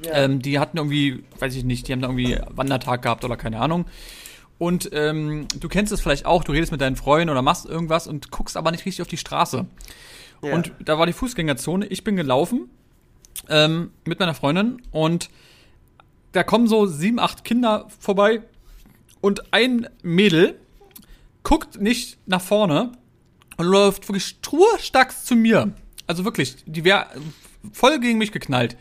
Ja. 0.04 0.24
Ähm, 0.24 0.42
die 0.42 0.58
hatten 0.58 0.76
irgendwie, 0.76 1.24
weiß 1.38 1.54
ich 1.54 1.64
nicht, 1.64 1.88
die 1.88 1.92
haben 1.92 2.00
da 2.00 2.08
irgendwie 2.08 2.38
Wandertag 2.50 3.02
gehabt 3.02 3.24
oder 3.24 3.36
keine 3.36 3.60
Ahnung. 3.60 3.86
Und 4.58 4.90
ähm, 4.92 5.46
du 5.58 5.68
kennst 5.68 5.92
es 5.92 6.00
vielleicht 6.00 6.26
auch, 6.26 6.44
du 6.44 6.52
redest 6.52 6.70
mit 6.70 6.80
deinen 6.80 6.96
Freunden 6.96 7.30
oder 7.30 7.42
machst 7.42 7.66
irgendwas 7.66 8.06
und 8.06 8.30
guckst 8.30 8.56
aber 8.56 8.70
nicht 8.70 8.84
richtig 8.86 9.02
auf 9.02 9.08
die 9.08 9.16
Straße. 9.16 9.66
Ja. 10.42 10.54
Und 10.54 10.72
da 10.84 10.98
war 10.98 11.06
die 11.06 11.12
Fußgängerzone, 11.12 11.86
ich 11.86 12.04
bin 12.04 12.16
gelaufen 12.16 12.68
ähm, 13.48 13.90
mit 14.04 14.20
meiner 14.20 14.34
Freundin 14.34 14.82
und 14.90 15.30
da 16.32 16.42
kommen 16.42 16.66
so 16.66 16.86
sieben, 16.86 17.18
acht 17.18 17.44
Kinder 17.44 17.86
vorbei 17.98 18.42
und 19.20 19.52
ein 19.52 19.88
Mädel 20.02 20.58
guckt 21.42 21.80
nicht 21.80 22.18
nach 22.26 22.40
vorne 22.40 22.92
und 23.56 23.66
läuft 23.66 24.08
wirklich 24.08 24.24
sturstacks 24.26 25.24
zu 25.24 25.34
mir. 25.36 25.72
Also 26.06 26.24
wirklich, 26.24 26.56
die 26.66 26.84
wäre 26.84 27.06
voll 27.72 27.98
gegen 28.00 28.18
mich 28.18 28.32
geknallt. 28.32 28.76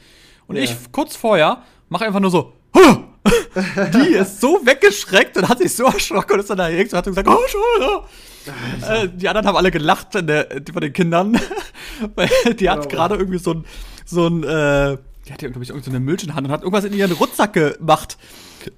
Und 0.48 0.56
Ja. 0.58 0.64
ich 0.64 0.76
kurz 0.92 1.16
vorher 1.16 1.64
mache 1.90 2.06
einfach 2.06 2.20
nur 2.20 2.32
so, 2.32 2.54
"Huh!" 2.76 3.04
die 3.94 4.14
ist 4.16 4.42
so 4.42 4.60
weggeschreckt 4.66 5.38
und 5.38 5.48
hat 5.48 5.60
sich 5.60 5.74
so 5.76 5.86
erschrocken 5.86 6.34
und 6.34 6.40
ist 6.40 6.50
dann 6.50 6.58
da 6.58 6.68
und 6.68 6.94
hat 6.94 7.06
gesagt, 7.06 7.28
oh, 7.28 7.38
schon, 7.48 8.90
äh, 8.90 9.08
Die 9.10 9.28
anderen 9.30 9.46
haben 9.48 9.56
alle 9.56 9.70
gelacht 9.72 10.16
in 10.16 10.26
der, 10.28 10.60
die 10.60 10.72
von 10.72 10.82
den 10.82 10.94
Kindern, 10.94 11.40
weil 12.16 12.30
die 12.58 12.70
hat 12.70 12.90
gerade 12.90 13.16
irgendwie 13.16 13.38
so 13.38 13.54
ein, 13.54 13.66
so 14.06 14.28
ein, 14.28 14.44
äh, 14.44 14.98
die 15.28 15.34
hat 15.34 15.42
ja, 15.44 15.50
glaube 15.50 15.64
ich, 15.64 15.70
irgendeine 15.70 15.84
so 15.84 15.90
eine 15.92 16.00
Milch 16.00 16.24
in 16.24 16.28
der 16.28 16.36
Hand 16.36 16.48
und 16.48 16.52
hat 16.54 16.62
irgendwas 16.62 16.86
in 16.86 16.94
ihren 16.94 17.12
Rucksack 17.12 17.54
gemacht. 17.54 18.18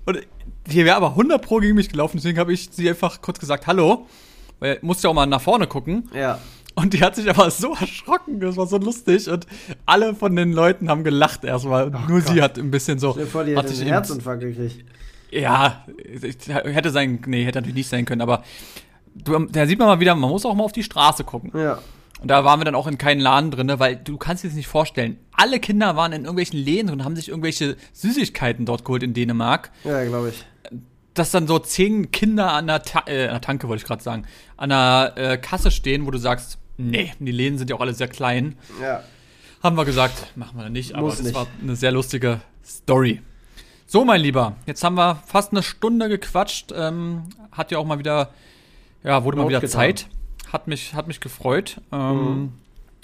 Und 0.05 0.19
die 0.67 0.85
wäre 0.85 0.95
aber 0.95 1.09
100 1.09 1.41
pro 1.41 1.57
gegen 1.59 1.75
mich 1.75 1.89
gelaufen, 1.89 2.17
deswegen 2.17 2.39
habe 2.39 2.53
ich 2.53 2.69
sie 2.71 2.89
einfach 2.89 3.21
kurz 3.21 3.39
gesagt, 3.39 3.67
hallo, 3.67 4.07
weil 4.59 4.79
musste 4.81 5.03
ja 5.07 5.09
auch 5.09 5.13
mal 5.13 5.25
nach 5.25 5.41
vorne 5.41 5.67
gucken. 5.67 6.09
Ja. 6.13 6.39
Und 6.75 6.93
die 6.93 7.03
hat 7.03 7.15
sich 7.15 7.29
aber 7.29 7.51
so 7.51 7.73
erschrocken, 7.75 8.39
das 8.39 8.57
war 8.57 8.65
so 8.65 8.77
lustig. 8.77 9.29
Und 9.29 9.45
alle 9.85 10.15
von 10.15 10.35
den 10.35 10.53
Leuten 10.53 10.89
haben 10.89 11.03
gelacht 11.03 11.43
erstmal. 11.43 11.91
Nur 12.07 12.21
sie 12.21 12.41
hat 12.41 12.57
ein 12.57 12.71
bisschen 12.71 12.97
so. 12.97 13.13
Vor, 13.13 13.43
die 13.43 13.55
hat 13.55 13.67
einen 13.67 13.81
Herzinfarkt 13.87 14.41
gekriegt. 14.41 14.83
Ja, 15.29 15.85
ich- 15.97 16.47
hätte 16.47 16.89
sein, 16.91 17.21
nee, 17.27 17.43
hätte 17.43 17.59
natürlich 17.59 17.75
nicht 17.75 17.89
sein 17.89 18.05
können, 18.05 18.21
aber 18.21 18.43
du, 19.15 19.45
da 19.45 19.65
sieht 19.67 19.77
man 19.79 19.87
mal 19.87 19.99
wieder, 19.99 20.15
man 20.15 20.29
muss 20.29 20.45
auch 20.45 20.55
mal 20.55 20.63
auf 20.63 20.71
die 20.71 20.83
Straße 20.83 21.23
gucken. 21.23 21.51
Ja. 21.55 21.79
Und 22.21 22.29
da 22.29 22.45
waren 22.45 22.59
wir 22.59 22.65
dann 22.65 22.75
auch 22.75 22.87
in 22.87 22.97
keinen 22.97 23.19
Laden 23.19 23.51
drin, 23.51 23.71
weil 23.77 23.95
du 23.97 24.17
kannst 24.17 24.43
dir 24.43 24.47
das 24.47 24.55
nicht 24.55 24.67
vorstellen. 24.67 25.17
Alle 25.35 25.59
Kinder 25.59 25.95
waren 25.95 26.13
in 26.13 26.21
irgendwelchen 26.21 26.57
Läden 26.57 26.89
und 26.89 27.03
haben 27.03 27.15
sich 27.15 27.29
irgendwelche 27.29 27.75
Süßigkeiten 27.91 28.65
dort 28.65 28.85
geholt 28.85 29.03
in 29.03 29.13
Dänemark. 29.13 29.71
Ja, 29.83 30.03
glaube 30.05 30.29
ich. 30.29 30.45
Dass 31.13 31.31
dann 31.31 31.47
so 31.47 31.59
zehn 31.59 32.11
Kinder 32.11 32.51
an 32.53 32.67
der, 32.67 32.81
Ta 32.83 33.03
äh, 33.05 33.25
an 33.25 33.33
der 33.33 33.41
Tanke, 33.41 33.67
wollte 33.67 33.81
ich 33.83 33.87
gerade 33.87 34.01
sagen, 34.01 34.25
an 34.57 34.69
der 34.69 35.13
äh, 35.15 35.37
Kasse 35.37 35.69
stehen, 35.69 36.05
wo 36.05 36.11
du 36.11 36.17
sagst, 36.17 36.57
nee, 36.77 37.13
die 37.19 37.31
Läden 37.31 37.57
sind 37.59 37.69
ja 37.69 37.75
auch 37.75 37.81
alle 37.81 37.93
sehr 37.93 38.07
klein. 38.07 38.55
Ja. 38.81 39.03
Haben 39.61 39.77
wir 39.77 39.85
gesagt, 39.85 40.35
machen 40.35 40.57
wir 40.59 40.69
nicht, 40.69 40.93
aber 40.95 41.03
Muss 41.07 41.17
das 41.17 41.27
nicht. 41.27 41.35
war 41.35 41.47
eine 41.61 41.75
sehr 41.75 41.91
lustige 41.91 42.41
Story. 42.65 43.21
So, 43.85 44.03
mein 44.05 44.21
Lieber, 44.21 44.55
jetzt 44.65 44.83
haben 44.83 44.95
wir 44.95 45.21
fast 45.27 45.51
eine 45.51 45.61
Stunde 45.61 46.09
gequatscht. 46.09 46.71
Ähm, 46.75 47.23
hat 47.51 47.71
ja 47.71 47.77
auch 47.77 47.85
mal 47.85 47.99
wieder, 47.99 48.31
ja, 49.03 49.23
wurde 49.23 49.37
mal 49.37 49.47
wieder 49.47 49.61
getan. 49.61 49.71
Zeit. 49.81 50.07
Hat 50.51 50.67
mich, 50.67 50.93
hat 50.95 51.07
mich 51.07 51.19
gefreut. 51.19 51.79
Ähm, 51.91 52.53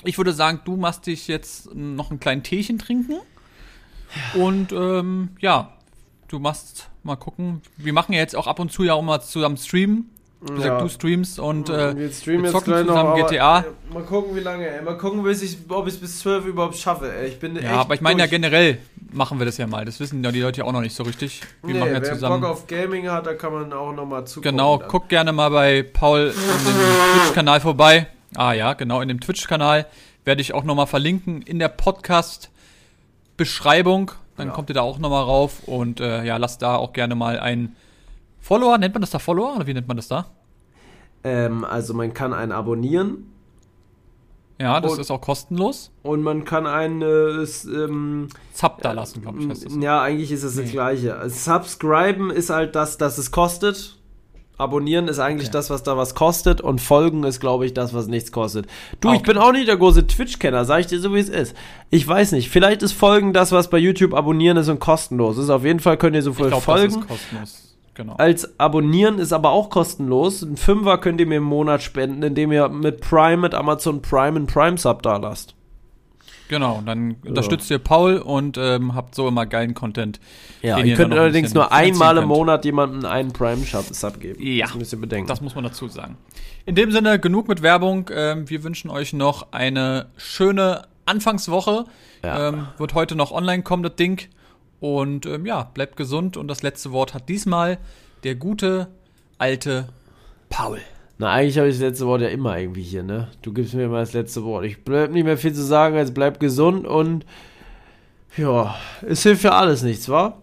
Ich 0.03 0.18
würde 0.18 0.34
sagen, 0.34 0.62
du 0.66 0.78
machst 0.78 1.05
dich 1.05 1.28
jetzt 1.28 1.74
noch 1.76 2.10
einen 2.10 2.20
kleinen 2.20 2.41
Teechen 2.41 2.80
trinken. 2.80 3.18
Und 4.34 4.72
ähm, 4.72 5.30
ja, 5.39 5.74
du 6.28 6.39
machst 6.39 6.89
mal 7.03 7.15
gucken. 7.15 7.61
Wir 7.77 7.93
machen 7.93 8.13
ja 8.13 8.19
jetzt 8.19 8.35
auch 8.35 8.47
ab 8.47 8.59
und 8.59 8.71
zu 8.71 8.83
ja 8.83 8.93
auch 8.93 9.01
mal 9.01 9.21
zusammen 9.21 9.57
streamen. 9.57 10.09
Wie 10.41 10.53
gesagt, 10.53 10.65
Ja. 10.67 10.79
du 10.81 10.87
streamst 10.87 11.37
und 11.37 11.67
äh, 11.69 11.97
wir 11.97 12.09
streamen 12.13 12.45
wir 12.45 12.51
zocken 12.51 12.71
noch, 12.71 12.79
zusammen 12.87 13.09
aber, 13.09 13.23
GTA. 13.27 13.65
Mal 13.93 14.03
gucken, 14.03 14.33
wie 14.37 14.39
lange, 14.39 14.69
ey. 14.69 14.81
Mal 14.81 14.97
gucken, 14.97 15.21
bis 15.23 15.41
ich, 15.41 15.57
ob 15.67 15.85
ich 15.85 15.95
es 15.95 15.99
bis 15.99 16.19
12 16.19 16.45
überhaupt 16.45 16.77
schaffe, 16.77 17.13
ey. 17.13 17.27
Ich 17.27 17.39
bin 17.39 17.57
echt 17.57 17.65
ja, 17.65 17.71
aber 17.81 17.93
ich 17.95 17.99
meine 17.99 18.21
ja 18.21 18.25
generell 18.25 18.77
machen 19.11 19.37
wir 19.39 19.45
das 19.45 19.57
ja 19.57 19.67
mal. 19.67 19.83
Das 19.83 19.99
wissen 19.99 20.23
ja 20.23 20.31
die 20.31 20.39
Leute 20.39 20.59
ja 20.61 20.65
auch 20.65 20.71
noch 20.71 20.79
nicht 20.79 20.95
so 20.95 21.03
richtig. 21.03 21.41
Wir 21.61 21.73
Nee, 21.73 21.79
machen 21.81 21.91
ja 21.93 22.01
wer 22.01 22.13
zusammen. 22.13 22.39
Bock 22.39 22.51
auf 22.51 22.67
Gaming 22.67 23.09
hat, 23.09 23.25
da 23.25 23.33
kann 23.33 23.51
man 23.51 23.73
auch 23.73 23.91
noch 23.91 24.05
mal 24.05 24.23
zugucken. 24.25 24.51
Genau, 24.51 24.77
dann. 24.77 24.87
guck 24.87 25.09
gerne 25.09 25.33
mal 25.33 25.49
bei 25.49 25.83
Paul 25.83 26.33
in 26.33 26.33
dem 26.33 27.19
Twitch-Kanal 27.19 27.59
vorbei. 27.59 28.07
Ah 28.35 28.53
ja, 28.53 28.71
genau, 28.75 29.01
in 29.01 29.09
dem 29.09 29.19
Twitch-Kanal 29.19 29.87
werde 30.23 30.41
ich 30.41 30.53
auch 30.53 30.63
nochmal 30.63 30.87
verlinken 30.87 31.41
in 31.41 31.59
der 31.59 31.67
Podcast-Beschreibung. 31.67 34.11
Dann 34.39 34.47
Ja. 34.47 34.53
kommt 34.53 34.69
ihr 34.69 34.73
da 34.73 34.81
auch 34.81 34.97
nochmal 34.99 35.23
rauf 35.23 35.67
und 35.67 35.99
äh, 35.99 36.23
ja, 36.23 36.37
lasst 36.37 36.61
da 36.61 36.75
auch 36.77 36.93
gerne 36.93 37.13
mal 37.13 37.39
einen 37.39 37.75
Follower. 38.39 38.77
Nennt 38.77 38.93
man 38.95 39.01
das 39.01 39.11
da 39.11 39.19
Follower 39.19 39.55
oder 39.57 39.67
wie 39.67 39.73
nennt 39.73 39.87
man 39.87 39.97
das 39.97 40.07
da? 40.07 40.25
Ähm, 41.23 41.63
also 41.65 41.93
man 41.93 42.13
kann 42.13 42.33
einen 42.33 42.51
abonnieren 42.53 43.25
Ja, 44.61 44.79
das 44.81 44.93
Und- 44.93 44.99
ist 45.01 45.11
auch 45.11 45.21
kostenlos. 45.21 45.91
und 46.03 46.21
man 46.23 46.43
kann 46.45 46.65
einen 46.67 47.01
äh, 47.01 47.43
ähm, 47.73 48.27
Zap 48.53 48.81
da 48.81 48.91
lassen, 48.93 49.21
glaube 49.21 49.39
ich, 49.41 49.47
heißt 49.49 49.65
das. 49.65 49.75
Ja, 49.79 50.01
eigentlich 50.01 50.31
ist 50.31 50.43
es 50.43 50.55
das 50.55 50.65
Nee. 50.65 50.71
gleiche. 50.71 51.29
Subscriben 51.29 52.29
ist 52.31 52.49
halt 52.49 52.75
das, 52.75 52.97
das 52.97 53.17
es 53.17 53.31
kostet. 53.31 53.97
Abonnieren 54.60 55.07
ist 55.07 55.20
eigentlich 55.20 55.47
Okay. 55.47 55.53
das, 55.57 55.70
was 55.70 55.84
da 55.84 55.97
was 55.97 56.14
kostet. 56.16 56.62
Und 56.62 56.80
folgen 56.82 57.24
ist, 57.24 57.39
glaube 57.39 57.66
ich, 57.66 57.74
das, 57.74 57.93
was 57.93 58.07
nichts 58.07 58.32
kostet. 58.32 58.68
Du, 59.01 59.10
Ah, 59.10 59.14
ich 59.14 59.20
okay. 59.22 59.32
bin 59.34 59.41
auch 59.41 59.51
nicht 59.51 59.68
der 59.68 59.78
große 59.78 60.05
Twitch-Kenner, 60.05 60.66
sag 60.66 60.82
ich 60.82 60.88
dir 60.88 60.99
so, 60.99 61.14
wie 61.16 61.20
es 61.20 61.30
ist. 61.30 61.55
Ich 61.89 62.07
weiß 62.07 62.34
nicht. 62.34 62.49
Vielleicht 62.49 62.82
ist 62.84 62.91
Folgen 62.93 63.34
das, 63.34 63.51
was 63.51 63.70
bei 63.70 63.78
YouTube 63.78 64.14
abonnieren 64.14 64.57
ist 64.57 64.68
und 64.70 64.80
kostenlos 64.80 65.38
ist. 65.38 65.49
Auf 65.49 65.64
jeden 65.66 65.80
Fall 65.80 65.97
könnt 65.97 66.16
ihr 66.16 66.22
so 66.22 66.32
Ich 66.32 66.36
viel 66.38 66.47
glaube, 66.47 66.64
das 66.66 66.76
folgen. 66.76 66.99
ist 66.99 67.07
kostenlos. 67.07 67.66
Genau. 67.95 68.14
Als 68.18 68.57
Abonnieren 68.60 69.20
ist 69.20 69.34
aber 69.34 69.49
auch 69.51 69.70
kostenlos. 69.70 70.41
Ein 70.41 70.55
Fünfer 70.55 70.97
könnt 70.99 71.20
ihr 71.20 71.28
mir 71.28 71.38
im 71.38 71.43
Monat 71.43 71.82
spenden, 71.82 72.24
indem 72.24 72.51
ihr 72.53 72.70
mit 72.70 73.01
Prime, 73.01 73.38
mit 73.38 73.53
Amazon 73.53 74.01
Prime 74.01 74.38
einen 74.38 74.47
Prime-Sub 74.47 75.01
da 75.03 75.18
lasst. 75.18 75.53
Genau, 76.49 76.79
und 76.79 76.87
dann 76.87 77.15
unterstützt 77.25 77.69
ihr 77.69 77.77
Paul 77.77 78.17
und 78.17 78.57
ähm, 78.57 78.95
habt 78.95 79.13
so 79.13 79.27
immer 79.27 79.45
geilen 79.45 79.75
Content. 79.75 80.19
Ja, 80.63 80.79
ihr 80.79 80.95
könnt 80.95 81.13
ein 81.13 81.19
allerdings 81.19 81.53
nur 81.53 81.71
einmal 81.71 82.17
im 82.17 82.27
Monat 82.27 82.65
jemandem 82.65 83.05
einen 83.05 83.31
Prime-Sub 83.31 84.19
geben. 84.19 84.41
Ja. 84.41 84.65
Das 84.65 84.75
müsst 84.75 84.91
ihr 84.91 84.99
bedenken. 84.99 85.27
Das 85.27 85.41
muss 85.41 85.53
man 85.53 85.63
dazu 85.63 85.87
sagen. 85.87 86.17
In 86.65 86.73
dem 86.73 86.91
Sinne, 86.91 87.19
genug 87.19 87.47
mit 87.47 87.61
Werbung. 87.61 88.09
Ähm, 88.11 88.49
wir 88.49 88.63
wünschen 88.63 88.89
euch 88.89 89.13
noch 89.13 89.51
eine 89.51 90.07
schöne 90.17 90.87
Anfangswoche. 91.05 91.85
Ja. 92.23 92.49
Ähm, 92.49 92.67
wird 92.79 92.95
heute 92.95 93.15
noch 93.15 93.31
online 93.31 93.61
kommen, 93.61 93.83
das 93.83 93.95
Ding. 93.95 94.27
Und 94.79 95.27
ähm, 95.27 95.45
ja, 95.45 95.69
bleibt 95.71 95.97
gesund. 95.97 96.35
Und 96.35 96.47
das 96.47 96.63
letzte 96.63 96.91
Wort 96.91 97.13
hat 97.13 97.29
diesmal 97.29 97.77
der 98.23 98.33
gute 98.33 98.87
alte 99.37 99.89
Paul. 100.49 100.79
Na, 101.22 101.32
eigentlich 101.32 101.57
habe 101.57 101.67
ich 101.67 101.76
das 101.76 101.82
letzte 101.82 102.07
Wort 102.07 102.22
ja 102.22 102.30
immer 102.30 102.57
irgendwie 102.57 102.82
hier, 102.82 103.03
ne? 103.03 103.28
Du 103.41 103.51
gibst 103.51 103.74
mir 103.74 103.84
immer 103.84 103.99
das 103.99 104.13
letzte 104.13 104.45
Wort. 104.45 104.63
Ich 104.63 104.86
bleib 104.86 105.11
nicht 105.11 105.26
mehr 105.26 105.38
viel 105.38 105.53
zu 105.53 105.63
sagen, 105.63 105.97
als 105.97 106.13
bleib 106.13 106.39
gesund 106.39 106.88
und 106.88 107.26
ja, 108.38 108.76
es 109.05 109.24
hilft 109.24 109.43
ja 109.43 109.51
alles 109.51 109.84
nichts, 109.84 110.07
wa? 110.07 110.38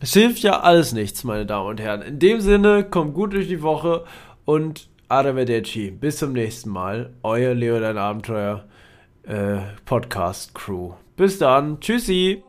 Es 0.00 0.12
hilft 0.12 0.40
ja 0.40 0.60
alles 0.60 0.92
nichts, 0.92 1.24
meine 1.24 1.46
Damen 1.46 1.70
und 1.70 1.80
Herren. 1.80 2.02
In 2.02 2.18
dem 2.18 2.42
Sinne, 2.42 2.84
kommt 2.84 3.14
gut 3.14 3.32
durch 3.32 3.48
die 3.48 3.62
Woche 3.62 4.04
und 4.44 4.88
Arrivederci. 5.08 5.90
Bis 5.90 6.18
zum 6.18 6.34
nächsten 6.34 6.68
Mal. 6.68 7.14
Euer 7.22 7.54
Leo, 7.54 7.80
dein 7.80 7.96
Abenteuer 7.96 8.66
äh, 9.22 9.56
Podcast 9.86 10.54
Crew. 10.54 10.92
Bis 11.16 11.38
dann. 11.38 11.80
Tschüssi. 11.80 12.42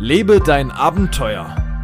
Lebe 0.00 0.40
dein 0.40 0.72
Abenteuer. 0.72 1.69